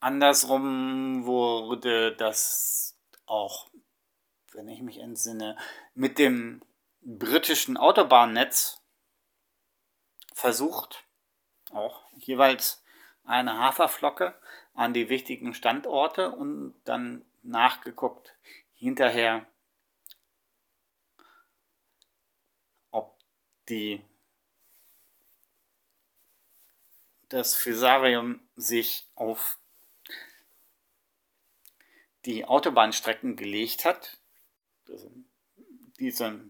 Andersrum 0.00 1.26
wurde 1.26 2.16
das 2.16 2.98
auch, 3.26 3.70
wenn 4.52 4.68
ich 4.68 4.82
mich 4.82 4.98
entsinne, 4.98 5.56
mit 5.94 6.18
dem 6.18 6.62
britischen 7.02 7.76
Autobahnnetz 7.76 8.80
versucht, 10.34 11.04
auch 11.72 12.04
jeweils 12.16 12.82
eine 13.24 13.58
Haferflocke 13.58 14.34
an 14.74 14.92
die 14.92 15.08
wichtigen 15.08 15.54
Standorte 15.54 16.32
und 16.32 16.74
dann 16.84 17.24
nachgeguckt 17.42 18.34
hinterher, 18.82 19.46
ob 22.90 23.16
die 23.68 24.04
das 27.28 27.54
Fusarium 27.54 28.40
sich 28.56 29.06
auf 29.14 29.58
die 32.24 32.44
Autobahnstrecken 32.44 33.36
gelegt 33.36 33.84
hat. 33.84 34.18
Diese 36.00 36.40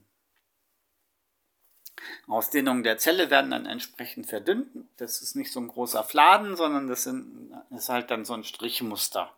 Ausdehnungen 2.27 2.83
der 2.83 2.97
Zelle 2.97 3.29
werden 3.29 3.51
dann 3.51 3.67
entsprechend 3.67 4.27
verdünnt. 4.27 4.71
Das 4.97 5.21
ist 5.21 5.37
nicht 5.37 5.53
so 5.53 5.61
ein 5.61 5.69
großer 5.69 6.03
Fladen, 6.03 6.57
sondern 6.57 6.89
das 6.89 7.07
ist 7.07 7.89
halt 7.91 8.11
dann 8.11 8.25
so 8.25 8.33
ein 8.33 8.45
Strichmuster, 8.45 9.37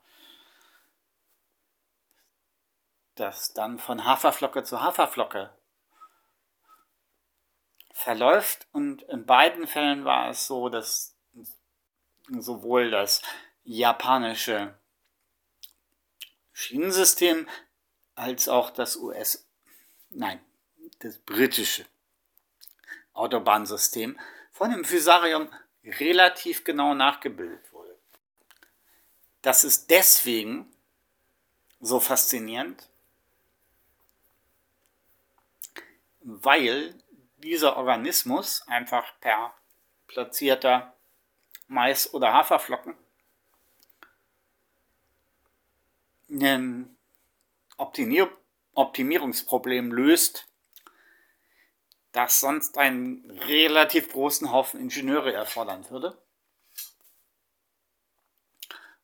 das 3.14 3.52
dann 3.52 3.78
von 3.78 4.04
Haferflocke 4.04 4.64
zu 4.64 4.80
Haferflocke 4.80 5.50
verläuft. 7.92 8.66
Und 8.72 9.02
in 9.02 9.24
beiden 9.24 9.66
Fällen 9.66 10.04
war 10.04 10.30
es 10.30 10.46
so, 10.46 10.68
dass 10.68 11.16
sowohl 12.28 12.90
das 12.90 13.22
japanische 13.64 14.76
Schienensystem 16.52 17.48
als 18.14 18.48
auch 18.48 18.70
das 18.70 18.96
US, 18.96 19.48
nein, 20.10 20.40
das 21.00 21.18
britische 21.18 21.84
Autobahnsystem 23.12 24.18
von 24.52 24.70
dem 24.70 24.84
Fusarium 24.84 25.48
relativ 25.84 26.64
genau 26.64 26.94
nachgebildet 26.94 27.72
wurde. 27.72 27.98
Das 29.42 29.64
ist 29.64 29.90
deswegen 29.90 30.72
so 31.80 32.00
faszinierend, 32.00 32.88
weil 36.24 36.94
dieser 37.38 37.76
Organismus 37.76 38.62
einfach 38.66 39.04
per 39.20 39.54
platzierter 40.06 40.94
Mais- 41.68 42.12
oder 42.12 42.32
Haferflocken 42.32 42.96
ein 46.30 46.96
Optimier 47.76 48.30
Optimierungsproblem 48.76 49.92
löst, 49.92 50.48
das 52.10 52.40
sonst 52.40 52.76
einen 52.76 53.30
relativ 53.30 54.10
großen 54.10 54.50
Haufen 54.50 54.80
Ingenieure 54.80 55.32
erfordern 55.32 55.88
würde. 55.90 56.18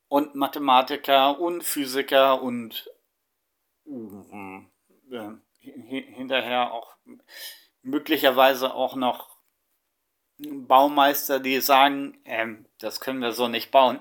Und 0.08 0.34
Mathematiker 0.34 1.38
und 1.38 1.62
Physiker 1.62 2.42
und 2.42 2.90
äh, 3.86 5.28
hinterher 5.60 6.72
auch 6.72 6.96
möglicherweise 7.82 8.74
auch 8.74 8.96
noch 8.96 9.30
Baumeister, 10.38 11.38
die 11.40 11.60
sagen, 11.60 12.18
äh, 12.24 12.46
das 12.78 13.00
können 13.00 13.20
wir 13.20 13.32
so 13.32 13.48
nicht 13.48 13.70
bauen. 13.70 14.00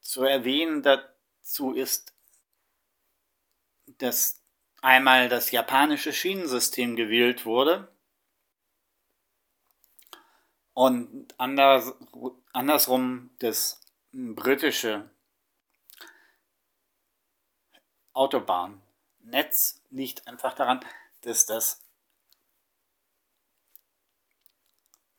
Zu 0.00 0.22
erwähnen 0.22 0.82
dazu 0.82 1.72
ist, 1.72 2.14
dass 3.98 4.42
einmal 4.80 5.28
das 5.28 5.50
japanische 5.50 6.12
Schienensystem 6.12 6.96
gewählt 6.96 7.44
wurde 7.44 7.94
und 10.72 11.34
anders, 11.38 11.94
andersrum 12.52 13.30
das 13.38 13.80
britische 14.16 15.10
Autobahnnetz 18.14 19.82
liegt 19.90 20.26
einfach 20.26 20.54
daran, 20.54 20.80
dass 21.20 21.44
das 21.44 21.82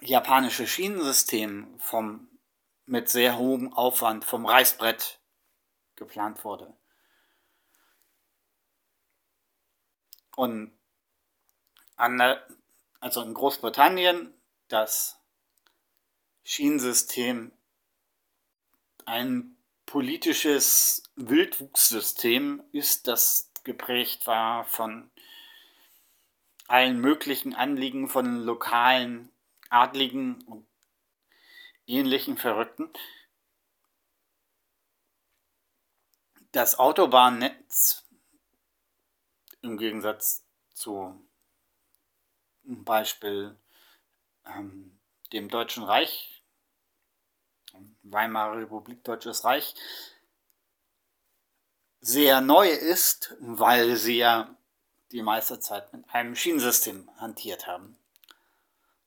japanische 0.01 0.65
Schienensystem 0.65 1.79
vom 1.79 2.27
mit 2.85 3.09
sehr 3.09 3.37
hohem 3.37 3.73
Aufwand 3.73 4.23
vom 4.23 4.45
Reißbrett 4.45 5.19
geplant 5.95 6.43
wurde. 6.45 6.75
Und 10.35 10.71
an 11.97 12.21
also 12.99 13.21
in 13.21 13.33
Großbritannien 13.33 14.33
das 14.69 15.19
Schienensystem 16.43 17.51
ein 19.07 19.57
politisches 19.85 21.01
Wildwuchssystem 21.15 22.61
ist, 22.73 23.07
das 23.07 23.49
geprägt 23.63 24.27
war 24.27 24.65
von 24.65 25.09
allen 26.67 26.99
möglichen 26.99 27.55
Anliegen 27.55 28.09
von 28.09 28.43
lokalen 28.43 29.31
Adligen 29.69 30.41
und 30.43 30.67
ähnlichen 31.85 32.37
Verrückten. 32.37 32.91
Das 36.51 36.77
Autobahnnetz 36.77 38.05
im 39.61 39.77
Gegensatz 39.77 40.45
zu 40.73 41.25
zum 42.65 42.83
Beispiel 42.83 43.57
ähm, 44.45 44.99
dem 45.31 45.47
Deutschen 45.47 45.83
Reich, 45.83 46.36
Weimarer 48.11 48.57
Republik, 48.57 49.03
Deutsches 49.03 49.43
Reich, 49.43 49.75
sehr 51.99 52.41
neu 52.41 52.69
ist, 52.69 53.35
weil 53.39 53.95
sie 53.95 54.17
ja 54.17 54.55
die 55.11 55.21
meiste 55.21 55.59
Zeit 55.59 55.91
mit 55.93 56.09
einem 56.13 56.35
Schienensystem 56.35 57.09
hantiert 57.17 57.67
haben. 57.67 57.97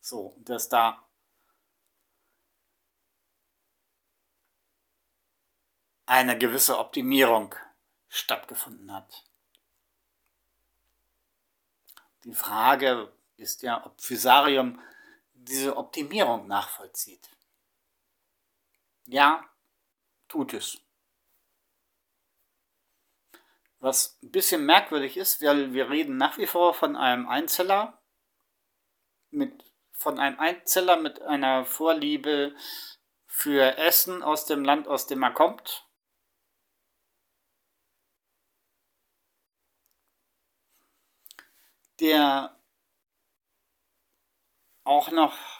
So, 0.00 0.34
dass 0.38 0.68
da 0.68 1.02
eine 6.06 6.36
gewisse 6.36 6.78
Optimierung 6.78 7.54
stattgefunden 8.08 8.92
hat. 8.92 9.24
Die 12.24 12.34
Frage 12.34 13.12
ist 13.36 13.62
ja, 13.62 13.86
ob 13.86 14.00
Fusarium 14.00 14.80
diese 15.32 15.76
Optimierung 15.76 16.46
nachvollzieht. 16.48 17.28
Ja, 19.10 19.44
tut 20.28 20.54
es. 20.54 20.80
Was 23.80 24.18
ein 24.22 24.30
bisschen 24.30 24.64
merkwürdig 24.64 25.16
ist, 25.16 25.42
weil 25.42 25.72
wir 25.72 25.90
reden 25.90 26.16
nach 26.16 26.38
wie 26.38 26.46
vor 26.46 26.74
von 26.74 26.96
einem 26.96 27.28
Einzeller 27.28 28.00
mit 29.30 29.64
von 29.92 30.18
einem 30.20 30.38
Einzeller 30.38 30.96
mit 30.96 31.20
einer 31.22 31.64
Vorliebe 31.64 32.54
für 33.26 33.76
Essen 33.78 34.22
aus 34.22 34.46
dem 34.46 34.64
Land, 34.64 34.86
aus 34.86 35.06
dem 35.08 35.22
er 35.22 35.32
kommt. 35.32 35.88
Der 41.98 42.56
auch 44.84 45.10
noch 45.10 45.59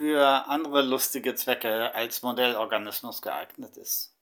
für 0.00 0.48
andere 0.48 0.80
lustige 0.80 1.34
Zwecke 1.34 1.94
als 1.94 2.22
Modellorganismus 2.22 3.20
geeignet 3.20 3.76
ist. 3.76 4.14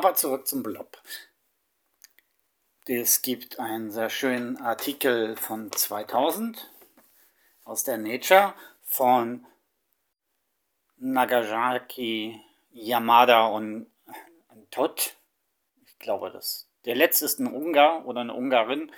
Aber 0.00 0.09
zurück 0.20 0.46
zum 0.46 0.62
Blob. 0.62 1.00
Es 2.86 3.22
gibt 3.22 3.58
einen 3.58 3.90
sehr 3.90 4.10
schönen 4.10 4.58
Artikel 4.58 5.34
von 5.34 5.72
2000 5.72 6.70
aus 7.64 7.84
der 7.84 7.96
Nature 7.96 8.52
von 8.82 9.46
Nagasaki, 10.98 12.38
Yamada 12.70 13.46
und 13.46 13.86
Todd. 14.70 15.16
Ich 15.86 15.98
glaube, 15.98 16.30
das. 16.30 16.68
Der 16.84 16.96
letzte 16.96 17.24
ist 17.24 17.38
ein 17.38 17.46
Ungar 17.46 18.04
oder 18.04 18.20
eine 18.20 18.34
Ungarin. 18.34 18.92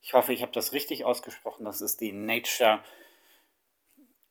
Ich 0.00 0.12
hoffe, 0.12 0.32
ich 0.32 0.42
habe 0.42 0.52
das 0.52 0.72
richtig 0.72 1.04
ausgesprochen. 1.04 1.64
Das 1.64 1.80
ist 1.80 2.00
die 2.00 2.12
Nature 2.12 2.84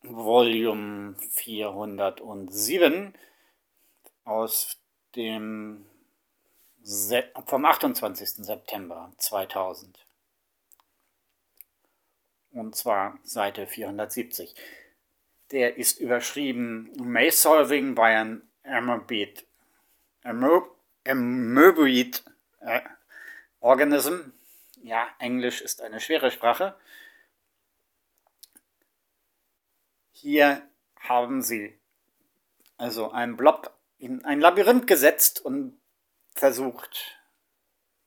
Volume 0.02 1.18
407 1.32 3.14
aus 4.24 4.78
dem 5.16 5.86
vom 7.46 7.66
28. 7.66 8.46
September 8.46 9.12
2000. 9.18 10.06
Und 12.52 12.76
zwar 12.76 13.20
Seite 13.24 13.68
470. 13.68 14.56
Der 15.52 15.78
ist 15.78 16.00
überschrieben 16.00 16.92
May 16.98 17.30
Solving 17.30 17.94
by 17.94 18.02
an 18.02 18.42
Amoeboid, 18.64 19.46
Amoeboid 20.24 22.24
äh, 22.62 22.82
Organism. 23.60 24.32
Ja, 24.82 25.08
Englisch 25.20 25.62
ist 25.62 25.82
eine 25.82 26.00
schwere 26.00 26.32
Sprache. 26.32 26.76
Hier 30.12 30.68
haben 31.00 31.42
sie 31.42 31.78
also 32.78 33.12
einen 33.12 33.38
Blob 33.38 33.74
in 33.98 34.24
ein 34.26 34.40
Labyrinth 34.40 34.88
gesetzt 34.88 35.44
und 35.44 35.78
versucht, 36.38 37.20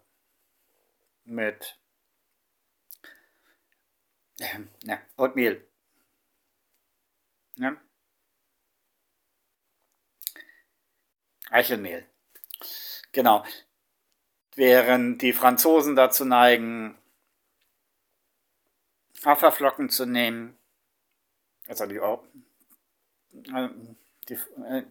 mit 1.24 1.78
äh, 4.38 4.58
ne, 4.84 5.00
Oatmeal. 5.16 5.65
Ja. 7.56 7.76
Eichelmehl. 11.50 12.06
Genau. 13.12 13.44
Während 14.54 15.22
die 15.22 15.32
Franzosen 15.32 15.96
dazu 15.96 16.24
neigen, 16.24 16.98
Haferflocken 19.24 19.88
zu 19.88 20.06
nehmen, 20.06 20.56
also 21.66 21.86
die, 21.86 21.96
äh, 21.96 23.68
die, 24.28 24.34
äh, 24.34 24.82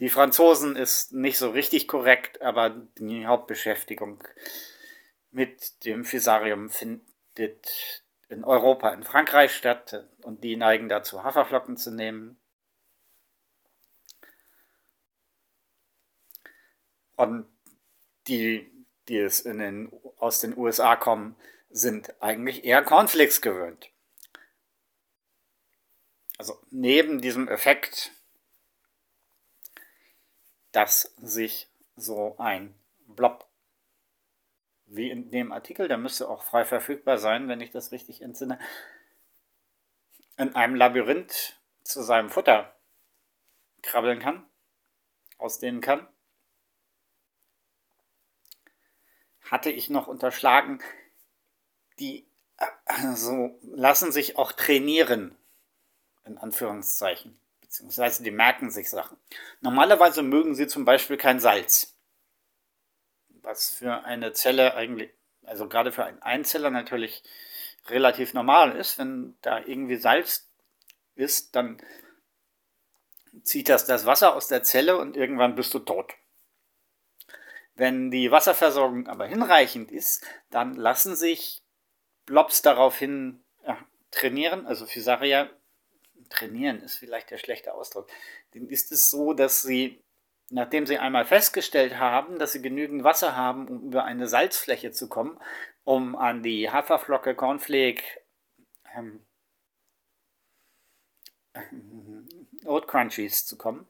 die 0.00 0.08
Franzosen 0.08 0.76
ist 0.76 1.12
nicht 1.12 1.38
so 1.38 1.50
richtig 1.50 1.88
korrekt, 1.88 2.40
aber 2.42 2.70
die 2.98 3.26
Hauptbeschäftigung 3.26 4.22
mit 5.30 5.84
dem 5.84 6.04
Fisarium 6.04 6.70
findet 6.70 8.03
in 8.34 8.44
Europa, 8.44 8.90
in 8.90 9.04
Frankreich 9.04 9.54
statt 9.54 10.04
und 10.22 10.42
die 10.42 10.56
neigen 10.56 10.88
dazu, 10.88 11.22
Haferflocken 11.22 11.76
zu 11.76 11.90
nehmen. 11.92 12.38
Und 17.16 17.46
die, 18.26 18.70
die 19.08 19.18
es 19.18 19.40
in 19.40 19.58
den, 19.58 19.92
aus 20.18 20.40
den 20.40 20.56
USA 20.56 20.96
kommen, 20.96 21.36
sind 21.70 22.20
eigentlich 22.20 22.64
eher 22.64 22.82
Cornflakes 22.82 23.40
gewöhnt. 23.40 23.90
Also 26.36 26.58
neben 26.70 27.20
diesem 27.20 27.48
Effekt, 27.48 28.10
dass 30.72 31.14
sich 31.18 31.68
so 31.94 32.34
ein 32.38 32.74
Blob 33.06 33.46
wie 34.96 35.10
in 35.10 35.30
dem 35.30 35.52
Artikel, 35.52 35.88
der 35.88 35.98
müsste 35.98 36.28
auch 36.28 36.42
frei 36.42 36.64
verfügbar 36.64 37.18
sein, 37.18 37.48
wenn 37.48 37.60
ich 37.60 37.70
das 37.70 37.92
richtig 37.92 38.22
entsinne, 38.22 38.58
in 40.36 40.54
einem 40.54 40.74
Labyrinth 40.74 41.60
zu 41.84 42.02
seinem 42.02 42.30
Futter 42.30 42.74
krabbeln 43.82 44.18
kann, 44.18 44.46
ausdehnen 45.38 45.80
kann. 45.80 46.08
Hatte 49.42 49.70
ich 49.70 49.90
noch 49.90 50.06
unterschlagen, 50.06 50.82
die 51.98 52.26
also 52.86 53.58
lassen 53.62 54.12
sich 54.12 54.38
auch 54.38 54.52
trainieren, 54.52 55.36
in 56.24 56.38
Anführungszeichen, 56.38 57.38
beziehungsweise 57.60 58.22
die 58.22 58.30
merken 58.30 58.70
sich 58.70 58.88
Sachen. 58.88 59.18
Normalerweise 59.60 60.22
mögen 60.22 60.54
sie 60.54 60.66
zum 60.66 60.84
Beispiel 60.84 61.16
kein 61.16 61.40
Salz 61.40 61.93
was 63.44 63.70
für 63.70 64.04
eine 64.04 64.32
Zelle 64.32 64.74
eigentlich, 64.74 65.10
also 65.44 65.68
gerade 65.68 65.92
für 65.92 66.04
einen 66.04 66.22
Einzeller 66.22 66.70
natürlich 66.70 67.22
relativ 67.88 68.34
normal 68.34 68.76
ist. 68.76 68.98
Wenn 68.98 69.36
da 69.42 69.58
irgendwie 69.60 69.96
Salz 69.96 70.50
ist, 71.14 71.54
dann 71.54 71.80
zieht 73.42 73.68
das 73.68 73.84
das 73.84 74.06
Wasser 74.06 74.34
aus 74.34 74.48
der 74.48 74.62
Zelle 74.62 74.96
und 74.96 75.16
irgendwann 75.16 75.54
bist 75.54 75.74
du 75.74 75.80
tot. 75.80 76.14
Wenn 77.74 78.10
die 78.10 78.30
Wasserversorgung 78.30 79.08
aber 79.08 79.26
hinreichend 79.26 79.90
ist, 79.90 80.24
dann 80.50 80.74
lassen 80.74 81.16
sich 81.16 81.62
Blobs 82.24 82.62
daraufhin 82.62 83.42
ja, 83.66 83.76
trainieren. 84.12 84.66
Also 84.66 84.86
Physaria, 84.86 85.50
trainieren 86.30 86.80
ist 86.80 86.96
vielleicht 86.96 87.30
der 87.30 87.38
schlechte 87.38 87.74
Ausdruck. 87.74 88.08
Dann 88.52 88.68
ist 88.68 88.92
es 88.92 89.10
so, 89.10 89.32
dass 89.32 89.62
sie, 89.62 90.02
nachdem 90.50 90.86
sie 90.86 90.98
einmal 90.98 91.24
festgestellt 91.24 91.98
haben, 91.98 92.38
dass 92.38 92.52
sie 92.52 92.62
genügend 92.62 93.04
Wasser 93.04 93.36
haben, 93.36 93.68
um 93.68 93.82
über 93.86 94.04
eine 94.04 94.28
Salzfläche 94.28 94.92
zu 94.92 95.08
kommen, 95.08 95.40
um 95.84 96.16
an 96.16 96.42
die 96.42 96.70
Haferflocke, 96.70 97.34
Cornflake, 97.34 98.02
ähm, 98.94 99.24
Oat 102.64 102.88
Crunchies 102.88 103.46
zu 103.46 103.56
kommen, 103.56 103.86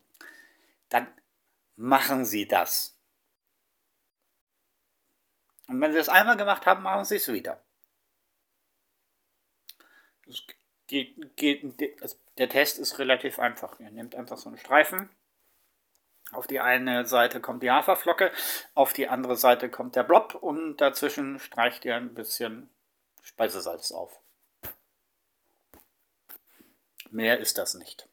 dann 0.89 1.07
machen 1.77 2.25
sie 2.25 2.47
das. 2.47 2.99
Und 5.67 5.81
wenn 5.81 5.93
sie 5.93 5.99
es 5.99 6.09
einmal 6.09 6.37
gemacht 6.37 6.67
haben, 6.67 6.83
machen 6.83 7.05
sie 7.05 7.17
es 7.17 7.33
wieder. 7.33 7.63
Das 10.27 10.43
geht, 10.87 11.37
geht, 11.37 12.03
das, 12.03 12.19
der 12.39 12.49
Test 12.49 12.79
ist 12.79 12.99
relativ 12.99 13.39
einfach. 13.39 13.79
Ihr 13.81 13.91
nehmt 13.91 14.15
einfach 14.15 14.37
so 14.37 14.49
einen 14.49 14.59
Streifen. 14.59 15.09
Auf 16.33 16.47
die 16.47 16.61
eine 16.61 17.07
Seite 17.07 17.41
kommt 17.41 17.63
die 17.63 17.71
Haferflocke, 17.71 18.33
auf 18.75 18.93
die 18.93 19.09
andere 19.09 19.37
Seite 19.37 19.71
kommt 19.71 19.95
der 19.95 20.03
Blob 20.03 20.35
und 20.35 20.79
dazwischen 20.79 21.39
streicht 21.39 21.85
ihr 21.85 21.95
ein 21.97 22.15
bisschen 22.15 22.71
Speisesalz 23.23 23.93
auf. 23.93 24.21
Mehr 27.11 27.39
ist 27.39 27.59
das 27.59 27.75
nicht. 27.75 28.09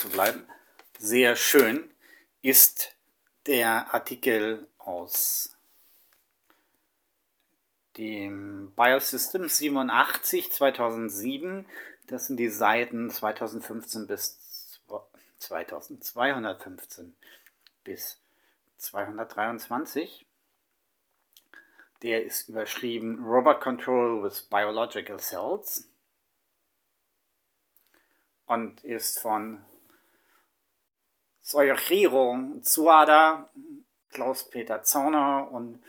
Zu 0.00 0.08
bleiben, 0.08 0.46
sehr 0.98 1.36
schön 1.36 1.90
ist 2.40 2.96
der 3.46 3.92
Artikel 3.92 4.66
aus 4.78 5.54
dem 7.98 8.72
Biosystems 8.74 9.58
87 9.58 10.52
2007. 10.52 11.66
Das 12.06 12.26
sind 12.26 12.38
die 12.38 12.48
Seiten 12.48 13.10
2015 13.10 14.06
bis 14.06 14.38
2215 15.38 17.14
bis 17.84 18.18
223. 18.78 20.26
Der 22.02 22.24
ist 22.24 22.48
überschrieben 22.48 23.22
Robot 23.22 23.60
Control 23.60 24.22
with 24.22 24.42
Biological 24.48 25.20
Cells 25.20 25.90
und 28.46 28.82
ist 28.82 29.20
von 29.20 29.62
Soyohiro 31.50 32.60
Tsuada, 32.62 33.50
Klaus-Peter 34.10 34.84
Zauner 34.84 35.50
und 35.50 35.82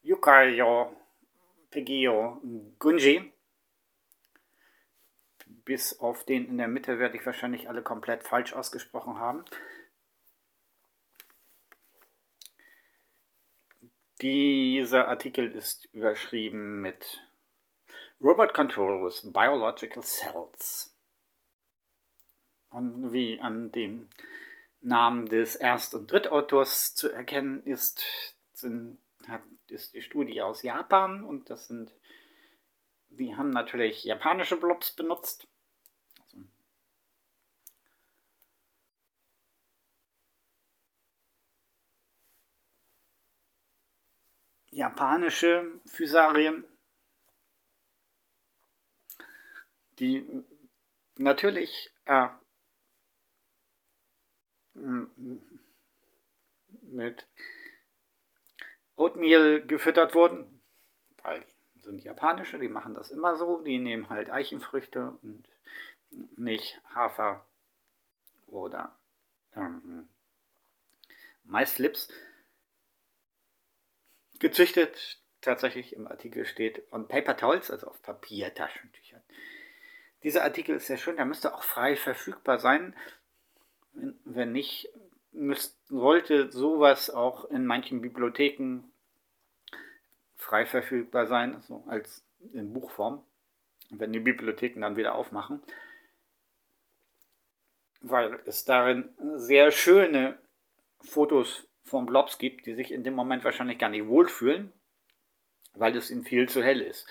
Yukayo 0.00 0.96
Pegio 1.70 2.40
Gunji. 2.78 3.30
Bis 5.66 6.00
auf 6.00 6.24
den 6.24 6.46
in 6.46 6.56
der 6.56 6.68
Mitte 6.68 6.98
werde 6.98 7.18
ich 7.18 7.26
wahrscheinlich 7.26 7.68
alle 7.68 7.82
komplett 7.82 8.24
falsch 8.24 8.54
ausgesprochen 8.54 9.18
haben. 9.18 9.44
Dieser 14.22 15.08
Artikel 15.08 15.52
ist 15.52 15.84
überschrieben 15.92 16.80
mit 16.80 17.22
Robot 18.18 18.54
Control 18.54 19.04
with 19.04 19.30
Biological 19.30 20.02
Cells. 20.02 20.89
Und 22.70 23.12
wie 23.12 23.40
an 23.40 23.72
dem 23.72 24.08
Namen 24.80 25.26
des 25.26 25.56
Erst- 25.56 25.94
und 25.94 26.10
Drittautors 26.10 26.94
zu 26.94 27.10
erkennen 27.10 27.62
ist, 27.64 28.02
sind, 28.52 28.98
hat, 29.26 29.42
ist 29.68 29.94
die 29.94 30.02
Studie 30.02 30.40
aus 30.40 30.62
Japan 30.62 31.24
und 31.24 31.50
das 31.50 31.66
sind, 31.66 31.92
die 33.08 33.36
haben 33.36 33.50
natürlich 33.50 34.04
japanische 34.04 34.56
Blobs 34.56 34.92
benutzt. 34.92 35.48
Also, 36.22 36.44
japanische 44.70 45.80
Fusarien, 45.86 46.64
die 49.98 50.24
natürlich 51.16 51.92
äh, 52.06 52.28
mit 56.82 57.26
Oatmeal 58.96 59.62
gefüttert 59.66 60.14
wurden, 60.14 60.60
weil 61.22 61.44
die 61.74 61.80
sind 61.80 62.04
japanische, 62.04 62.58
die 62.58 62.68
machen 62.68 62.94
das 62.94 63.10
immer 63.10 63.36
so, 63.36 63.62
die 63.62 63.78
nehmen 63.78 64.10
halt 64.10 64.30
Eichenfrüchte 64.30 65.18
und 65.22 65.44
nicht 66.36 66.80
Hafer 66.94 67.46
oder 68.46 68.96
ähm, 69.54 70.08
Maisflips 71.44 72.08
gezüchtet. 74.38 75.18
Tatsächlich 75.40 75.94
im 75.94 76.06
Artikel 76.06 76.44
steht 76.44 76.82
on 76.92 77.08
Paper 77.08 77.36
Towels, 77.36 77.70
also 77.70 77.86
auf 77.86 78.02
Papiertaschentüchern. 78.02 79.22
Dieser 80.22 80.42
Artikel 80.42 80.76
ist 80.76 80.86
sehr 80.86 80.98
schön, 80.98 81.16
der 81.16 81.24
müsste 81.24 81.54
auch 81.54 81.62
frei 81.62 81.96
verfügbar 81.96 82.58
sein. 82.58 82.94
Wenn, 83.92 84.52
nicht, 84.52 84.88
müsst, 85.32 85.76
sollte 85.88 86.50
sowas 86.50 87.10
auch 87.10 87.44
in 87.46 87.66
manchen 87.66 88.00
Bibliotheken 88.00 88.84
frei 90.36 90.66
verfügbar 90.66 91.26
sein, 91.26 91.54
also 91.54 91.84
als 91.86 92.24
in 92.52 92.72
Buchform, 92.72 93.22
wenn 93.90 94.12
die 94.12 94.20
Bibliotheken 94.20 94.80
dann 94.80 94.96
wieder 94.96 95.14
aufmachen, 95.14 95.62
weil 98.00 98.40
es 98.46 98.64
darin 98.64 99.10
sehr 99.36 99.70
schöne 99.70 100.38
Fotos 101.00 101.66
von 101.84 102.06
Blobs 102.06 102.38
gibt, 102.38 102.66
die 102.66 102.74
sich 102.74 102.92
in 102.92 103.04
dem 103.04 103.14
Moment 103.14 103.44
wahrscheinlich 103.44 103.78
gar 103.78 103.90
nicht 103.90 104.06
wohlfühlen, 104.06 104.72
weil 105.74 105.96
es 105.96 106.10
ihnen 106.10 106.24
viel 106.24 106.48
zu 106.48 106.62
hell 106.62 106.80
ist. 106.80 107.06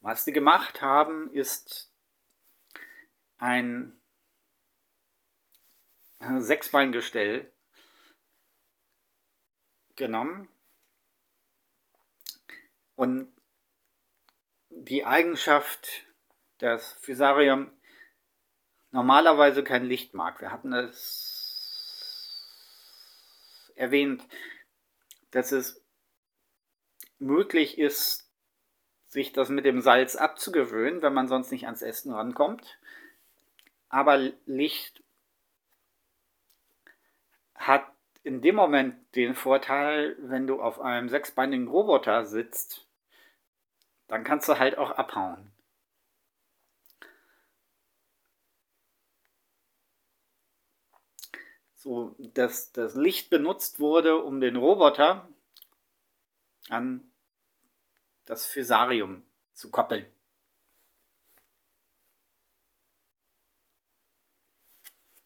Was 0.00 0.24
die 0.24 0.32
gemacht 0.32 0.82
haben, 0.82 1.32
ist 1.32 1.90
ein 3.38 3.98
Sechsbeingestell 6.38 7.50
genommen 9.96 10.48
und 12.96 13.32
die 14.70 15.04
Eigenschaft, 15.04 16.04
dass 16.58 16.94
Fusarium 16.94 17.70
normalerweise 18.90 19.62
kein 19.62 19.84
Licht 19.84 20.14
mag. 20.14 20.40
Wir 20.40 20.50
hatten 20.50 20.72
es 20.72 21.34
erwähnt, 23.76 24.26
dass 25.30 25.52
es 25.52 25.82
möglich 27.18 27.78
ist, 27.78 28.28
sich 29.08 29.32
das 29.32 29.48
mit 29.48 29.64
dem 29.64 29.80
Salz 29.80 30.16
abzugewöhnen, 30.16 31.02
wenn 31.02 31.14
man 31.14 31.28
sonst 31.28 31.52
nicht 31.52 31.66
ans 31.66 31.82
Essen 31.82 32.12
rankommt. 32.12 32.78
Aber 33.88 34.18
Licht 34.46 35.03
hat 37.54 37.84
in 38.22 38.40
dem 38.40 38.56
Moment 38.56 38.96
den 39.14 39.34
Vorteil, 39.34 40.16
wenn 40.18 40.46
du 40.46 40.60
auf 40.60 40.80
einem 40.80 41.08
sechsbeinigen 41.08 41.68
Roboter 41.68 42.24
sitzt, 42.24 42.86
dann 44.08 44.24
kannst 44.24 44.48
du 44.48 44.58
halt 44.58 44.78
auch 44.78 44.92
abhauen. 44.92 45.50
So, 51.74 52.16
dass 52.18 52.72
das 52.72 52.94
Licht 52.94 53.28
benutzt 53.28 53.78
wurde, 53.78 54.16
um 54.16 54.40
den 54.40 54.56
Roboter 54.56 55.28
an 56.70 57.12
das 58.24 58.46
Physarium 58.46 59.22
zu 59.52 59.70
koppeln. 59.70 60.06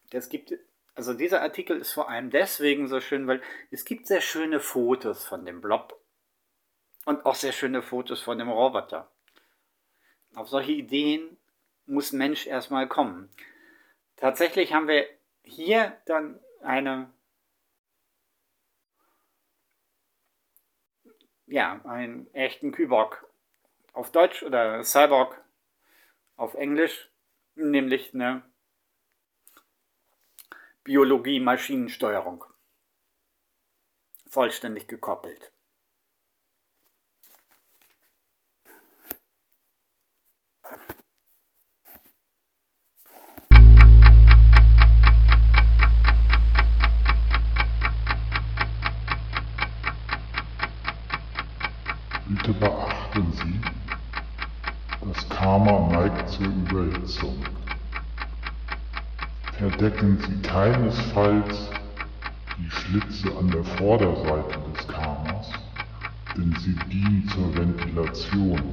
Das 0.09 0.27
gibt, 0.27 0.53
also 0.99 1.13
dieser 1.13 1.41
Artikel 1.41 1.79
ist 1.79 1.93
vor 1.93 2.09
allem 2.09 2.29
deswegen 2.29 2.89
so 2.89 2.99
schön, 2.99 3.25
weil 3.25 3.41
es 3.71 3.85
gibt 3.85 4.05
sehr 4.05 4.19
schöne 4.19 4.59
Fotos 4.59 5.25
von 5.25 5.45
dem 5.45 5.61
Blob 5.61 5.97
und 7.05 7.25
auch 7.25 7.35
sehr 7.35 7.53
schöne 7.53 7.81
Fotos 7.81 8.21
von 8.21 8.37
dem 8.37 8.49
Roboter. 8.49 9.09
Auf 10.35 10.49
solche 10.49 10.73
Ideen 10.73 11.37
muss 11.85 12.11
Mensch 12.11 12.47
erstmal 12.47 12.89
kommen. 12.89 13.29
Tatsächlich 14.17 14.73
haben 14.73 14.89
wir 14.89 15.07
hier 15.41 15.97
dann 16.05 16.37
eine, 16.59 17.09
ja, 21.45 21.79
einen 21.85 22.27
echten 22.33 22.73
Kyborg 22.73 23.25
auf 23.93 24.11
Deutsch 24.11 24.43
oder 24.43 24.83
Cyborg 24.83 25.41
auf 26.35 26.55
Englisch, 26.55 27.09
nämlich 27.55 28.13
eine 28.13 28.43
Biologie-Maschinensteuerung. 30.89 32.45
Vollständig 34.27 34.87
gekoppelt. 34.87 35.53
Bitte 52.27 52.53
beachten 52.53 53.31
Sie, 53.33 53.61
das 55.05 55.29
Karma 55.29 55.87
neigt 55.91 56.29
zur 56.29 56.47
Überhitzung. 56.47 57.58
Verdecken 59.59 60.17
Sie 60.21 60.47
keinesfalls 60.47 61.69
die 62.57 62.69
Schlitze 62.69 63.27
an 63.37 63.51
der 63.51 63.65
Vorderseite 63.65 64.55
des 64.71 64.87
Karmas, 64.87 65.53
denn 66.37 66.55
sie 66.55 66.75
dienen 66.89 67.27
zur 67.27 67.53
Ventilation. 67.57 68.63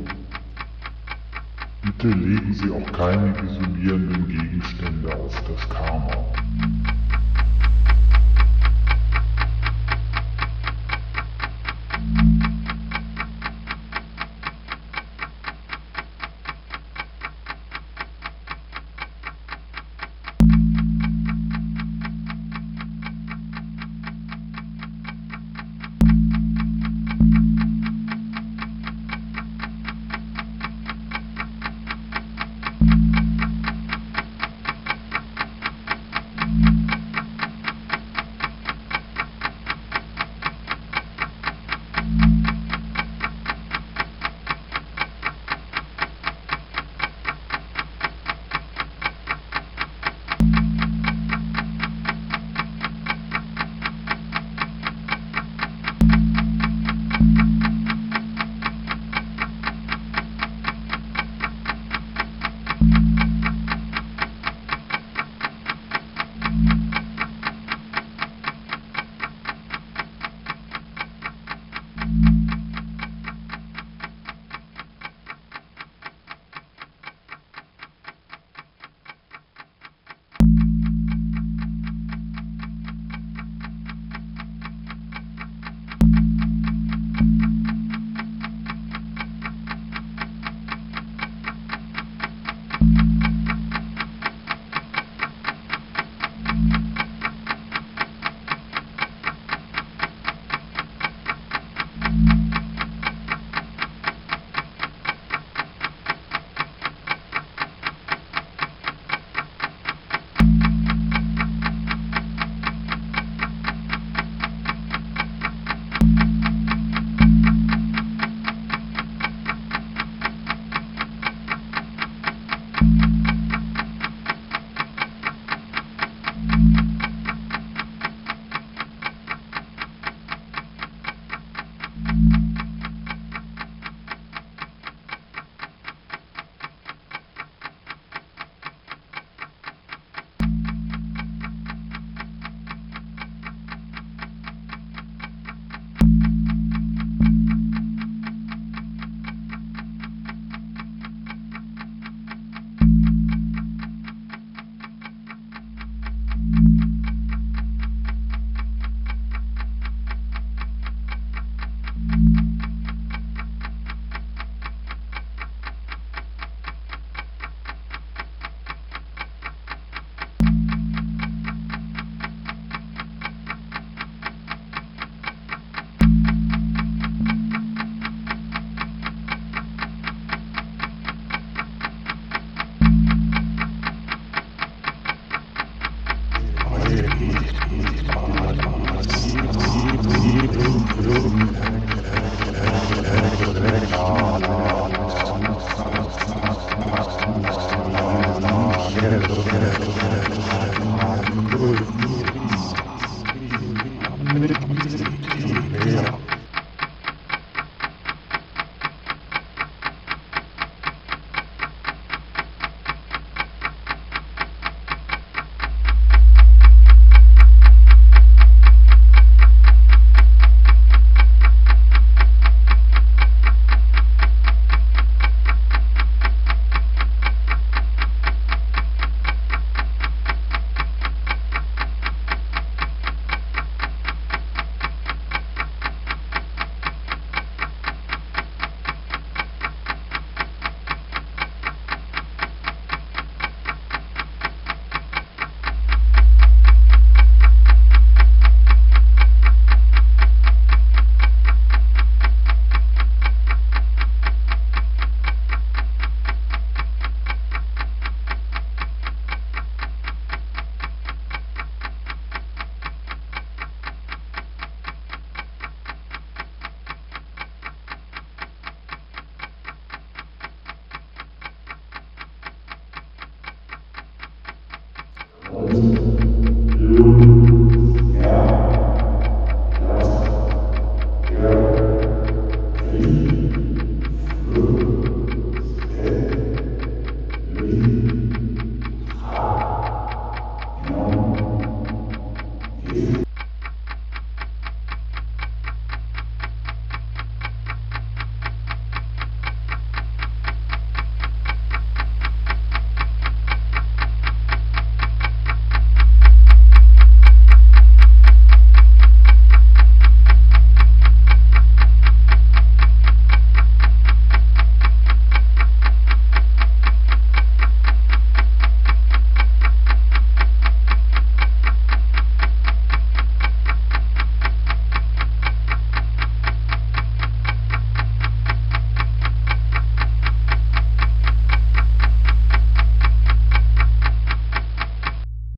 Bitte 1.83 2.07
legen 2.07 2.55
Sie 2.55 2.71
auch 2.71 2.93
keine 2.93 3.35
isolierenden 3.51 4.29
Gegenstände 4.29 5.13
auf 5.13 5.35
das 5.49 5.69
Karma. 5.71 6.25